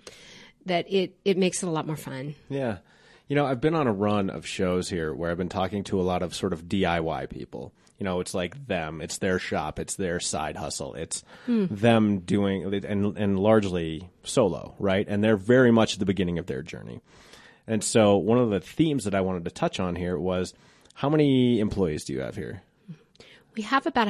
that 0.68 0.86
it, 0.92 1.16
it 1.26 1.38
makes 1.38 1.64
it 1.64 1.68
a 1.68 1.72
lot 1.72 1.88
more 1.88 1.98
fun. 1.98 2.36
Yeah. 2.48 2.78
You 3.28 3.36
know, 3.36 3.46
I've 3.46 3.62
been 3.62 3.76
on 3.76 3.88
a 3.88 3.94
run 3.94 4.30
of 4.30 4.46
shows 4.46 4.90
here 4.90 5.14
where 5.14 5.32
I've 5.32 5.38
been 5.38 5.50
talking 5.50 5.84
to 5.86 6.00
a 6.00 6.04
lot 6.04 6.22
of 6.22 6.36
sort 6.36 6.54
of 6.54 6.66
DIY 6.66 7.30
people. 7.30 7.74
You 7.98 8.04
know, 8.04 8.20
it's 8.20 8.34
like 8.34 8.68
them, 8.68 9.02
it's 9.02 9.18
their 9.18 9.40
shop, 9.40 9.80
it's 9.80 9.96
their 9.96 10.20
side 10.20 10.58
hustle, 10.58 10.94
it's 10.96 11.24
them 11.48 12.20
doing, 12.20 12.64
and, 12.86 13.18
and 13.18 13.40
largely 13.40 14.10
solo, 14.24 14.76
right? 14.80 15.08
And 15.08 15.24
they're 15.24 15.38
very 15.38 15.72
much 15.72 15.94
at 15.94 16.00
the 16.00 16.06
beginning 16.06 16.38
of 16.38 16.46
their 16.46 16.62
journey. 16.62 17.02
And 17.68 17.84
so 17.84 18.18
one 18.18 18.38
of 18.38 18.50
the 18.50 18.60
themes 18.60 19.06
that 19.06 19.16
I 19.16 19.22
wanted 19.22 19.46
to 19.46 19.52
touch 19.52 19.80
on 19.80 19.96
here 19.96 20.20
was 20.20 20.54
how 20.94 21.10
many 21.10 21.60
employees 21.60 22.04
do 22.04 22.14
you 22.14 22.20
have 22.20 22.36
here? 22.36 22.62
We 23.56 23.64
have 23.64 23.88
about 23.88 24.08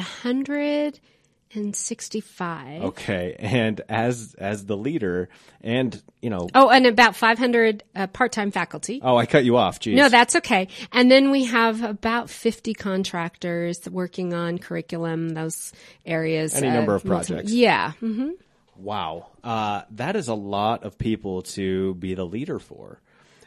165. 1.56 2.84
Okay. 2.84 3.36
And 3.40 3.82
as, 3.90 4.36
as 4.38 4.66
the 4.66 4.78
leader 4.78 5.30
and, 5.62 6.02
you 6.22 6.30
know, 6.30 6.48
Oh, 6.54 6.70
and 6.70 6.86
about 6.86 7.16
500 7.16 7.84
uh, 7.96 8.08
part-time 8.08 8.52
faculty. 8.52 9.00
oh, 9.04 9.18
I 9.18 9.26
cut 9.26 9.46
you 9.46 9.58
off. 9.58 9.80
Geez. 9.80 9.96
No, 9.96 10.10
that's 10.10 10.36
okay. 10.38 10.68
And 10.92 11.10
then 11.10 11.32
we 11.32 11.46
have 11.46 11.84
about 11.84 12.30
50 12.30 12.74
contractors 12.74 13.88
working 13.90 14.34
on 14.34 14.58
curriculum, 14.58 15.30
those 15.30 15.72
areas. 16.06 16.54
Any 16.56 16.68
uh, 16.70 16.74
number 16.74 16.96
of 16.96 17.06
multi- 17.06 17.34
projects. 17.34 17.52
Yeah. 17.52 17.92
hmm 17.94 18.32
Wow. 18.78 19.28
Uh, 19.44 19.84
that 19.92 20.16
is 20.18 20.28
a 20.28 20.34
lot 20.34 20.84
of 20.84 20.98
people 20.98 21.44
to 21.44 21.94
be 21.96 22.14
the 22.14 22.26
leader 22.26 22.60
for. 22.60 23.00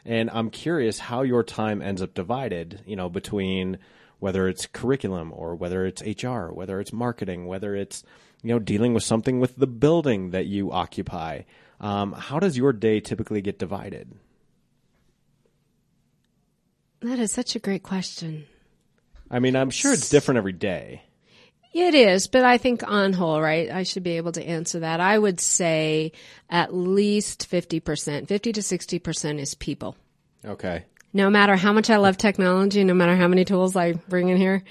And 0.05 0.29
I'm 0.31 0.49
curious 0.49 0.97
how 0.97 1.21
your 1.21 1.43
time 1.43 1.81
ends 1.83 2.01
up 2.01 2.15
divided, 2.15 2.81
you 2.87 2.95
know, 2.95 3.09
between 3.09 3.77
whether 4.19 4.47
it's 4.47 4.65
curriculum 4.67 5.31
or 5.33 5.55
whether 5.55 5.85
it's 5.85 6.01
HR, 6.01 6.47
whether 6.47 6.79
it's 6.79 6.93
marketing, 6.93 7.47
whether 7.47 7.75
it's, 7.75 8.03
you 8.43 8.49
know, 8.49 8.59
dealing 8.59 8.93
with 8.93 9.03
something 9.03 9.39
with 9.39 9.55
the 9.55 9.67
building 9.67 10.31
that 10.31 10.45
you 10.45 10.71
occupy. 10.71 11.41
Um, 11.79 12.11
how 12.13 12.39
does 12.39 12.57
your 12.57 12.73
day 12.73 12.99
typically 12.99 13.41
get 13.41 13.57
divided? 13.57 14.11
That 17.01 17.19
is 17.19 17.31
such 17.31 17.55
a 17.55 17.59
great 17.59 17.83
question. 17.83 18.45
I 19.31 19.39
mean, 19.39 19.55
I'm 19.55 19.69
sure 19.69 19.93
it's 19.93 20.09
different 20.09 20.37
every 20.37 20.53
day. 20.53 21.03
It 21.71 21.93
is, 21.93 22.27
but 22.27 22.43
I 22.43 22.57
think 22.57 22.83
on 22.85 23.13
whole, 23.13 23.39
right, 23.39 23.69
I 23.69 23.83
should 23.83 24.01
be 24.01 24.17
able 24.17 24.31
to 24.33 24.43
answer 24.43 24.79
that. 24.79 24.99
I 24.99 25.17
would 25.17 25.39
say 25.39 26.13
at 26.49 26.73
least 26.73 27.49
50%, 27.49 28.27
50 28.27 28.53
to 28.53 28.61
60% 28.61 29.39
is 29.39 29.53
people. 29.53 29.95
Okay. 30.43 30.85
No 31.13 31.29
matter 31.29 31.55
how 31.55 31.73
much 31.73 31.89
I 31.89 31.97
love 31.97 32.17
technology, 32.17 32.83
no 32.83 32.93
matter 32.93 33.15
how 33.15 33.27
many 33.27 33.45
tools 33.45 33.75
I 33.75 33.93
bring 33.93 34.29
in 34.29 34.37
here, 34.37 34.63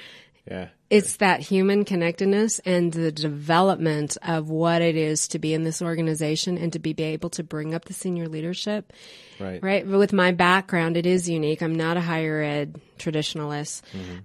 Yeah. 0.48 0.68
it's 0.88 1.16
that 1.16 1.40
human 1.40 1.84
connectedness 1.84 2.60
and 2.60 2.92
the 2.92 3.10
development 3.12 4.16
of 4.22 4.48
what 4.48 4.80
it 4.80 4.96
is 4.96 5.28
to 5.28 5.38
be 5.38 5.52
in 5.52 5.64
this 5.64 5.82
organization 5.82 6.56
and 6.56 6.72
to 6.72 6.78
be 6.78 6.94
able 7.02 7.30
to 7.30 7.42
bring 7.42 7.74
up 7.74 7.84
the 7.86 7.92
senior 7.92 8.28
leadership. 8.28 8.92
Right. 9.40 9.62
Right. 9.62 9.88
But 9.88 9.98
With 9.98 10.12
my 10.12 10.32
background, 10.32 10.96
it 10.96 11.06
is 11.06 11.28
unique. 11.28 11.62
I'm 11.62 11.74
not 11.76 11.96
a 11.96 12.00
higher 12.00 12.40
ed 12.42 12.80
traditionalist, 12.98 13.82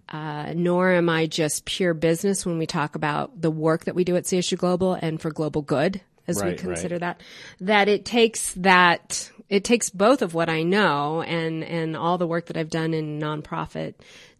uh, 0.09 0.53
nor 0.55 0.91
am 0.91 1.09
I 1.09 1.25
just 1.25 1.65
pure 1.65 1.93
business 1.93 2.45
when 2.45 2.57
we 2.57 2.65
talk 2.67 2.95
about 2.95 3.39
the 3.41 3.51
work 3.51 3.85
that 3.85 3.95
we 3.95 4.03
do 4.03 4.15
at 4.15 4.25
CSU 4.25 4.57
Global 4.57 4.93
and 4.93 5.21
for 5.21 5.29
global 5.31 5.61
good, 5.61 6.01
as 6.27 6.41
we 6.43 6.53
consider 6.53 6.95
right. 6.95 7.01
that. 7.01 7.21
That 7.59 7.87
it 7.89 8.05
takes 8.05 8.53
that, 8.53 9.29
it 9.49 9.63
takes 9.63 9.89
both 9.89 10.21
of 10.21 10.33
what 10.33 10.49
I 10.49 10.63
know 10.63 11.21
and, 11.21 11.63
and 11.63 11.95
all 11.95 12.17
the 12.17 12.27
work 12.27 12.47
that 12.47 12.57
I've 12.57 12.69
done 12.69 12.93
in 12.93 13.19
nonprofit 13.19 13.95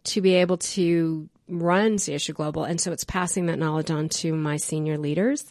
to 0.06 0.22
be 0.22 0.36
able 0.36 0.58
to 0.58 1.30
run 1.48 1.96
CSU 1.96 2.34
Global. 2.34 2.64
And 2.64 2.80
so 2.80 2.92
it's 2.92 3.04
passing 3.04 3.48
that 3.48 3.60
knowledge 3.60 3.92
on 3.92 4.10
to 4.10 4.34
my 4.34 4.58
senior 4.58 4.98
leaders 4.98 5.46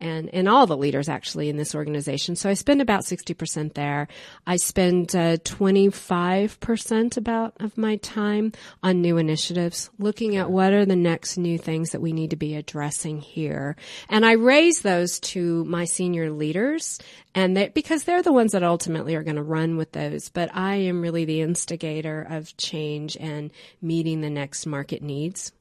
and, 0.00 0.28
and 0.32 0.48
all 0.48 0.66
the 0.66 0.76
leaders 0.76 1.08
actually 1.08 1.48
in 1.48 1.56
this 1.56 1.74
organization. 1.74 2.36
So 2.36 2.50
I 2.50 2.54
spend 2.54 2.82
about 2.82 3.02
60% 3.02 3.74
there. 3.74 4.08
I 4.46 4.56
spend 4.56 5.14
uh, 5.14 5.38
25% 5.38 7.16
about 7.16 7.54
of 7.60 7.78
my 7.78 7.96
time 7.96 8.52
on 8.82 9.00
new 9.00 9.16
initiatives, 9.16 9.90
looking 9.98 10.36
at 10.36 10.50
what 10.50 10.72
are 10.72 10.84
the 10.84 10.96
next 10.96 11.38
new 11.38 11.58
things 11.58 11.90
that 11.90 12.00
we 12.00 12.12
need 12.12 12.30
to 12.30 12.36
be 12.36 12.54
addressing 12.54 13.20
here. 13.20 13.76
And 14.08 14.26
I 14.26 14.32
raise 14.32 14.82
those 14.82 15.18
to 15.20 15.64
my 15.64 15.84
senior 15.84 16.30
leaders 16.30 16.98
and 17.34 17.56
they, 17.56 17.68
because 17.68 18.04
they're 18.04 18.22
the 18.22 18.32
ones 18.32 18.52
that 18.52 18.62
ultimately 18.62 19.14
are 19.14 19.22
going 19.22 19.36
to 19.36 19.42
run 19.42 19.76
with 19.76 19.92
those. 19.92 20.30
But 20.30 20.50
I 20.54 20.76
am 20.76 21.02
really 21.02 21.26
the 21.26 21.42
instigator 21.42 22.26
of 22.28 22.56
change 22.56 23.16
and 23.18 23.52
meeting 23.82 24.20
the 24.20 24.30
next 24.30 24.66
market 24.66 25.02
needs. 25.02 25.52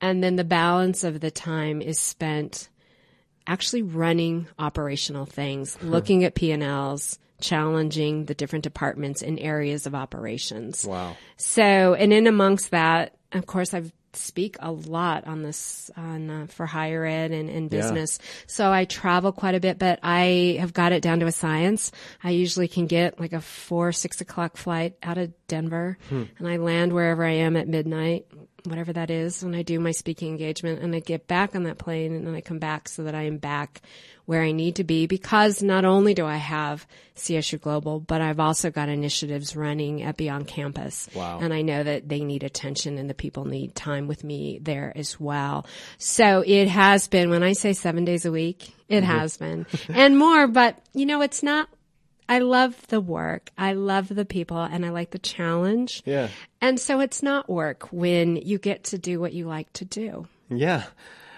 And 0.00 0.22
then 0.22 0.36
the 0.36 0.44
balance 0.44 1.04
of 1.04 1.20
the 1.20 1.30
time 1.30 1.80
is 1.80 1.98
spent 1.98 2.68
actually 3.46 3.82
running 3.82 4.46
operational 4.58 5.26
things, 5.26 5.76
looking 5.82 6.24
at 6.24 6.34
P&Ls, 6.34 7.18
challenging 7.40 8.26
the 8.26 8.34
different 8.34 8.62
departments 8.62 9.22
and 9.22 9.38
areas 9.38 9.86
of 9.86 9.94
operations. 9.94 10.86
Wow. 10.86 11.16
So, 11.36 11.94
and 11.94 12.12
in 12.12 12.26
amongst 12.26 12.70
that, 12.70 13.16
of 13.32 13.46
course, 13.46 13.74
I've 13.74 13.92
speak 14.14 14.56
a 14.60 14.70
lot 14.70 15.26
on 15.26 15.42
this 15.42 15.90
on 15.96 16.30
uh, 16.30 16.46
for 16.46 16.66
higher 16.66 17.04
ed 17.04 17.32
and, 17.32 17.48
and 17.48 17.70
business. 17.70 18.18
So 18.46 18.72
I 18.72 18.84
travel 18.84 19.32
quite 19.32 19.54
a 19.54 19.60
bit, 19.60 19.78
but 19.78 20.00
I 20.02 20.58
have 20.60 20.72
got 20.72 20.92
it 20.92 21.02
down 21.02 21.20
to 21.20 21.26
a 21.26 21.32
science. 21.32 21.92
I 22.22 22.30
usually 22.30 22.68
can 22.68 22.86
get 22.86 23.18
like 23.18 23.32
a 23.32 23.40
four 23.40 23.92
six 23.92 24.20
o'clock 24.20 24.56
flight 24.56 24.96
out 25.02 25.18
of 25.18 25.32
Denver, 25.46 25.98
and 26.38 26.48
I 26.48 26.56
land 26.56 26.92
wherever 26.92 27.24
I 27.24 27.32
am 27.32 27.56
at 27.56 27.68
midnight, 27.68 28.26
whatever 28.64 28.92
that 28.92 29.10
is, 29.10 29.44
when 29.44 29.54
I 29.54 29.62
do 29.62 29.80
my 29.80 29.92
speaking 29.92 30.30
engagement, 30.30 30.82
and 30.82 30.94
I 30.94 31.00
get 31.00 31.26
back 31.26 31.54
on 31.54 31.64
that 31.64 31.78
plane, 31.78 32.14
and 32.14 32.26
then 32.26 32.34
I 32.34 32.40
come 32.40 32.58
back 32.58 32.88
so 32.88 33.04
that 33.04 33.14
I 33.14 33.22
am 33.22 33.38
back 33.38 33.82
where 34.24 34.42
I 34.42 34.52
need 34.52 34.76
to 34.76 34.84
be 34.84 35.06
because 35.06 35.62
not 35.62 35.84
only 35.84 36.14
do 36.14 36.24
I 36.24 36.36
have 36.36 36.86
CSU 37.16 37.60
Global, 37.60 38.00
but 38.00 38.20
I've 38.20 38.40
also 38.40 38.70
got 38.70 38.88
initiatives 38.88 39.56
running 39.56 40.02
at 40.02 40.16
Beyond 40.16 40.46
Campus. 40.46 41.08
Wow. 41.14 41.40
And 41.40 41.52
I 41.52 41.62
know 41.62 41.82
that 41.82 42.08
they 42.08 42.20
need 42.20 42.44
attention 42.44 42.98
and 42.98 43.10
the 43.10 43.14
people 43.14 43.44
need 43.44 43.74
time 43.74 44.06
with 44.06 44.22
me 44.22 44.58
there 44.62 44.92
as 44.94 45.18
well. 45.18 45.66
So 45.98 46.44
it 46.46 46.68
has 46.68 47.08
been, 47.08 47.30
when 47.30 47.42
I 47.42 47.52
say 47.52 47.72
seven 47.72 48.04
days 48.04 48.24
a 48.24 48.32
week, 48.32 48.72
it 48.88 49.02
mm-hmm. 49.02 49.06
has 49.06 49.36
been 49.36 49.66
and 49.88 50.16
more, 50.16 50.46
but 50.46 50.78
you 50.94 51.06
know, 51.06 51.20
it's 51.22 51.42
not, 51.42 51.68
I 52.32 52.38
love 52.38 52.86
the 52.86 53.02
work. 53.02 53.50
I 53.58 53.74
love 53.74 54.08
the 54.08 54.24
people 54.24 54.56
and 54.56 54.86
I 54.86 54.88
like 54.88 55.10
the 55.10 55.18
challenge. 55.18 56.02
Yeah. 56.06 56.28
And 56.62 56.80
so 56.80 57.00
it's 57.00 57.22
not 57.22 57.50
work 57.50 57.92
when 57.92 58.36
you 58.36 58.56
get 58.56 58.84
to 58.84 58.96
do 58.96 59.20
what 59.20 59.34
you 59.34 59.46
like 59.46 59.70
to 59.74 59.84
do. 59.84 60.26
Yeah. 60.48 60.84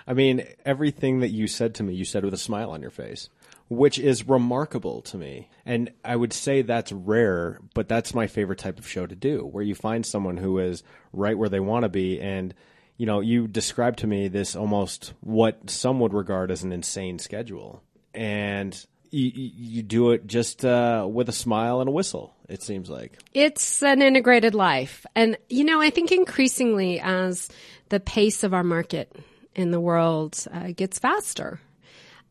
I 0.06 0.12
mean, 0.12 0.46
everything 0.64 1.18
that 1.18 1.30
you 1.30 1.48
said 1.48 1.74
to 1.74 1.82
me, 1.82 1.94
you 1.94 2.04
said 2.04 2.24
with 2.24 2.32
a 2.32 2.38
smile 2.38 2.70
on 2.70 2.80
your 2.80 2.92
face, 2.92 3.28
which 3.68 3.98
is 3.98 4.28
remarkable 4.28 5.02
to 5.02 5.16
me. 5.16 5.48
And 5.66 5.90
I 6.04 6.14
would 6.14 6.32
say 6.32 6.62
that's 6.62 6.92
rare, 6.92 7.58
but 7.74 7.88
that's 7.88 8.14
my 8.14 8.28
favorite 8.28 8.60
type 8.60 8.78
of 8.78 8.88
show 8.88 9.04
to 9.04 9.16
do, 9.16 9.40
where 9.40 9.64
you 9.64 9.74
find 9.74 10.06
someone 10.06 10.36
who 10.36 10.60
is 10.60 10.84
right 11.12 11.36
where 11.36 11.48
they 11.48 11.58
want 11.58 11.82
to 11.82 11.88
be. 11.88 12.20
And, 12.20 12.54
you 12.98 13.06
know, 13.06 13.18
you 13.18 13.48
described 13.48 13.98
to 13.98 14.06
me 14.06 14.28
this 14.28 14.54
almost 14.54 15.12
what 15.22 15.68
some 15.68 15.98
would 15.98 16.14
regard 16.14 16.52
as 16.52 16.62
an 16.62 16.70
insane 16.70 17.18
schedule. 17.18 17.82
And 18.14 18.86
you, 19.14 19.50
you 19.56 19.82
do 19.82 20.10
it 20.10 20.26
just 20.26 20.64
uh, 20.64 21.06
with 21.10 21.28
a 21.28 21.32
smile 21.32 21.80
and 21.80 21.88
a 21.88 21.92
whistle, 21.92 22.34
it 22.48 22.62
seems 22.62 22.90
like. 22.90 23.18
It's 23.32 23.82
an 23.82 24.02
integrated 24.02 24.54
life. 24.54 25.06
And, 25.14 25.38
you 25.48 25.64
know, 25.64 25.80
I 25.80 25.90
think 25.90 26.12
increasingly 26.12 27.00
as 27.00 27.48
the 27.88 28.00
pace 28.00 28.42
of 28.42 28.52
our 28.52 28.64
market 28.64 29.14
in 29.54 29.70
the 29.70 29.80
world 29.80 30.44
uh, 30.52 30.72
gets 30.76 30.98
faster, 30.98 31.60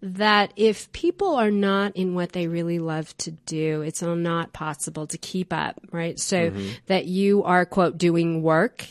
that 0.01 0.51
if 0.57 0.91
people 0.91 1.35
are 1.35 1.51
not 1.51 1.95
in 1.95 2.13
what 2.13 2.33
they 2.33 2.47
really 2.47 2.79
love 2.79 3.15
to 3.19 3.31
do, 3.31 3.81
it's 3.81 4.01
not 4.01 4.51
possible 4.51 5.07
to 5.07 5.17
keep 5.17 5.53
up, 5.53 5.79
right? 5.91 6.19
So 6.19 6.51
that 6.87 7.05
you 7.05 7.43
are, 7.43 7.65
quote, 7.65 7.97
doing 7.97 8.41
work, 8.41 8.85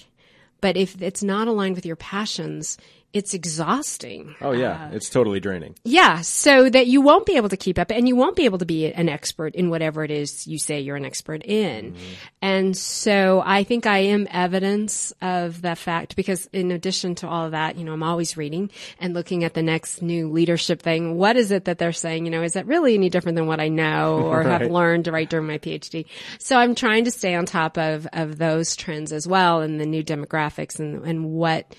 but 0.63 0.79
if 0.79 1.03
it's 1.03 1.23
not 1.23 1.49
aligned 1.49 1.75
with 1.75 1.85
your 1.85 1.97
passions, 1.97 2.79
it's 3.13 3.35
exhausting. 3.35 4.35
Oh, 4.41 4.53
yeah. 4.53 4.87
Uh, 4.87 4.97
it's 4.97 5.11
totally 5.11 5.39
draining. 5.41 5.75
Yeah, 5.85 6.23
so 6.23 6.71
that 6.71 6.87
you 6.87 7.01
won't 7.01 7.27
be 7.27 7.37
able 7.37 7.51
to 7.51 7.57
keep 7.57 7.79
up 7.79 7.91
and 7.91 8.09
you 8.09 8.17
won't 8.17 8.37
be 8.37 8.45
able 8.47 8.59
to 8.59 8.65
be 8.65 8.93
an 8.93 9.09
expert 9.09 9.55
in 9.55 9.69
whatever 9.71 10.03
it 10.03 10.11
is 10.11 10.47
you 10.47 10.59
say 10.59 10.81
you're 10.81 10.97
an 10.97 11.05
expert 11.05 11.43
in. 11.45 11.93
Mm-hmm. 11.93 12.03
And 12.41 12.77
so 12.77 13.43
I 13.45 13.65
think 13.65 13.87
I 13.87 13.99
am 13.99 14.27
evidence 14.31 15.13
of 15.21 15.63
that 15.63 15.79
fact 15.79 16.17
because 16.17 16.47
in 16.53 16.71
addition 16.71 17.15
to 17.17 17.29
all 17.29 17.45
of 17.47 17.53
that, 17.53 17.77
you 17.77 17.85
know, 17.85 17.93
I'm 17.93 18.03
always 18.03 18.37
reading 18.37 18.71
and 18.99 19.15
looking 19.15 19.45
at 19.45 19.55
the 19.55 19.63
next 19.63 20.03
new 20.03 20.31
leadership 20.31 20.81
thing. 20.81 21.17
What 21.17 21.37
is 21.37 21.51
it 21.51 21.67
that 21.67 21.79
they're 21.79 21.93
saying? 21.93 22.25
You 22.25 22.31
know, 22.31 22.43
is 22.43 22.55
that 22.55 22.67
really 22.67 22.95
any 22.95 23.11
different 23.11 23.37
than 23.37 23.47
what 23.47 23.61
I 23.61 23.69
know 23.69 24.21
or 24.25 24.43
have 24.43 24.63
Right. 24.63 24.71
learned 24.71 25.07
right 25.09 25.29
during 25.29 25.47
my 25.47 25.59
PhD? 25.59 26.07
So 26.39 26.57
I'm 26.57 26.75
trying 26.75 27.05
to 27.05 27.11
stay 27.11 27.35
on 27.35 27.47
top 27.47 27.77
of, 27.79 28.07
of 28.13 28.39
those 28.39 28.75
trends 28.77 29.13
as 29.13 29.27
well 29.27 29.61
and 29.61 29.81
the 29.81 29.87
new 29.87 30.03
demographics 30.03 30.79
and, 30.79 31.05
and 31.05 31.27
what 31.27 31.75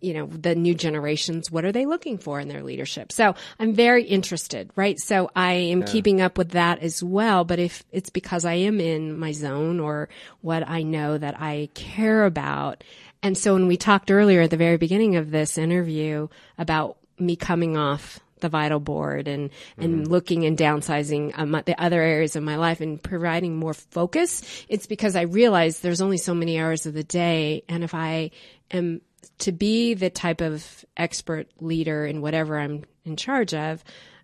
you 0.00 0.14
know, 0.14 0.26
the 0.26 0.54
new 0.54 0.74
generations, 0.74 1.50
what 1.50 1.64
are 1.64 1.72
they 1.72 1.86
looking 1.86 2.18
for 2.18 2.40
in 2.40 2.48
their 2.48 2.62
leadership? 2.62 3.12
So 3.12 3.34
I'm 3.58 3.74
very 3.74 4.04
interested, 4.04 4.70
right? 4.76 4.98
So 4.98 5.30
I 5.36 5.52
am 5.52 5.82
keeping 5.82 6.20
up 6.20 6.38
with 6.38 6.50
that 6.50 6.80
as 6.80 7.02
well. 7.02 7.44
But 7.44 7.58
if 7.58 7.84
it's 7.92 8.10
because 8.10 8.44
I 8.44 8.54
am 8.54 8.80
in 8.80 9.18
my 9.18 9.32
zone 9.32 9.80
or 9.80 10.08
what 10.40 10.68
I 10.68 10.82
know 10.82 11.18
that 11.18 11.40
I 11.40 11.68
care 11.74 12.24
about. 12.24 12.82
And 13.22 13.36
so 13.36 13.54
when 13.54 13.66
we 13.66 13.76
talked 13.76 14.10
earlier 14.10 14.42
at 14.42 14.50
the 14.50 14.56
very 14.56 14.76
beginning 14.76 15.16
of 15.16 15.30
this 15.30 15.58
interview 15.58 16.28
about 16.56 16.96
me 17.18 17.36
coming 17.36 17.76
off 17.76 18.20
the 18.40 18.48
vital 18.48 18.80
board 18.80 19.28
and 19.28 19.50
and 19.76 20.08
looking 20.08 20.46
and 20.46 20.56
downsizing 20.56 21.38
um, 21.38 21.52
the 21.66 21.78
other 21.78 22.00
areas 22.00 22.36
of 22.36 22.42
my 22.42 22.56
life 22.56 22.80
and 22.80 23.02
providing 23.02 23.56
more 23.56 23.74
focus 23.74 24.64
it's 24.68 24.86
because 24.86 25.14
i 25.14 25.22
realize 25.22 25.80
there's 25.80 26.00
only 26.00 26.16
so 26.16 26.34
many 26.34 26.58
hours 26.58 26.86
of 26.86 26.94
the 26.94 27.04
day 27.04 27.62
and 27.68 27.84
if 27.84 27.94
i 27.94 28.30
am 28.70 29.02
to 29.38 29.52
be 29.52 29.94
the 29.94 30.10
type 30.10 30.40
of 30.40 30.84
expert 30.96 31.48
leader 31.60 32.04
in 32.04 32.20
whatever 32.20 32.58
i'm 32.58 32.84
in 33.04 33.16
charge 33.16 33.54
of 33.54 33.82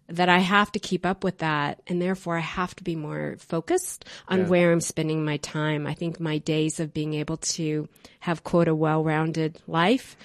that 0.08 0.28
I 0.28 0.38
have 0.38 0.70
to 0.72 0.78
keep 0.78 1.04
up 1.04 1.24
with 1.24 1.38
that 1.38 1.82
and 1.86 2.00
therefore 2.00 2.36
I 2.36 2.40
have 2.42 2.74
to 2.76 2.84
be 2.84 2.94
more 2.94 3.36
focused 3.38 4.04
on 4.28 4.48
where 4.48 4.72
I'm 4.72 4.80
spending 4.80 5.24
my 5.24 5.38
time. 5.38 5.86
I 5.86 5.94
think 5.94 6.20
my 6.20 6.38
days 6.38 6.78
of 6.78 6.94
being 6.94 7.14
able 7.14 7.38
to 7.38 7.88
have 8.20 8.44
quote 8.44 8.68
a 8.68 8.74
well-rounded 8.74 9.60
life 9.66 10.16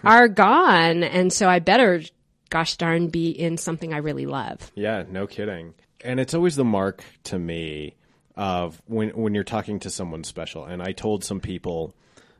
hmm. 0.00 0.08
are 0.08 0.28
gone 0.28 1.04
and 1.04 1.32
so 1.32 1.48
I 1.48 1.60
better 1.60 2.02
gosh 2.50 2.76
darn 2.76 3.08
be 3.08 3.30
in 3.30 3.58
something 3.58 3.92
I 3.92 3.98
really 3.98 4.26
love. 4.26 4.72
Yeah, 4.74 5.04
no 5.08 5.26
kidding. 5.26 5.74
And 6.02 6.18
it's 6.20 6.34
always 6.34 6.56
the 6.56 6.64
mark 6.64 7.04
to 7.24 7.38
me 7.38 7.94
of 8.36 8.80
when 8.86 9.10
when 9.10 9.34
you're 9.34 9.44
talking 9.44 9.80
to 9.80 9.90
someone 9.90 10.24
special. 10.24 10.64
And 10.64 10.82
I 10.82 10.92
told 10.92 11.24
some 11.24 11.40
people 11.40 11.94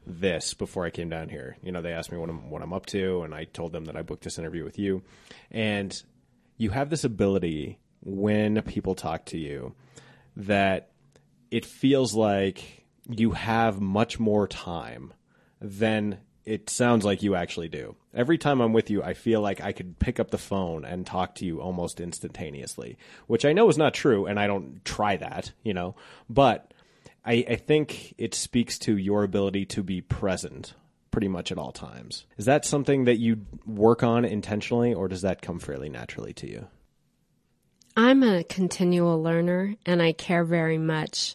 this 0.08 0.54
before 0.54 0.84
I 0.84 0.90
came 0.90 1.08
down 1.08 1.28
here. 1.28 1.56
You 1.62 1.72
know, 1.72 1.82
they 1.82 1.92
asked 1.92 2.10
me 2.10 2.18
what 2.18 2.30
I'm 2.30 2.50
what 2.50 2.62
I'm 2.62 2.72
up 2.72 2.86
to, 2.86 3.22
and 3.22 3.34
I 3.34 3.44
told 3.44 3.72
them 3.72 3.84
that 3.84 3.96
I 3.96 4.02
booked 4.02 4.24
this 4.24 4.38
interview 4.38 4.64
with 4.64 4.78
you. 4.78 5.02
And 5.50 6.00
you 6.56 6.70
have 6.70 6.90
this 6.90 7.04
ability 7.04 7.78
when 8.02 8.60
people 8.62 8.94
talk 8.94 9.26
to 9.26 9.38
you 9.38 9.74
that 10.36 10.90
it 11.50 11.64
feels 11.64 12.14
like 12.14 12.84
you 13.08 13.32
have 13.32 13.80
much 13.80 14.18
more 14.18 14.46
time 14.46 15.12
than 15.60 16.18
it 16.44 16.70
sounds 16.70 17.04
like 17.04 17.22
you 17.22 17.34
actually 17.34 17.68
do. 17.68 17.94
Every 18.14 18.38
time 18.38 18.60
I'm 18.60 18.72
with 18.72 18.88
you, 18.88 19.02
I 19.02 19.12
feel 19.14 19.40
like 19.40 19.60
I 19.60 19.72
could 19.72 19.98
pick 19.98 20.18
up 20.18 20.30
the 20.30 20.38
phone 20.38 20.84
and 20.84 21.06
talk 21.06 21.34
to 21.36 21.44
you 21.44 21.60
almost 21.60 22.00
instantaneously, 22.00 22.96
which 23.26 23.44
I 23.44 23.52
know 23.52 23.68
is 23.68 23.76
not 23.76 23.92
true, 23.92 24.26
and 24.26 24.40
I 24.40 24.46
don't 24.46 24.82
try 24.84 25.16
that, 25.18 25.52
you 25.62 25.74
know. 25.74 25.94
But 26.30 26.72
I, 27.24 27.44
I 27.48 27.56
think 27.56 28.14
it 28.18 28.34
speaks 28.34 28.78
to 28.80 28.96
your 28.96 29.22
ability 29.22 29.66
to 29.66 29.82
be 29.82 30.00
present 30.00 30.74
pretty 31.10 31.28
much 31.28 31.50
at 31.50 31.58
all 31.58 31.72
times. 31.72 32.26
Is 32.36 32.44
that 32.44 32.64
something 32.64 33.04
that 33.04 33.18
you 33.18 33.46
work 33.66 34.02
on 34.02 34.24
intentionally, 34.24 34.94
or 34.94 35.08
does 35.08 35.22
that 35.22 35.42
come 35.42 35.58
fairly 35.58 35.88
naturally 35.88 36.32
to 36.34 36.48
you? 36.48 36.66
I'm 37.96 38.22
a 38.22 38.44
continual 38.44 39.20
learner 39.20 39.74
and 39.84 40.00
I 40.00 40.12
care 40.12 40.44
very 40.44 40.78
much 40.78 41.34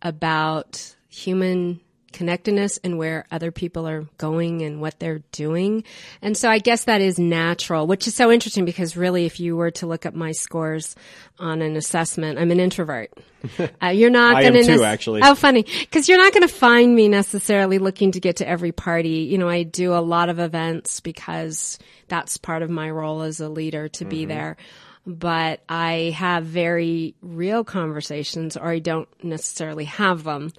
about 0.00 0.96
human 1.08 1.80
connectedness 2.12 2.78
and 2.84 2.98
where 2.98 3.26
other 3.30 3.50
people 3.50 3.88
are 3.88 4.06
going 4.18 4.62
and 4.62 4.80
what 4.80 4.98
they're 4.98 5.22
doing. 5.32 5.84
And 6.20 6.36
so 6.36 6.48
I 6.48 6.58
guess 6.58 6.84
that 6.84 7.00
is 7.00 7.18
natural, 7.18 7.86
which 7.86 8.06
is 8.06 8.14
so 8.14 8.30
interesting 8.30 8.64
because 8.64 8.96
really 8.96 9.26
if 9.26 9.40
you 9.40 9.56
were 9.56 9.70
to 9.72 9.86
look 9.86 10.06
up 10.06 10.14
my 10.14 10.32
scores 10.32 10.94
on 11.38 11.62
an 11.62 11.76
assessment, 11.76 12.38
I'm 12.38 12.50
an 12.50 12.60
introvert. 12.60 13.12
Uh, 13.82 13.88
you're 13.88 14.08
not 14.08 14.36
I 14.36 14.42
am 14.42 14.52
going 14.52 14.64
to 14.64 14.76
too, 14.76 14.84
actually. 14.84 15.20
Oh, 15.24 15.34
funny. 15.34 15.64
Cause 15.90 16.08
you're 16.08 16.18
not 16.18 16.32
going 16.32 16.46
to 16.46 16.54
find 16.54 16.94
me 16.94 17.08
necessarily 17.08 17.78
looking 17.78 18.12
to 18.12 18.20
get 18.20 18.36
to 18.36 18.48
every 18.48 18.70
party. 18.70 19.26
You 19.28 19.36
know, 19.36 19.48
I 19.48 19.64
do 19.64 19.94
a 19.94 19.98
lot 19.98 20.28
of 20.28 20.38
events 20.38 21.00
because 21.00 21.76
that's 22.06 22.36
part 22.36 22.62
of 22.62 22.70
my 22.70 22.88
role 22.88 23.22
as 23.22 23.40
a 23.40 23.48
leader 23.48 23.88
to 23.88 24.04
be 24.04 24.26
there. 24.26 24.56
But 25.04 25.62
I 25.68 26.14
have 26.16 26.44
very 26.44 27.16
real 27.22 27.64
conversations 27.64 28.56
or 28.56 28.68
I 28.68 28.78
don't 28.78 29.08
necessarily 29.24 29.84
have 29.86 30.22
them. 30.22 30.52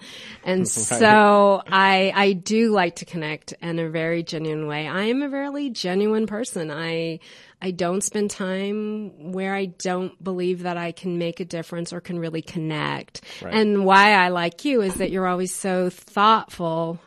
And 0.43 0.67
so 0.69 1.63
I, 1.67 2.11
I 2.13 2.33
do 2.33 2.71
like 2.71 2.97
to 2.97 3.05
connect 3.05 3.53
in 3.61 3.79
a 3.79 3.89
very 3.89 4.23
genuine 4.23 4.67
way. 4.67 4.87
I 4.87 5.03
am 5.03 5.21
a 5.21 5.29
very 5.29 5.69
genuine 5.69 6.27
person. 6.27 6.71
I, 6.71 7.19
I 7.61 7.71
don't 7.71 8.03
spend 8.03 8.31
time 8.31 9.31
where 9.31 9.55
I 9.55 9.67
don't 9.67 10.21
believe 10.21 10.63
that 10.63 10.75
I 10.75 10.91
can 10.91 11.17
make 11.17 11.39
a 11.39 11.45
difference 11.45 11.93
or 11.93 12.01
can 12.01 12.19
really 12.19 12.41
connect. 12.41 13.21
And 13.53 13.85
why 13.85 14.11
I 14.11 14.27
like 14.29 14.65
you 14.65 14.81
is 14.81 14.95
that 14.95 15.11
you're 15.11 15.27
always 15.27 15.55
so 15.55 15.89
thoughtful 15.89 16.99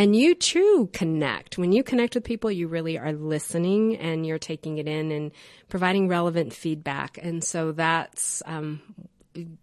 and 0.00 0.16
you 0.16 0.34
too 0.34 0.88
connect. 0.94 1.58
When 1.58 1.72
you 1.72 1.82
connect 1.82 2.14
with 2.14 2.24
people, 2.24 2.50
you 2.50 2.68
really 2.68 2.96
are 2.98 3.12
listening 3.12 3.96
and 3.98 4.24
you're 4.24 4.38
taking 4.38 4.78
it 4.78 4.88
in 4.88 5.12
and 5.12 5.30
providing 5.68 6.08
relevant 6.08 6.54
feedback. 6.54 7.18
And 7.22 7.44
so 7.44 7.72
that's, 7.72 8.42
um, 8.46 8.80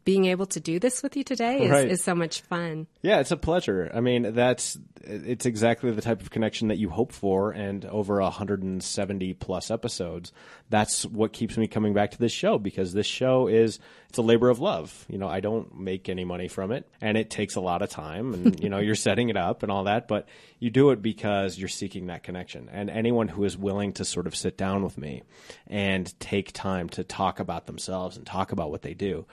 being 0.06 0.26
able 0.26 0.46
to 0.46 0.60
do 0.60 0.80
this 0.80 1.04
with 1.04 1.18
you 1.18 1.24
today 1.24 1.64
is, 1.64 1.72
Right. 1.72 1.90
is 1.92 2.02
so 2.04 2.16
much 2.16 2.42
fun. 2.42 2.88
Yeah, 3.02 3.20
it's 3.20 3.32
a 3.32 3.38
pleasure. 3.38 3.92
I 3.94 4.00
mean, 4.00 4.34
that's 4.34 4.78
it's 5.04 5.46
exactly 5.46 5.92
the 5.92 6.02
type 6.02 6.22
of 6.22 6.30
connection 6.30 6.68
that 6.68 6.78
you 6.78 6.90
hope 6.90 7.12
for, 7.12 7.52
and 7.52 7.84
over 7.86 8.22
170 8.22 9.34
plus 9.36 9.72
episodes, 9.72 10.32
that's 10.70 11.06
what 11.06 11.34
keeps 11.34 11.58
me 11.58 11.68
coming 11.68 11.94
back 11.94 12.12
to 12.12 12.18
this 12.18 12.32
show 12.32 12.58
because 12.58 12.94
this 12.94 13.06
show 13.08 13.48
is 13.48 13.80
it's 14.10 14.18
a 14.18 14.22
labor 14.22 14.49
of 14.49 14.60
love. 14.60 15.05
You 15.10 15.18
know, 15.18 15.28
I 15.28 15.39
don't 15.39 15.78
make 15.78 16.10
any 16.10 16.26
money 16.26 16.47
from 16.47 16.72
it, 16.72 16.88
and 17.01 17.18
it 17.18 17.30
takes 17.30 17.55
a 17.55 17.62
lot 17.62 17.82
of 17.82 17.89
time, 17.89 18.34
and 18.34 18.64
you 18.64 18.70
know, 18.70 18.78
you're 18.80 18.95
setting 18.95 19.30
it 19.30 19.38
up 19.38 19.64
and 19.64 19.72
all 19.72 19.86
that, 19.86 20.08
but 20.08 20.28
you 20.60 20.70
do 20.70 20.91
it 20.91 21.01
because 21.01 21.58
you're 21.58 21.68
seeking 21.68 22.08
that 22.08 22.24
connection. 22.24 22.70
And 22.72 22.89
anyone 22.89 23.28
who 23.28 23.43
is 23.43 23.58
willing 23.58 23.93
to 23.93 24.05
sort 24.05 24.28
of 24.28 24.36
sit 24.36 24.58
down 24.58 24.84
with 24.84 24.97
me 24.97 25.24
and 25.68 26.18
take 26.20 26.51
time 26.53 26.89
to 26.89 27.03
talk 27.03 27.39
about 27.39 27.68
themselves 27.68 28.18
and 28.18 28.26
talk 28.26 28.51
about 28.51 28.72
what 28.72 28.82
they 28.82 28.93
do, 28.93 29.26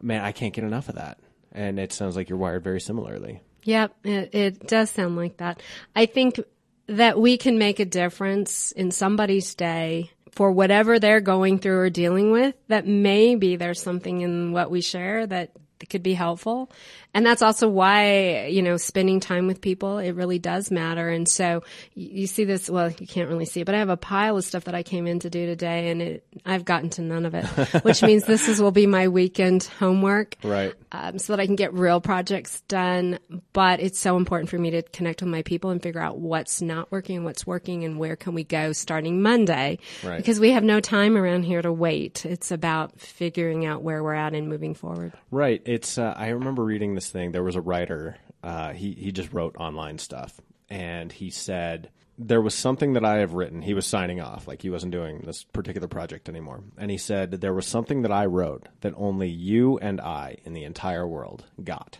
man, 0.00 0.24
I 0.24 0.32
can't 0.32 0.54
get 0.54 0.64
enough 0.64 0.88
of 0.88 0.94
that. 0.96 1.18
And 1.52 1.78
it 1.78 1.92
sounds 1.92 2.16
like 2.16 2.28
you're 2.28 2.38
wired 2.38 2.64
very 2.64 2.80
similarly. 2.80 3.40
Yep, 3.64 3.96
it, 4.04 4.34
it 4.34 4.66
does 4.66 4.90
sound 4.90 5.16
like 5.16 5.38
that. 5.38 5.62
I 5.94 6.06
think 6.06 6.40
that 6.86 7.20
we 7.20 7.36
can 7.36 7.58
make 7.58 7.80
a 7.80 7.84
difference 7.84 8.72
in 8.72 8.90
somebody's 8.90 9.54
day 9.54 10.10
for 10.32 10.52
whatever 10.52 10.98
they're 10.98 11.20
going 11.20 11.58
through 11.58 11.78
or 11.78 11.90
dealing 11.90 12.30
with, 12.30 12.54
that 12.68 12.86
maybe 12.86 13.56
there's 13.56 13.82
something 13.82 14.20
in 14.20 14.52
what 14.52 14.70
we 14.70 14.80
share 14.80 15.26
that 15.26 15.52
could 15.86 16.02
be 16.02 16.14
helpful. 16.14 16.70
And 17.14 17.24
that's 17.24 17.42
also 17.42 17.68
why, 17.68 18.46
you 18.46 18.62
know, 18.62 18.76
spending 18.76 19.20
time 19.20 19.46
with 19.46 19.60
people, 19.60 19.98
it 19.98 20.12
really 20.12 20.38
does 20.38 20.70
matter. 20.70 21.08
And 21.08 21.28
so 21.28 21.62
you, 21.94 22.26
see 22.26 22.44
this, 22.44 22.68
well, 22.68 22.90
you 22.90 23.06
can't 23.06 23.28
really 23.28 23.44
see 23.46 23.60
it, 23.60 23.64
but 23.64 23.74
I 23.74 23.78
have 23.78 23.88
a 23.88 23.96
pile 23.96 24.36
of 24.36 24.44
stuff 24.44 24.64
that 24.64 24.74
I 24.74 24.82
came 24.82 25.06
in 25.06 25.20
to 25.20 25.30
do 25.30 25.46
today 25.46 25.90
and 25.90 26.02
it, 26.02 26.24
I've 26.44 26.64
gotten 26.64 26.90
to 26.90 27.02
none 27.02 27.24
of 27.26 27.34
it, 27.34 27.44
which 27.84 28.02
means 28.02 28.24
this 28.24 28.48
is, 28.48 28.60
will 28.60 28.70
be 28.72 28.86
my 28.86 29.08
weekend 29.08 29.64
homework 29.64 30.36
Right. 30.44 30.74
um, 30.92 31.18
so 31.18 31.32
that 31.34 31.40
I 31.40 31.46
can 31.46 31.56
get 31.56 31.72
real 31.74 32.00
projects 32.00 32.60
done. 32.62 33.18
But 33.52 33.80
it's 33.80 33.98
so 33.98 34.16
important 34.16 34.50
for 34.50 34.58
me 34.58 34.70
to 34.72 34.82
connect 34.82 35.22
with 35.22 35.30
my 35.30 35.42
people 35.42 35.70
and 35.70 35.82
figure 35.82 36.00
out 36.00 36.18
what's 36.18 36.60
not 36.60 36.92
working 36.92 37.16
and 37.16 37.24
what's 37.24 37.46
working 37.46 37.84
and 37.84 37.98
where 37.98 38.16
can 38.16 38.34
we 38.34 38.44
go 38.44 38.72
starting 38.72 39.22
Monday. 39.22 39.78
Right. 40.04 40.18
Because 40.18 40.38
we 40.38 40.50
have 40.52 40.64
no 40.64 40.80
time 40.80 41.16
around 41.16 41.44
here 41.44 41.62
to 41.62 41.72
wait. 41.72 42.24
It's 42.26 42.50
about 42.50 43.00
figuring 43.00 43.64
out 43.66 43.82
where 43.82 44.02
we're 44.02 44.14
at 44.14 44.34
and 44.34 44.48
moving 44.48 44.74
forward. 44.74 45.12
Right. 45.30 45.62
It's. 45.68 45.98
Uh, 45.98 46.14
I 46.16 46.28
remember 46.28 46.64
reading 46.64 46.94
this 46.94 47.10
thing. 47.10 47.32
There 47.32 47.44
was 47.44 47.54
a 47.54 47.60
writer. 47.60 48.16
Uh, 48.42 48.72
he 48.72 48.92
he 48.92 49.12
just 49.12 49.34
wrote 49.34 49.54
online 49.58 49.98
stuff, 49.98 50.40
and 50.70 51.12
he 51.12 51.28
said 51.28 51.90
there 52.16 52.40
was 52.40 52.54
something 52.54 52.94
that 52.94 53.04
I 53.04 53.18
have 53.18 53.34
written. 53.34 53.60
He 53.60 53.74
was 53.74 53.84
signing 53.84 54.18
off, 54.18 54.48
like 54.48 54.62
he 54.62 54.70
wasn't 54.70 54.92
doing 54.92 55.24
this 55.26 55.44
particular 55.44 55.86
project 55.86 56.30
anymore. 56.30 56.62
And 56.78 56.90
he 56.90 56.96
said 56.96 57.32
there 57.32 57.52
was 57.52 57.66
something 57.66 58.00
that 58.00 58.10
I 58.10 58.24
wrote 58.24 58.66
that 58.80 58.94
only 58.96 59.28
you 59.28 59.76
and 59.76 60.00
I 60.00 60.38
in 60.44 60.54
the 60.54 60.64
entire 60.64 61.06
world 61.06 61.44
got, 61.62 61.98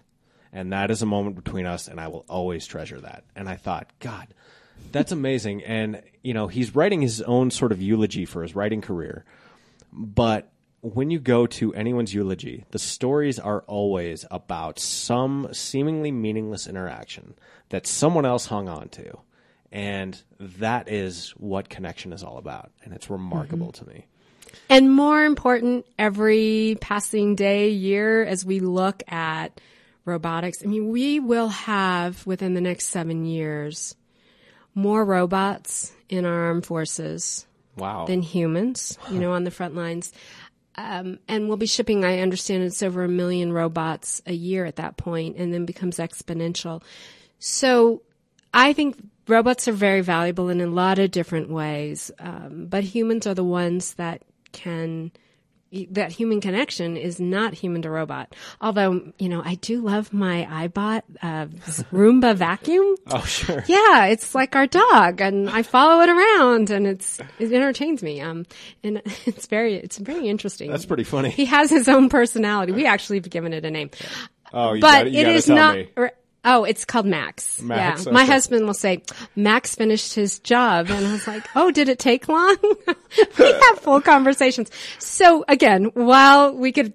and 0.51 0.73
that 0.73 0.91
is 0.91 1.03
a 1.03 1.07
moment 1.07 1.37
between 1.37 1.67
us, 1.67 1.89
and 1.89 2.01
I 2.01 2.09
will 2.09 2.25
always 2.27 2.67
treasure 2.67 3.03
that. 3.03 3.25
And 3.37 3.51
I 3.51 3.57
thought, 3.57 3.93
God, 4.01 4.29
that's 4.93 5.13
amazing. 5.13 5.63
And 5.65 6.01
you 6.23 6.33
know, 6.33 6.47
he's 6.47 6.75
writing 6.75 7.03
his 7.03 7.21
own 7.21 7.51
sort 7.51 7.73
of 7.73 7.83
eulogy 7.83 8.25
for 8.25 8.43
his 8.43 8.57
writing 8.57 8.81
career, 8.81 9.27
but 9.93 10.51
when 10.81 11.11
you 11.11 11.19
go 11.19 11.47
to 11.47 11.75
anyone's 11.75 12.15
eulogy, 12.15 12.65
the 12.71 12.79
stories 12.79 13.39
are 13.39 13.63
always 13.67 14.25
about 14.31 14.79
some 14.79 15.49
seemingly 15.53 16.13
meaningless 16.13 16.67
interaction 16.67 17.35
that 17.71 17.87
someone 17.87 18.25
else 18.25 18.47
hung 18.47 18.69
on 18.69 18.89
to. 18.91 19.19
And 19.71 20.21
that 20.41 20.89
is 20.89 21.31
what 21.37 21.69
connection 21.69 22.13
is 22.13 22.23
all 22.23 22.39
about. 22.39 22.71
And 22.85 22.95
it's 22.95 23.11
remarkable 23.11 23.73
mm-hmm. 23.73 23.85
to 23.85 23.91
me. 23.91 24.07
And 24.71 24.95
more 24.95 25.25
important, 25.25 25.85
every 25.99 26.79
passing 26.81 27.35
day, 27.35 27.71
year, 27.71 28.25
as 28.25 28.45
we 28.45 28.61
look 28.61 29.03
at 29.09 29.61
robotics, 30.05 30.63
I 30.65 30.67
mean, 30.69 30.89
we 30.89 31.21
will 31.21 31.49
have 31.49 32.27
within 32.27 32.55
the 32.55 32.61
next 32.61 32.87
seven 32.87 33.27
years 33.27 33.95
more 34.75 35.05
robots 35.05 35.93
in 36.09 36.25
our 36.25 36.47
armed 36.47 36.65
forces 36.65 37.47
Wow. 37.77 38.07
than 38.07 38.23
humans, 38.23 38.99
you 39.09 39.21
know, 39.21 39.33
on 39.33 39.45
the 39.45 39.53
front 39.53 39.77
lines. 39.77 40.13
Um, 40.79 41.19
and 41.27 41.49
we'll 41.49 41.57
be 41.57 41.67
shipping, 41.67 42.05
I 42.05 42.21
understand 42.21 42.63
it's 42.63 42.85
over 42.85 43.03
a 43.03 43.09
million 43.09 43.53
robots 43.53 44.23
a 44.27 44.33
year 44.33 44.65
at 44.65 44.77
that 44.77 44.97
point 44.97 45.37
and 45.37 45.53
then 45.53 45.67
becomes 45.67 45.97
exponential. 45.97 46.85
So 47.41 48.03
I 48.55 48.73
think 48.75 48.97
robots 49.27 49.67
are 49.67 49.73
very 49.73 50.03
valuable 50.03 50.49
in 50.49 50.61
a 50.61 50.69
lot 50.69 51.01
of 51.01 51.11
different 51.11 51.51
ways. 51.51 52.13
Um, 52.21 52.67
but 52.71 52.85
humans 52.85 53.27
are 53.27 53.35
the 53.35 53.43
ones 53.43 53.95
that 53.95 54.23
can, 54.53 55.11
that 55.91 56.13
human 56.13 56.41
connection 56.41 56.97
is 56.97 57.21
not 57.21 57.55
human 57.55 57.83
to 57.83 57.91
robot. 57.91 58.35
Although, 58.61 59.13
you 59.19 59.29
know, 59.29 59.43
I 59.45 59.57
do 59.57 59.81
love 59.81 60.13
my 60.13 60.47
iRobot, 60.51 61.03
uh, 61.23 61.47
Roomba 61.93 62.35
vacuum. 62.35 62.97
oh, 63.09 63.21
sure. 63.23 63.65
Yeah, 63.67 64.07
it's 64.07 64.35
like 64.35 64.57
our 64.57 64.67
dog, 64.67 65.21
and 65.21 65.49
I 65.51 65.63
follow 65.63 66.03
it 66.03 66.09
around, 66.09 66.71
and 66.71 66.87
it's 66.87 67.21
it 67.39 67.53
entertains 67.53 68.03
me. 68.03 68.21
Um, 68.21 68.47
and 68.83 69.03
it's 69.27 69.47
very 69.47 69.75
it's 69.75 69.99
very 69.99 70.29
interesting. 70.29 70.71
That's 70.71 70.87
pretty 70.87 71.05
funny. 71.05 71.31
He 71.31 71.45
has 71.47 71.71
his 71.71 71.89
own 71.89 72.09
personality. 72.09 72.73
We 72.73 72.87
actually 72.87 73.19
have 73.19 73.31
given 73.31 73.53
it 73.53 73.65
a 73.65 73.71
name, 73.71 73.91
Oh, 74.53 74.73
you 74.73 74.81
but 74.81 74.91
gotta, 74.93 75.11
you 75.11 75.21
it 75.21 75.29
is 75.29 75.49
not. 75.49 75.77
me. 75.77 75.91
Oh, 76.45 76.65
it's 76.65 76.85
called 76.85 77.05
Max. 77.07 77.61
Max, 77.61 78.07
yeah, 78.07 78.13
my 78.13 78.25
husband 78.25 78.65
will 78.67 78.75
say 78.75 79.03
Max 79.37 79.75
finished 79.75 80.15
his 80.15 80.39
job, 80.39 80.89
and 80.91 81.07
I 81.07 81.13
was 81.13 81.27
like, 81.27 81.45
"Oh, 81.57 81.71
did 81.71 81.89
it 81.89 81.99
take 81.99 82.29
long?" 82.29 82.57
we 83.39 83.53
have 83.53 83.79
full 83.81 84.01
conversations. 84.01 84.71
So 84.99 85.45
again, 85.49 85.87
while 85.95 86.55
we 86.55 86.73
could 86.73 86.95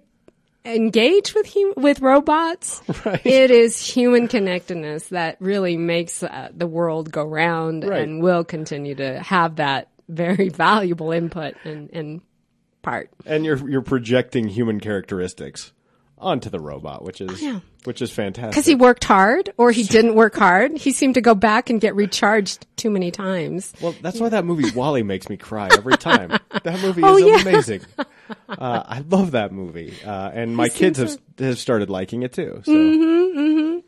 engage 0.65 1.35
with 1.35 1.53
hum- 1.53 1.73
with 1.75 1.99
robots, 1.99 2.81
it 3.25 3.51
is 3.51 3.85
human 3.85 4.27
connectedness 4.29 5.09
that 5.09 5.35
really 5.41 5.75
makes 5.77 6.23
uh, 6.23 6.49
the 6.55 6.67
world 6.67 7.11
go 7.11 7.23
round, 7.25 7.83
Right. 7.83 8.01
and 8.01 8.23
will 8.23 8.45
continue 8.45 8.95
to 8.95 9.19
have 9.19 9.57
that 9.57 9.89
very 10.07 10.49
valuable 10.49 11.11
input 11.11 11.55
and, 11.65 11.89
and 11.91 12.21
part. 12.81 13.09
And 13.25 13.45
you're, 13.45 13.69
you're 13.69 13.81
projecting 13.81 14.47
human 14.47 14.79
characteristics 14.79 15.73
onto 16.23 16.49
the 16.49 16.59
robot, 16.59 17.03
which 17.03 17.21
is, 17.21 17.41
yeah. 17.41 17.59
which 17.83 18.01
is 18.01 18.11
fantastic. 18.11 18.51
Because 18.51 18.65
he 18.65 18.75
worked 18.75 19.03
hard, 19.03 19.51
or 19.57 19.71
he 19.71 19.83
didn't 19.97 20.15
work 20.15 20.35
hard. 20.35 20.77
He 20.77 20.91
seemed 20.91 21.13
to 21.15 21.21
go 21.21 21.35
back 21.35 21.69
and 21.69 21.79
get 21.79 21.95
recharged 21.95 22.65
too 22.77 22.89
many 22.89 23.11
times. 23.11 23.73
Well, 23.81 23.93
that's 24.01 24.19
why 24.19 24.29
that 24.29 24.45
movie 24.45 24.71
WALL-E 24.71 25.03
makes 25.03 25.29
me 25.29 25.37
cry 25.37 25.69
every 25.71 25.97
time. 25.97 26.37
That 26.63 26.81
movie 26.81 27.01
Oh, 27.03 27.17
is 27.17 27.25
yeah. 27.25 27.49
amazing. 27.49 27.81
Uh, 28.47 28.83
I 28.85 28.99
love 29.09 29.31
that 29.31 29.51
movie, 29.51 29.93
uh, 30.05 30.29
and 30.33 30.55
my 30.55 30.69
kids 30.69 30.97
have 30.97 31.17
have 31.39 31.59
started 31.59 31.89
liking 31.89 32.23
it 32.23 32.31
too. 32.33 32.61
So 32.65 32.71
Mm-hmm. 32.71 33.79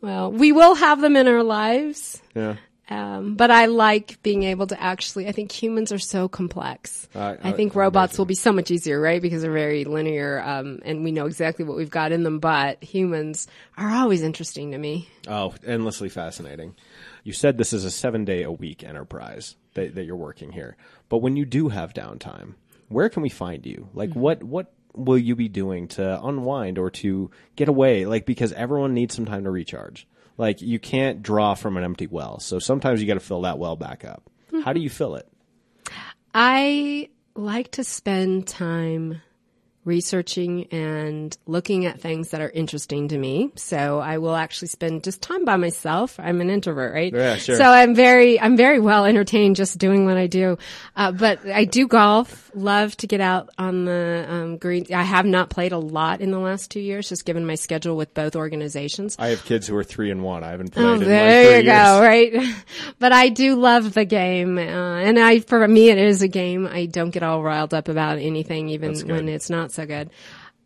Well, 0.00 0.32
we 0.32 0.52
will 0.52 0.74
have 0.74 1.00
them 1.00 1.16
in 1.16 1.28
our 1.28 1.42
lives. 1.42 2.20
yeah, 2.34 2.56
Um, 2.88 3.36
but 3.36 3.50
I 3.50 3.66
like 3.66 4.22
being 4.22 4.42
able 4.42 4.66
to 4.66 4.80
actually, 4.80 5.26
I 5.26 5.32
think 5.32 5.50
humans 5.50 5.90
are 5.90 5.98
so 5.98 6.28
complex. 6.28 7.08
Uh, 7.14 7.36
I 7.42 7.52
think 7.52 7.74
robots 7.74 8.18
will 8.18 8.26
be 8.26 8.34
so 8.34 8.52
much 8.52 8.70
easier, 8.70 9.00
right? 9.00 9.22
Because 9.22 9.40
they're 9.42 9.52
very 9.52 9.84
linear, 9.84 10.42
um, 10.42 10.80
and 10.84 11.02
we 11.02 11.10
know 11.10 11.24
exactly 11.26 11.64
what 11.64 11.76
we've 11.78 11.90
got 11.90 12.12
in 12.12 12.24
them, 12.24 12.40
but 12.40 12.82
humans 12.84 13.46
are 13.78 13.88
always 13.90 14.22
interesting 14.22 14.72
to 14.72 14.78
me. 14.78 15.08
oh, 15.28 15.54
endlessly 15.66 16.10
fascinating. 16.10 16.74
You 17.22 17.32
said 17.32 17.56
this 17.56 17.72
is 17.72 17.86
a 17.86 17.90
seven 17.90 18.26
day 18.26 18.42
a 18.42 18.52
week 18.52 18.84
enterprise 18.84 19.56
that, 19.74 19.94
that 19.94 20.04
you're 20.04 20.14
working 20.16 20.52
here, 20.52 20.76
but 21.08 21.18
when 21.18 21.36
you 21.36 21.46
do 21.46 21.70
have 21.70 21.94
downtime, 21.94 22.54
where 22.88 23.08
can 23.08 23.22
we 23.22 23.30
find 23.30 23.64
you? 23.64 23.88
Like 23.94 24.12
what 24.12 24.42
what 24.42 24.72
will 24.94 25.18
you 25.18 25.34
be 25.34 25.48
doing 25.48 25.88
to 25.88 26.22
unwind 26.22 26.78
or 26.78 26.90
to 26.90 27.30
get 27.56 27.68
away? 27.68 28.04
Like 28.04 28.26
because 28.26 28.52
everyone 28.52 28.92
needs 28.92 29.14
some 29.14 29.24
time 29.24 29.44
to 29.44 29.50
recharge. 29.50 30.06
Like 30.36 30.60
you 30.60 30.78
can't 30.78 31.22
draw 31.22 31.54
from 31.54 31.76
an 31.76 31.84
empty 31.84 32.06
well, 32.06 32.40
so 32.40 32.58
sometimes 32.58 33.00
you 33.00 33.06
got 33.06 33.14
to 33.14 33.20
fill 33.20 33.42
that 33.42 33.58
well 33.58 33.76
back 33.76 34.04
up. 34.04 34.28
How 34.64 34.72
do 34.72 34.80
you 34.80 34.90
fill 34.90 35.16
it? 35.16 35.28
I 36.34 37.08
like 37.34 37.72
to 37.72 37.84
spend 37.84 38.46
time 38.46 39.20
researching 39.84 40.64
and 40.72 41.36
looking 41.46 41.86
at 41.86 42.00
things 42.00 42.30
that 42.30 42.40
are 42.40 42.50
interesting 42.50 43.08
to 43.08 43.18
me. 43.18 43.50
So 43.56 43.98
I 43.98 44.18
will 44.18 44.34
actually 44.34 44.68
spend 44.68 45.04
just 45.04 45.22
time 45.22 45.44
by 45.44 45.56
myself. 45.56 46.18
I'm 46.18 46.40
an 46.40 46.50
introvert, 46.50 46.94
right? 46.94 47.12
Yeah, 47.12 47.36
sure. 47.36 47.56
So 47.56 47.64
I'm 47.64 47.94
very, 47.94 48.40
I'm 48.40 48.56
very 48.56 48.80
well 48.80 49.04
entertained 49.04 49.56
just 49.56 49.78
doing 49.78 50.04
what 50.06 50.16
I 50.16 50.26
do. 50.26 50.58
Uh, 50.96 51.12
but 51.12 51.44
I 51.46 51.64
do 51.64 51.86
golf, 51.86 52.50
love 52.54 52.96
to 52.98 53.06
get 53.06 53.20
out 53.20 53.50
on 53.58 53.84
the 53.84 54.26
um, 54.28 54.56
green. 54.56 54.86
I 54.94 55.02
have 55.02 55.26
not 55.26 55.50
played 55.50 55.72
a 55.72 55.78
lot 55.78 56.20
in 56.20 56.30
the 56.30 56.38
last 56.38 56.70
two 56.70 56.80
years, 56.80 57.08
just 57.08 57.24
given 57.24 57.46
my 57.46 57.54
schedule 57.54 57.96
with 57.96 58.14
both 58.14 58.36
organizations. 58.36 59.16
I 59.18 59.28
have 59.28 59.44
kids 59.44 59.66
who 59.66 59.76
are 59.76 59.84
three 59.84 60.10
and 60.10 60.22
one. 60.22 60.42
I 60.44 60.50
haven't 60.50 60.70
played 60.72 60.84
Oh, 60.86 60.96
there 60.98 61.58
you 61.60 61.64
go, 61.64 62.00
years. 62.00 62.00
right? 62.00 62.54
But 62.98 63.12
I 63.12 63.28
do 63.28 63.56
love 63.56 63.92
the 63.94 64.04
game, 64.04 64.56
uh, 64.56 64.60
and 64.60 65.18
I, 65.18 65.40
for 65.40 65.66
me, 65.66 65.90
it 65.90 65.98
is 65.98 66.22
a 66.22 66.28
game. 66.28 66.66
I 66.66 66.86
don't 66.86 67.10
get 67.10 67.22
all 67.22 67.42
riled 67.42 67.74
up 67.74 67.88
about 67.88 68.18
anything, 68.18 68.68
even 68.70 68.94
when 69.08 69.28
it's 69.28 69.50
not 69.50 69.72
so 69.74 69.86
good. 69.86 70.10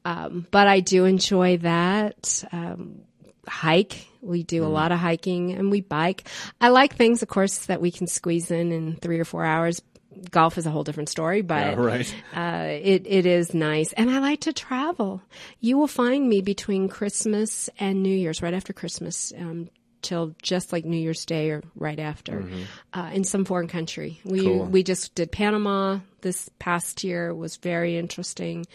Um, 0.05 0.47
but 0.51 0.69
I 0.69 0.81
do 0.81 1.05
enjoy 1.05 1.59
that. 1.59 2.45
Um, 2.53 3.03
hike. 3.47 4.07
We 4.21 4.43
do 4.43 4.63
Mm-hmm. 4.63 4.71
a 4.71 4.73
lot 4.75 4.93
of 4.93 4.99
hiking, 4.99 5.53
and 5.53 5.71
we 5.71 5.81
bike. 5.81 6.29
I 6.61 6.69
like 6.69 6.97
things, 6.97 7.23
of 7.23 7.29
course, 7.29 7.67
that 7.67 7.81
we 7.81 7.91
can 7.91 8.07
squeeze 8.07 8.51
in 8.51 8.73
in 8.73 8.97
three 8.97 9.19
or 9.21 9.25
four 9.25 9.45
hours. 9.45 9.81
Golf 10.31 10.59
is 10.59 10.67
a 10.67 10.71
whole 10.71 10.83
different 10.83 11.09
story, 11.09 11.43
but 11.43 11.61
Yeah, 11.61 11.75
right. 11.75 12.15
uh, 12.35 12.67
it 12.69 13.07
it 13.07 13.25
is 13.27 13.55
nice, 13.55 13.93
and 13.93 14.11
I 14.11 14.19
like 14.19 14.41
to 14.43 14.53
travel. 14.53 15.23
You 15.61 15.79
will 15.79 15.87
find 15.87 16.29
me 16.29 16.41
between 16.43 16.89
Christmas 16.89 17.71
and 17.79 18.03
New 18.03 18.15
Year's, 18.17 18.43
right 18.43 18.55
after 18.55 18.73
Christmas, 18.73 19.33
um, 19.39 19.69
till 20.03 20.35
just 20.43 20.73
like 20.73 20.85
New 20.85 20.97
Year's 20.97 21.25
Day 21.25 21.51
or 21.51 21.63
right 21.77 22.01
after, 22.01 22.45
uh, 22.93 23.11
in 23.13 23.23
some 23.23 23.45
foreign 23.45 23.69
country. 23.69 24.19
We 24.25 24.41
Cool. 24.41 24.65
we 24.65 24.83
just 24.83 25.15
did 25.15 25.31
Panama 25.31 26.01
this 26.23 26.51
past 26.59 27.05
year. 27.05 27.29
It 27.29 27.37
was 27.37 27.57
very 27.57 27.97
interesting. 27.97 28.67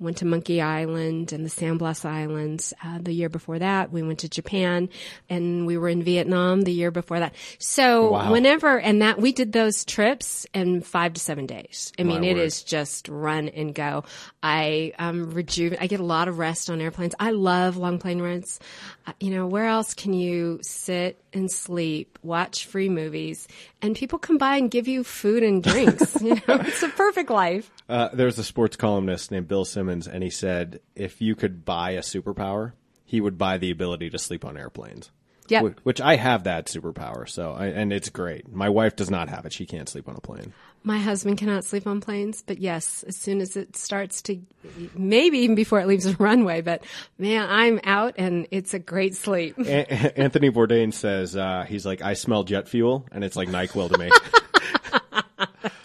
Went 0.00 0.18
to 0.18 0.24
Monkey 0.26 0.60
Island 0.60 1.32
and 1.32 1.44
the 1.44 1.48
San 1.48 1.76
Blas 1.76 2.04
Islands. 2.04 2.72
Uh, 2.84 2.98
the 3.00 3.12
year 3.12 3.28
before 3.28 3.58
that, 3.58 3.90
we 3.90 4.02
went 4.02 4.20
to 4.20 4.28
Japan, 4.28 4.88
and 5.28 5.66
we 5.66 5.76
were 5.76 5.88
in 5.88 6.04
Vietnam 6.04 6.62
the 6.62 6.72
year 6.72 6.90
before 6.92 7.18
that. 7.18 7.34
So 7.58 8.12
Wow. 8.12 8.30
whenever 8.32 8.78
and 8.78 9.02
that 9.02 9.20
we 9.20 9.32
did 9.32 9.52
those 9.52 9.84
trips 9.84 10.46
in 10.54 10.82
five 10.82 11.14
to 11.14 11.20
seven 11.20 11.46
days. 11.46 11.92
I 11.98 12.04
mean, 12.04 12.20
My 12.20 12.26
it 12.28 12.36
word. 12.36 12.42
is 12.42 12.62
just 12.62 13.08
run 13.08 13.48
and 13.48 13.74
go. 13.74 14.04
I 14.42 14.92
um 14.98 15.30
rejuven. 15.30 15.78
I 15.80 15.86
get 15.86 16.00
a 16.00 16.04
lot 16.04 16.28
of 16.28 16.38
rest 16.38 16.70
on 16.70 16.80
airplanes. 16.80 17.14
I 17.18 17.30
love 17.30 17.76
long 17.76 17.98
plane 17.98 18.20
rides. 18.20 18.60
Uh, 19.06 19.12
you 19.20 19.30
know, 19.30 19.46
where 19.46 19.66
else 19.66 19.94
can 19.94 20.12
you 20.12 20.60
sit 20.62 21.20
and 21.32 21.50
sleep, 21.50 22.18
watch 22.22 22.66
free 22.66 22.88
movies, 22.88 23.48
and 23.82 23.96
people 23.96 24.18
come 24.18 24.38
by 24.38 24.56
and 24.56 24.70
give 24.70 24.86
you 24.86 25.02
food 25.02 25.42
and 25.42 25.62
drinks? 25.62 26.20
you 26.22 26.34
know, 26.34 26.42
it's 26.48 26.82
a 26.82 26.88
perfect 26.90 27.30
life. 27.30 27.70
Uh, 27.88 28.08
there's 28.12 28.38
a 28.38 28.44
sports 28.44 28.76
columnist 28.76 29.30
named 29.30 29.48
Bill 29.48 29.64
Simmons, 29.64 30.06
and 30.06 30.22
he 30.22 30.30
said 30.30 30.80
if 30.94 31.20
you 31.20 31.34
could 31.34 31.64
buy 31.64 31.92
a 31.92 32.00
superpower, 32.00 32.72
he 33.04 33.20
would 33.20 33.38
buy 33.38 33.58
the 33.58 33.70
ability 33.70 34.10
to 34.10 34.18
sleep 34.18 34.44
on 34.44 34.56
airplanes. 34.56 35.10
Yep. 35.48 35.64
Wh- 35.64 35.86
Which 35.86 36.00
I 36.00 36.16
have 36.16 36.44
that 36.44 36.66
superpower, 36.66 37.28
so 37.28 37.52
I, 37.52 37.66
and 37.66 37.92
it's 37.92 38.08
great. 38.08 38.52
My 38.52 38.68
wife 38.68 38.96
does 38.96 39.10
not 39.10 39.28
have 39.28 39.46
it; 39.46 39.52
she 39.52 39.66
can't 39.66 39.88
sleep 39.88 40.08
on 40.08 40.16
a 40.16 40.20
plane. 40.20 40.52
My 40.84 40.98
husband 40.98 41.38
cannot 41.38 41.64
sleep 41.64 41.86
on 41.86 42.00
planes, 42.00 42.42
but 42.46 42.58
yes, 42.58 43.02
as 43.02 43.16
soon 43.16 43.40
as 43.40 43.56
it 43.56 43.76
starts 43.76 44.22
to, 44.22 44.38
maybe 44.94 45.38
even 45.38 45.56
before 45.56 45.80
it 45.80 45.88
leaves 45.88 46.04
the 46.04 46.16
runway, 46.18 46.60
but 46.60 46.84
man, 47.18 47.46
I'm 47.50 47.80
out 47.82 48.14
and 48.16 48.46
it's 48.52 48.74
a 48.74 48.78
great 48.78 49.16
sleep. 49.16 49.56
Anthony 49.58 50.50
Bourdain 50.50 50.94
says 50.94 51.36
uh, 51.36 51.64
he's 51.68 51.84
like, 51.84 52.00
I 52.00 52.14
smell 52.14 52.44
jet 52.44 52.68
fuel, 52.68 53.06
and 53.10 53.24
it's 53.24 53.36
like 53.36 53.48
Nyquil 53.48 53.90
to 53.90 53.98
me. 53.98 54.10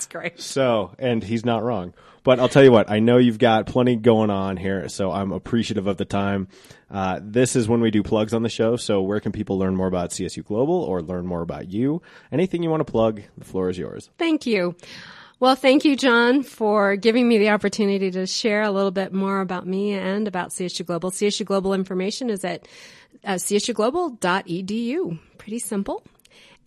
It's 0.04 0.12
great. 0.12 0.41
So, 0.41 0.93
and 0.99 1.24
he's 1.24 1.45
not 1.45 1.64
wrong. 1.64 1.93
But 2.24 2.39
I'll 2.39 2.49
tell 2.49 2.64
you 2.64 2.72
what, 2.72 2.89
I 2.89 2.99
know 2.99 3.18
you've 3.18 3.39
got 3.39 3.68
plenty 3.68 3.95
going 3.95 4.30
on 4.30 4.58
here, 4.58 4.88
so 4.89 5.12
I'm 5.12 5.32
appreciative 5.32 5.88
of 5.88 5.97
the 5.97 6.06
time. 6.06 6.47
Uh, 6.89 7.20
this 7.22 7.56
is 7.56 7.68
when 7.68 7.80
we 7.82 7.89
do 7.89 8.04
plugs 8.04 8.34
on 8.34 8.43
the 8.43 8.49
show. 8.49 8.76
So, 8.76 9.01
where 9.01 9.20
can 9.20 9.32
people 9.32 9.58
learn 9.58 9.76
more 9.76 9.88
about 9.88 10.12
CSU 10.12 10.43
Global 10.43 10.76
or 10.76 11.01
learn 11.01 11.26
more 11.26 11.41
about 11.41 11.70
you? 11.70 12.01
Anything 12.32 12.64
you 12.64 12.70
want 12.70 12.86
to 12.86 12.91
plug, 12.91 13.22
the 13.38 13.45
floor 13.45 13.70
is 13.70 13.78
yours. 13.78 14.10
Thank 14.18 14.45
you. 14.45 14.76
Well, 15.39 15.56
thank 15.56 15.84
you, 15.84 15.95
John, 15.97 16.43
for 16.43 16.95
giving 16.95 17.28
me 17.28 17.38
the 17.38 17.49
opportunity 17.49 18.12
to 18.12 18.26
share 18.26 18.62
a 18.62 18.72
little 18.72 18.91
bit 18.91 19.14
more 19.14 19.41
about 19.41 19.68
me 19.68 19.93
and 19.93 20.28
about 20.28 20.49
CSU 20.49 20.86
Global. 20.86 21.12
CSU 21.12 21.45
Global 21.45 21.74
information 21.74 22.30
is 22.30 22.45
at 22.45 22.68
uh, 23.26 23.34
csuglobal.edu. 23.34 25.20
Pretty 25.38 25.60
simple. 25.60 26.04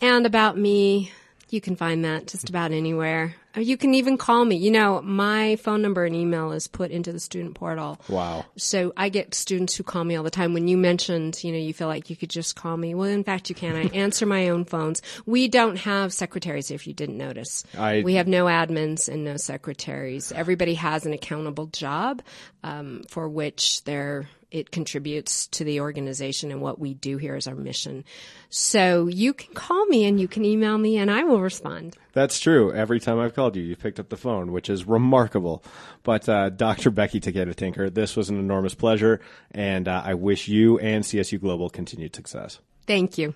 And 0.01 0.26
about 0.26 0.59
me, 0.59 1.12
you 1.49 1.61
can 1.61 1.76
find 1.76 2.05
that 2.05 2.26
just 2.26 2.49
about 2.49 2.72
anywhere. 2.72 3.34
You 3.57 3.76
can 3.76 3.94
even 3.94 4.18
call 4.18 4.44
me. 4.44 4.57
You 4.57 4.70
know, 4.70 5.01
my 5.01 5.57
phone 5.57 5.80
number 5.80 6.05
and 6.05 6.14
email 6.14 6.53
is 6.53 6.66
put 6.66 6.90
into 6.90 7.12
the 7.12 7.20
student 7.20 7.55
portal. 7.55 7.99
Wow. 8.09 8.44
So 8.57 8.92
I 8.97 9.09
get 9.09 9.34
students 9.34 9.74
who 9.74 9.82
call 9.82 10.05
me 10.05 10.16
all 10.16 10.24
the 10.24 10.30
time. 10.30 10.53
When 10.53 10.68
you 10.68 10.76
mentioned, 10.76 11.42
you 11.42 11.53
know, 11.53 11.59
you 11.59 11.72
feel 11.72 11.88
like 11.88 12.11
you 12.11 12.16
could 12.16 12.28
just 12.30 12.57
call 12.57 12.76
me. 12.76 12.94
Well, 12.94 13.09
in 13.09 13.24
fact, 13.24 13.49
you 13.49 13.55
can. 13.55 13.76
I 13.76 13.82
answer 13.94 14.26
my 14.26 14.49
own 14.51 14.64
phones. 14.64 15.01
We 15.24 15.49
don't 15.49 15.76
have 15.76 16.12
secretaries, 16.12 16.70
if 16.70 16.86
you 16.86 16.92
didn't 16.92 17.16
notice. 17.16 17.64
I- 17.78 18.03
we 18.05 18.14
have 18.14 18.28
no 18.28 18.44
admins 18.47 19.09
and 19.09 19.24
no 19.24 19.36
secretaries. 19.36 20.32
Everybody 20.32 20.74
has 20.74 21.07
an 21.07 21.12
accountable 21.12 21.66
job 21.66 22.22
um, 22.62 23.05
for 23.09 23.28
which 23.28 23.84
they're 23.84 24.28
it 24.51 24.70
contributes 24.70 25.47
to 25.49 25.64
the 25.64 25.80
organization 25.80 26.51
and 26.51 26.61
what 26.61 26.78
we 26.78 26.94
do 26.94 27.16
here 27.16 27.36
is 27.36 27.47
our 27.47 27.55
mission. 27.55 28.05
So 28.49 29.07
you 29.07 29.34
can 29.34 29.55
call 29.55 29.86
me 29.86 30.05
and 30.05 30.20
you 30.20 30.28
can 30.28 30.44
email 30.44 30.78
me 30.78 30.97
and 30.99 31.11
I 31.11 31.24
will 31.24 31.40
respond. 31.40 31.97
That's 32.12 32.40
true. 32.40 32.72
Every 32.72 33.01
time 33.01 33.18
I've 33.18 33.34
called 33.34 33.57
you, 33.57 33.62
you've 33.62 33.80
picked 33.80 34.01
up 34.01 34.09
the 34.09 34.16
phone, 34.16 34.53
which 34.53 34.70
is 34.70 34.86
remarkable. 34.86 35.62
But 36.03 36.28
uh, 36.28 36.51
Dr. 36.51 36.90
Becky 36.90 37.20
Takeda 37.20 37.55
Tinker, 37.55 37.90
this 37.90 38.16
was 38.16 38.30
an 38.30 38.38
enormous 38.38 38.74
pleasure, 38.74 39.20
and 39.51 39.88
uh, 39.88 40.03
I 40.05 40.14
wish 40.14 40.49
you 40.49 40.78
and 40.78 41.05
CSU 41.05 41.40
Global 41.40 41.68
continued 41.68 42.14
success. 42.14 42.61
Thank 42.86 43.18
you. 43.18 43.34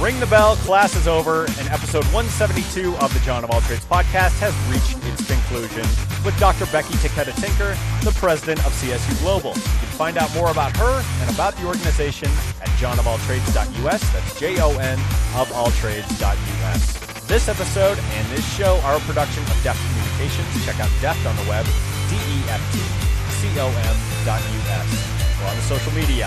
Ring 0.00 0.18
the 0.18 0.26
bell, 0.26 0.56
class 0.56 0.96
is 0.96 1.06
over, 1.06 1.44
and 1.44 1.68
episode 1.68 2.04
172 2.10 2.96
of 2.96 3.12
the 3.14 3.20
John 3.20 3.44
of 3.44 3.50
All 3.52 3.60
Trades 3.62 3.84
podcast 3.84 4.34
has 4.42 4.50
reached 4.66 4.98
its 5.06 5.22
conclusion 5.30 5.86
with 6.24 6.34
Dr. 6.40 6.66
Becky 6.74 6.94
Takeda 6.98 7.30
Tinker, 7.38 7.78
the 8.02 8.10
president 8.18 8.58
of 8.66 8.72
CSU 8.72 9.14
Global. 9.20 9.54
You 9.54 9.78
can 9.86 9.94
find 9.94 10.18
out 10.18 10.34
more 10.34 10.50
about 10.50 10.76
her 10.76 11.04
and 11.22 11.30
about 11.30 11.54
the 11.54 11.66
organization 11.66 12.26
at 12.60 12.68
johnofalltrades.us. 12.82 14.02
That's 14.12 14.40
J 14.40 14.58
O 14.60 14.74
N 14.78 14.98
of 15.38 15.46
alltrades.us. 15.54 17.26
This 17.28 17.48
episode 17.48 17.98
and 17.98 18.26
this 18.34 18.44
show 18.56 18.80
are 18.82 18.96
a 18.96 19.00
production 19.06 19.44
of 19.44 19.54
Deft 19.62 19.78
Communications. 19.86 20.64
Check 20.66 20.80
out 20.80 20.90
Deft 21.00 21.24
on 21.26 21.36
the 21.36 21.46
web, 21.46 21.64
D 22.10 22.16
E 22.18 22.38
F 22.50 22.62
T 22.74 22.78
C 23.38 23.46
O 23.60 23.70
M 23.70 23.96
dot 24.26 24.42
U 24.42 24.60
S. 24.66 24.88
We're 25.38 25.46
on 25.46 25.56
the 25.56 25.62
social 25.62 25.92
media 25.92 26.26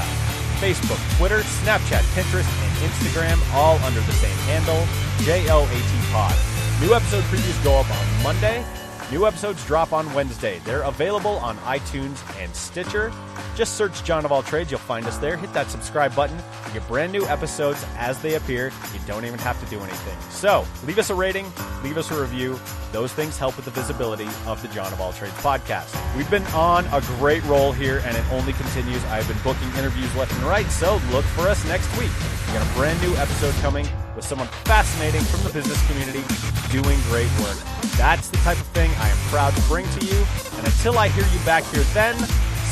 Facebook, 0.55 0.99
Twitter, 1.17 1.39
Snapchat, 1.63 2.03
Pinterest, 2.15 2.47
and 2.63 2.71
Instagram, 2.89 3.37
all 3.53 3.77
under 3.79 4.01
the 4.01 4.13
same 4.13 4.37
handle, 4.49 4.85
JOAT 5.23 5.69
Pod. 6.11 6.35
New 6.81 6.93
episode 6.93 7.23
previews 7.25 7.63
go 7.63 7.79
up 7.79 7.89
on 7.89 8.23
Monday. 8.23 8.63
New 9.11 9.27
episodes 9.27 9.63
drop 9.67 9.93
on 9.93 10.11
Wednesday. 10.15 10.59
They're 10.65 10.81
available 10.81 11.37
on 11.37 11.57
iTunes 11.57 12.17
and 12.41 12.53
Stitcher. 12.55 13.13
Just 13.55 13.75
search 13.75 14.03
John 14.03 14.25
of 14.25 14.31
All 14.31 14.41
Trades. 14.41 14.71
You'll 14.71 14.79
find 14.79 15.05
us 15.05 15.17
there. 15.19 15.37
Hit 15.37 15.53
that 15.53 15.69
subscribe 15.69 16.15
button. 16.15 16.35
You 16.65 16.73
get 16.73 16.87
brand 16.87 17.11
new 17.11 17.23
episodes 17.27 17.85
as 17.97 18.19
they 18.23 18.33
appear. 18.33 18.71
You 18.93 18.99
don't 19.05 19.23
even 19.23 19.37
have 19.39 19.63
to 19.63 19.69
do 19.69 19.79
anything. 19.79 20.17
So 20.31 20.65
leave 20.87 20.97
us 20.97 21.11
a 21.11 21.15
rating, 21.15 21.45
leave 21.83 21.97
us 21.97 22.09
a 22.09 22.19
review. 22.19 22.59
Those 22.91 23.13
things 23.13 23.37
help 23.37 23.55
with 23.57 23.65
the 23.65 23.71
visibility 23.71 24.27
of 24.47 24.59
the 24.63 24.69
John 24.69 24.91
of 24.91 24.99
All 24.99 25.13
Trades 25.13 25.35
podcast. 25.35 25.95
We've 26.17 26.29
been 26.31 26.45
on 26.47 26.85
a 26.87 27.01
great 27.19 27.43
roll 27.43 27.71
here, 27.71 28.01
and 28.05 28.17
it 28.17 28.23
only 28.31 28.53
continues. 28.53 29.03
I've 29.05 29.27
been 29.27 29.37
booking 29.43 29.69
interviews 29.77 30.13
left 30.15 30.33
and 30.33 30.43
right, 30.43 30.65
so 30.71 30.99
look 31.11 31.25
for 31.25 31.47
us 31.47 31.63
next 31.65 31.95
week. 31.99 32.11
We 32.47 32.53
got 32.53 32.67
a 32.67 32.73
brand 32.73 32.99
new 33.03 33.15
episode 33.17 33.53
coming 33.61 33.87
with 34.15 34.25
someone 34.25 34.47
fascinating 34.63 35.21
from 35.21 35.43
the 35.43 35.49
business 35.49 35.79
community 35.87 36.23
doing 36.71 36.99
great 37.09 37.29
work. 37.41 37.57
That's 37.97 38.29
the 38.29 38.37
type 38.37 38.59
of 38.59 38.67
thing 38.67 38.91
I 38.99 39.09
am 39.09 39.17
proud 39.29 39.55
to 39.55 39.61
bring 39.63 39.87
to 39.89 40.05
you. 40.05 40.25
And 40.57 40.65
until 40.65 40.97
I 40.97 41.09
hear 41.09 41.25
you 41.25 41.39
back 41.45 41.63
here 41.65 41.83
then, 41.93 42.17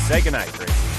say 0.06 0.20
goodnight, 0.20 0.52
Gracie. 0.52 0.93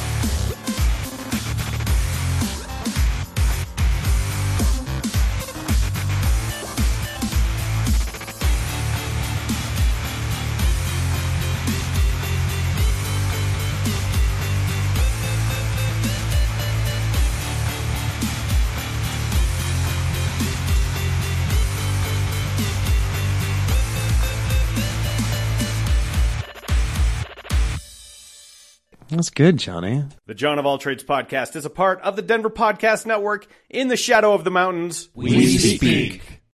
That's 29.15 29.29
good, 29.29 29.55
Johnny. 29.55 30.03
The 30.25 30.33
John 30.33 30.59
of 30.59 30.65
All 30.65 30.77
Trades 30.77 31.01
podcast 31.01 31.55
is 31.55 31.63
a 31.63 31.69
part 31.69 32.01
of 32.01 32.17
the 32.17 32.21
Denver 32.21 32.49
Podcast 32.49 33.05
Network 33.05 33.47
in 33.69 33.87
the 33.87 33.95
shadow 33.95 34.33
of 34.33 34.43
the 34.43 34.51
mountains. 34.51 35.07
We 35.13 35.57
speak. 35.57 36.34